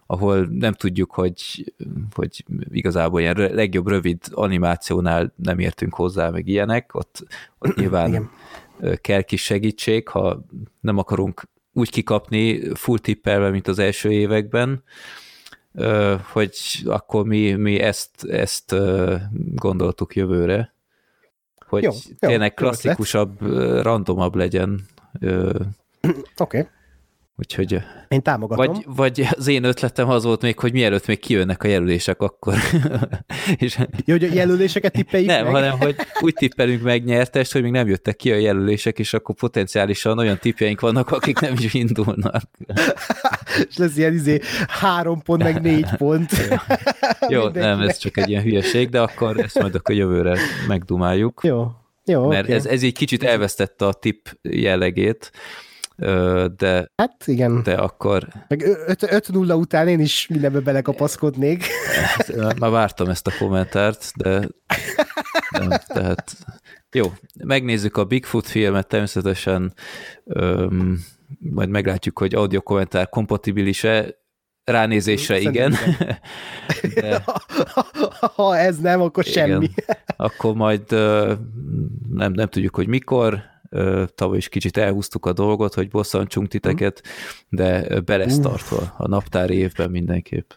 ahol 0.07 0.49
nem 0.51 0.73
tudjuk, 0.73 1.11
hogy, 1.11 1.73
hogy 2.15 2.45
igazából 2.71 3.21
ilyen 3.21 3.37
legjobb 3.37 3.89
rövid 3.89 4.19
animációnál 4.31 5.33
nem 5.37 5.59
értünk 5.59 5.95
hozzá, 5.95 6.31
meg 6.31 6.49
ilyenek, 6.49 6.95
ott, 6.95 7.27
ott 7.59 7.77
nyilván 7.77 8.09
Igen. 8.09 8.31
kell 9.01 9.23
kis 9.23 9.43
segítség, 9.43 10.09
ha 10.09 10.45
nem 10.81 10.99
akarunk 10.99 11.43
úgy 11.73 11.91
kikapni 11.91 12.75
full 12.75 12.99
tippelve, 12.99 13.51
mint 13.51 13.69
az 13.69 13.79
első 13.79 14.11
években, 14.13 14.83
hogy 16.33 16.83
akkor 16.85 17.27
mi, 17.27 17.53
mi 17.53 17.79
ezt, 17.81 18.25
ezt 18.25 18.75
gondoltuk 19.55 20.17
jövőre, 20.17 20.75
hogy 21.67 21.83
jó, 21.83 21.91
tényleg 22.19 22.55
jó, 22.59 22.67
klasszikusabb, 22.67 23.41
randomabb 23.83 24.35
legyen. 24.35 24.87
Oké. 25.21 26.17
Okay. 26.37 26.67
Úgyhogy... 27.41 27.79
Én 28.09 28.23
támogatom. 28.23 28.67
Vagy, 28.67 28.85
vagy 28.87 29.29
az 29.37 29.47
én 29.47 29.65
ötletem 29.65 30.09
az 30.09 30.25
volt 30.25 30.43
még, 30.43 30.59
hogy 30.59 30.73
mielőtt 30.73 31.07
még 31.07 31.19
kijönnek 31.19 31.63
a 31.63 31.69
jelölések, 31.69 32.21
akkor... 32.21 32.55
és... 33.57 33.79
Jó, 34.05 34.15
hogy 34.15 34.25
a 34.25 34.33
jelöléseket 34.33 34.93
tippeljük 34.93 35.29
Nem, 35.29 35.45
meg? 35.45 35.53
hanem, 35.53 35.79
hogy 35.79 35.97
úgy 36.21 36.35
tippelünk 36.35 36.83
meg 36.83 37.05
nyertest, 37.05 37.53
hogy 37.53 37.63
még 37.63 37.71
nem 37.71 37.89
jöttek 37.89 38.17
ki 38.17 38.33
a 38.33 38.37
jelölések, 38.37 38.99
és 38.99 39.13
akkor 39.13 39.35
potenciálisan 39.35 40.19
olyan 40.19 40.39
tippjeink 40.39 40.81
vannak, 40.81 41.11
akik 41.11 41.39
nem 41.39 41.55
is 41.59 41.75
indulnak. 41.75 42.43
és 43.69 43.77
lesz 43.77 43.97
ilyen 43.97 44.15
izé 44.15 44.41
három 44.69 45.23
pont, 45.23 45.43
meg 45.43 45.61
négy 45.61 45.91
pont. 45.97 46.31
Jó, 47.29 47.49
nem, 47.67 47.81
ez 47.81 47.99
csak 47.99 48.17
egy 48.17 48.29
ilyen 48.29 48.43
hülyeség, 48.43 48.89
de 48.89 49.01
akkor 49.01 49.41
ezt 49.41 49.61
majd 49.61 49.75
akkor 49.75 49.95
jövőre 49.95 50.39
megdumáljuk. 50.69 51.41
Jó. 51.45 51.71
Jó, 52.05 52.27
mert 52.27 52.45
okay. 52.45 52.55
ez, 52.55 52.67
ez 52.67 52.83
egy 52.83 52.93
kicsit 52.93 53.23
elvesztette 53.23 53.87
a 53.87 53.93
tip 53.93 54.39
jellegét, 54.43 55.33
de, 56.57 56.93
hát 56.97 57.23
igen. 57.27 57.63
de 57.63 57.75
akkor... 57.75 58.29
Meg 58.49 58.63
5-0 58.65 59.59
után 59.59 59.89
én 59.89 60.01
is 60.01 60.27
mindenbe 60.27 60.61
belekapaszkodnék. 60.61 61.65
Már 62.59 62.71
vártam 62.71 63.09
ezt 63.09 63.27
a 63.27 63.33
kommentárt, 63.39 64.13
de 64.17 64.49
nem, 65.51 65.69
tehát 65.87 66.37
jó, 66.93 67.13
megnézzük 67.45 67.97
a 67.97 68.05
Bigfoot 68.05 68.47
filmet, 68.47 68.87
természetesen 68.87 69.75
öm, 70.25 70.99
majd 71.39 71.69
meglátjuk, 71.69 72.19
hogy 72.19 72.35
audio 72.35 72.61
kommentár 72.61 73.09
kompatibilis-e, 73.09 74.19
ránézésre 74.65 75.39
igen. 75.39 75.75
De... 76.95 77.25
ha 78.37 78.57
ez 78.57 78.79
nem, 78.79 79.01
akkor 79.01 79.27
igen. 79.27 79.49
semmi. 79.49 79.71
akkor 80.17 80.55
majd 80.55 80.91
nem, 82.11 82.33
nem 82.33 82.49
tudjuk, 82.49 82.75
hogy 82.75 82.87
mikor, 82.87 83.43
tavaly 84.15 84.37
is 84.37 84.49
kicsit 84.49 84.77
elhúztuk 84.77 85.27
a 85.27 85.33
dolgot, 85.33 85.75
hogy 85.75 85.89
bosszantsunk 85.89 86.49
titeket, 86.49 87.03
de 87.49 88.01
be 88.01 88.17
lesz 88.17 88.39
tartva 88.39 88.95
a 88.97 89.09
naptári 89.09 89.55
évben 89.55 89.91
mindenképp. 89.91 90.51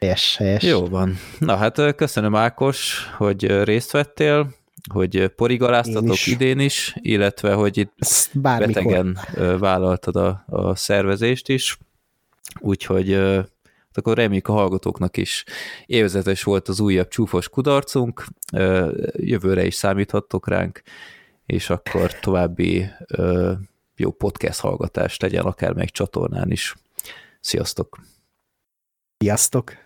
Helyes, 0.00 0.36
helyes. 0.36 0.62
Jó 0.62 0.86
van. 0.86 1.18
Na 1.38 1.56
hát 1.56 1.94
köszönöm 1.94 2.34
Ákos, 2.34 3.10
hogy 3.16 3.62
részt 3.62 3.90
vettél, 3.90 4.54
hogy 4.92 5.26
porigaláztatok 5.28 6.12
is. 6.12 6.26
idén 6.26 6.58
is, 6.58 6.94
illetve 7.00 7.52
hogy 7.52 7.76
itt 7.78 8.28
Bármikor. 8.32 8.82
betegen 8.82 9.18
vállaltad 9.58 10.16
a, 10.16 10.44
a 10.46 10.74
szervezést 10.74 11.48
is, 11.48 11.78
úgyhogy 12.60 13.12
akkor 13.92 14.16
reméljük 14.16 14.48
a 14.48 14.52
hallgatóknak 14.52 15.16
is 15.16 15.44
élvezetes 15.86 16.42
volt 16.42 16.68
az 16.68 16.80
újabb 16.80 17.08
csúfos 17.08 17.48
kudarcunk, 17.48 18.24
jövőre 19.12 19.64
is 19.66 19.74
számíthattok 19.74 20.48
ránk, 20.48 20.82
és 21.46 21.70
akkor 21.70 22.18
további 22.20 22.90
jó 23.96 24.10
podcast 24.10 24.60
hallgatást 24.60 25.22
legyen 25.22 25.44
akár 25.44 25.72
meg 25.72 25.90
csatornán 25.90 26.50
is. 26.50 26.74
Sziasztok! 27.40 27.98
Sziasztok! 29.18 29.85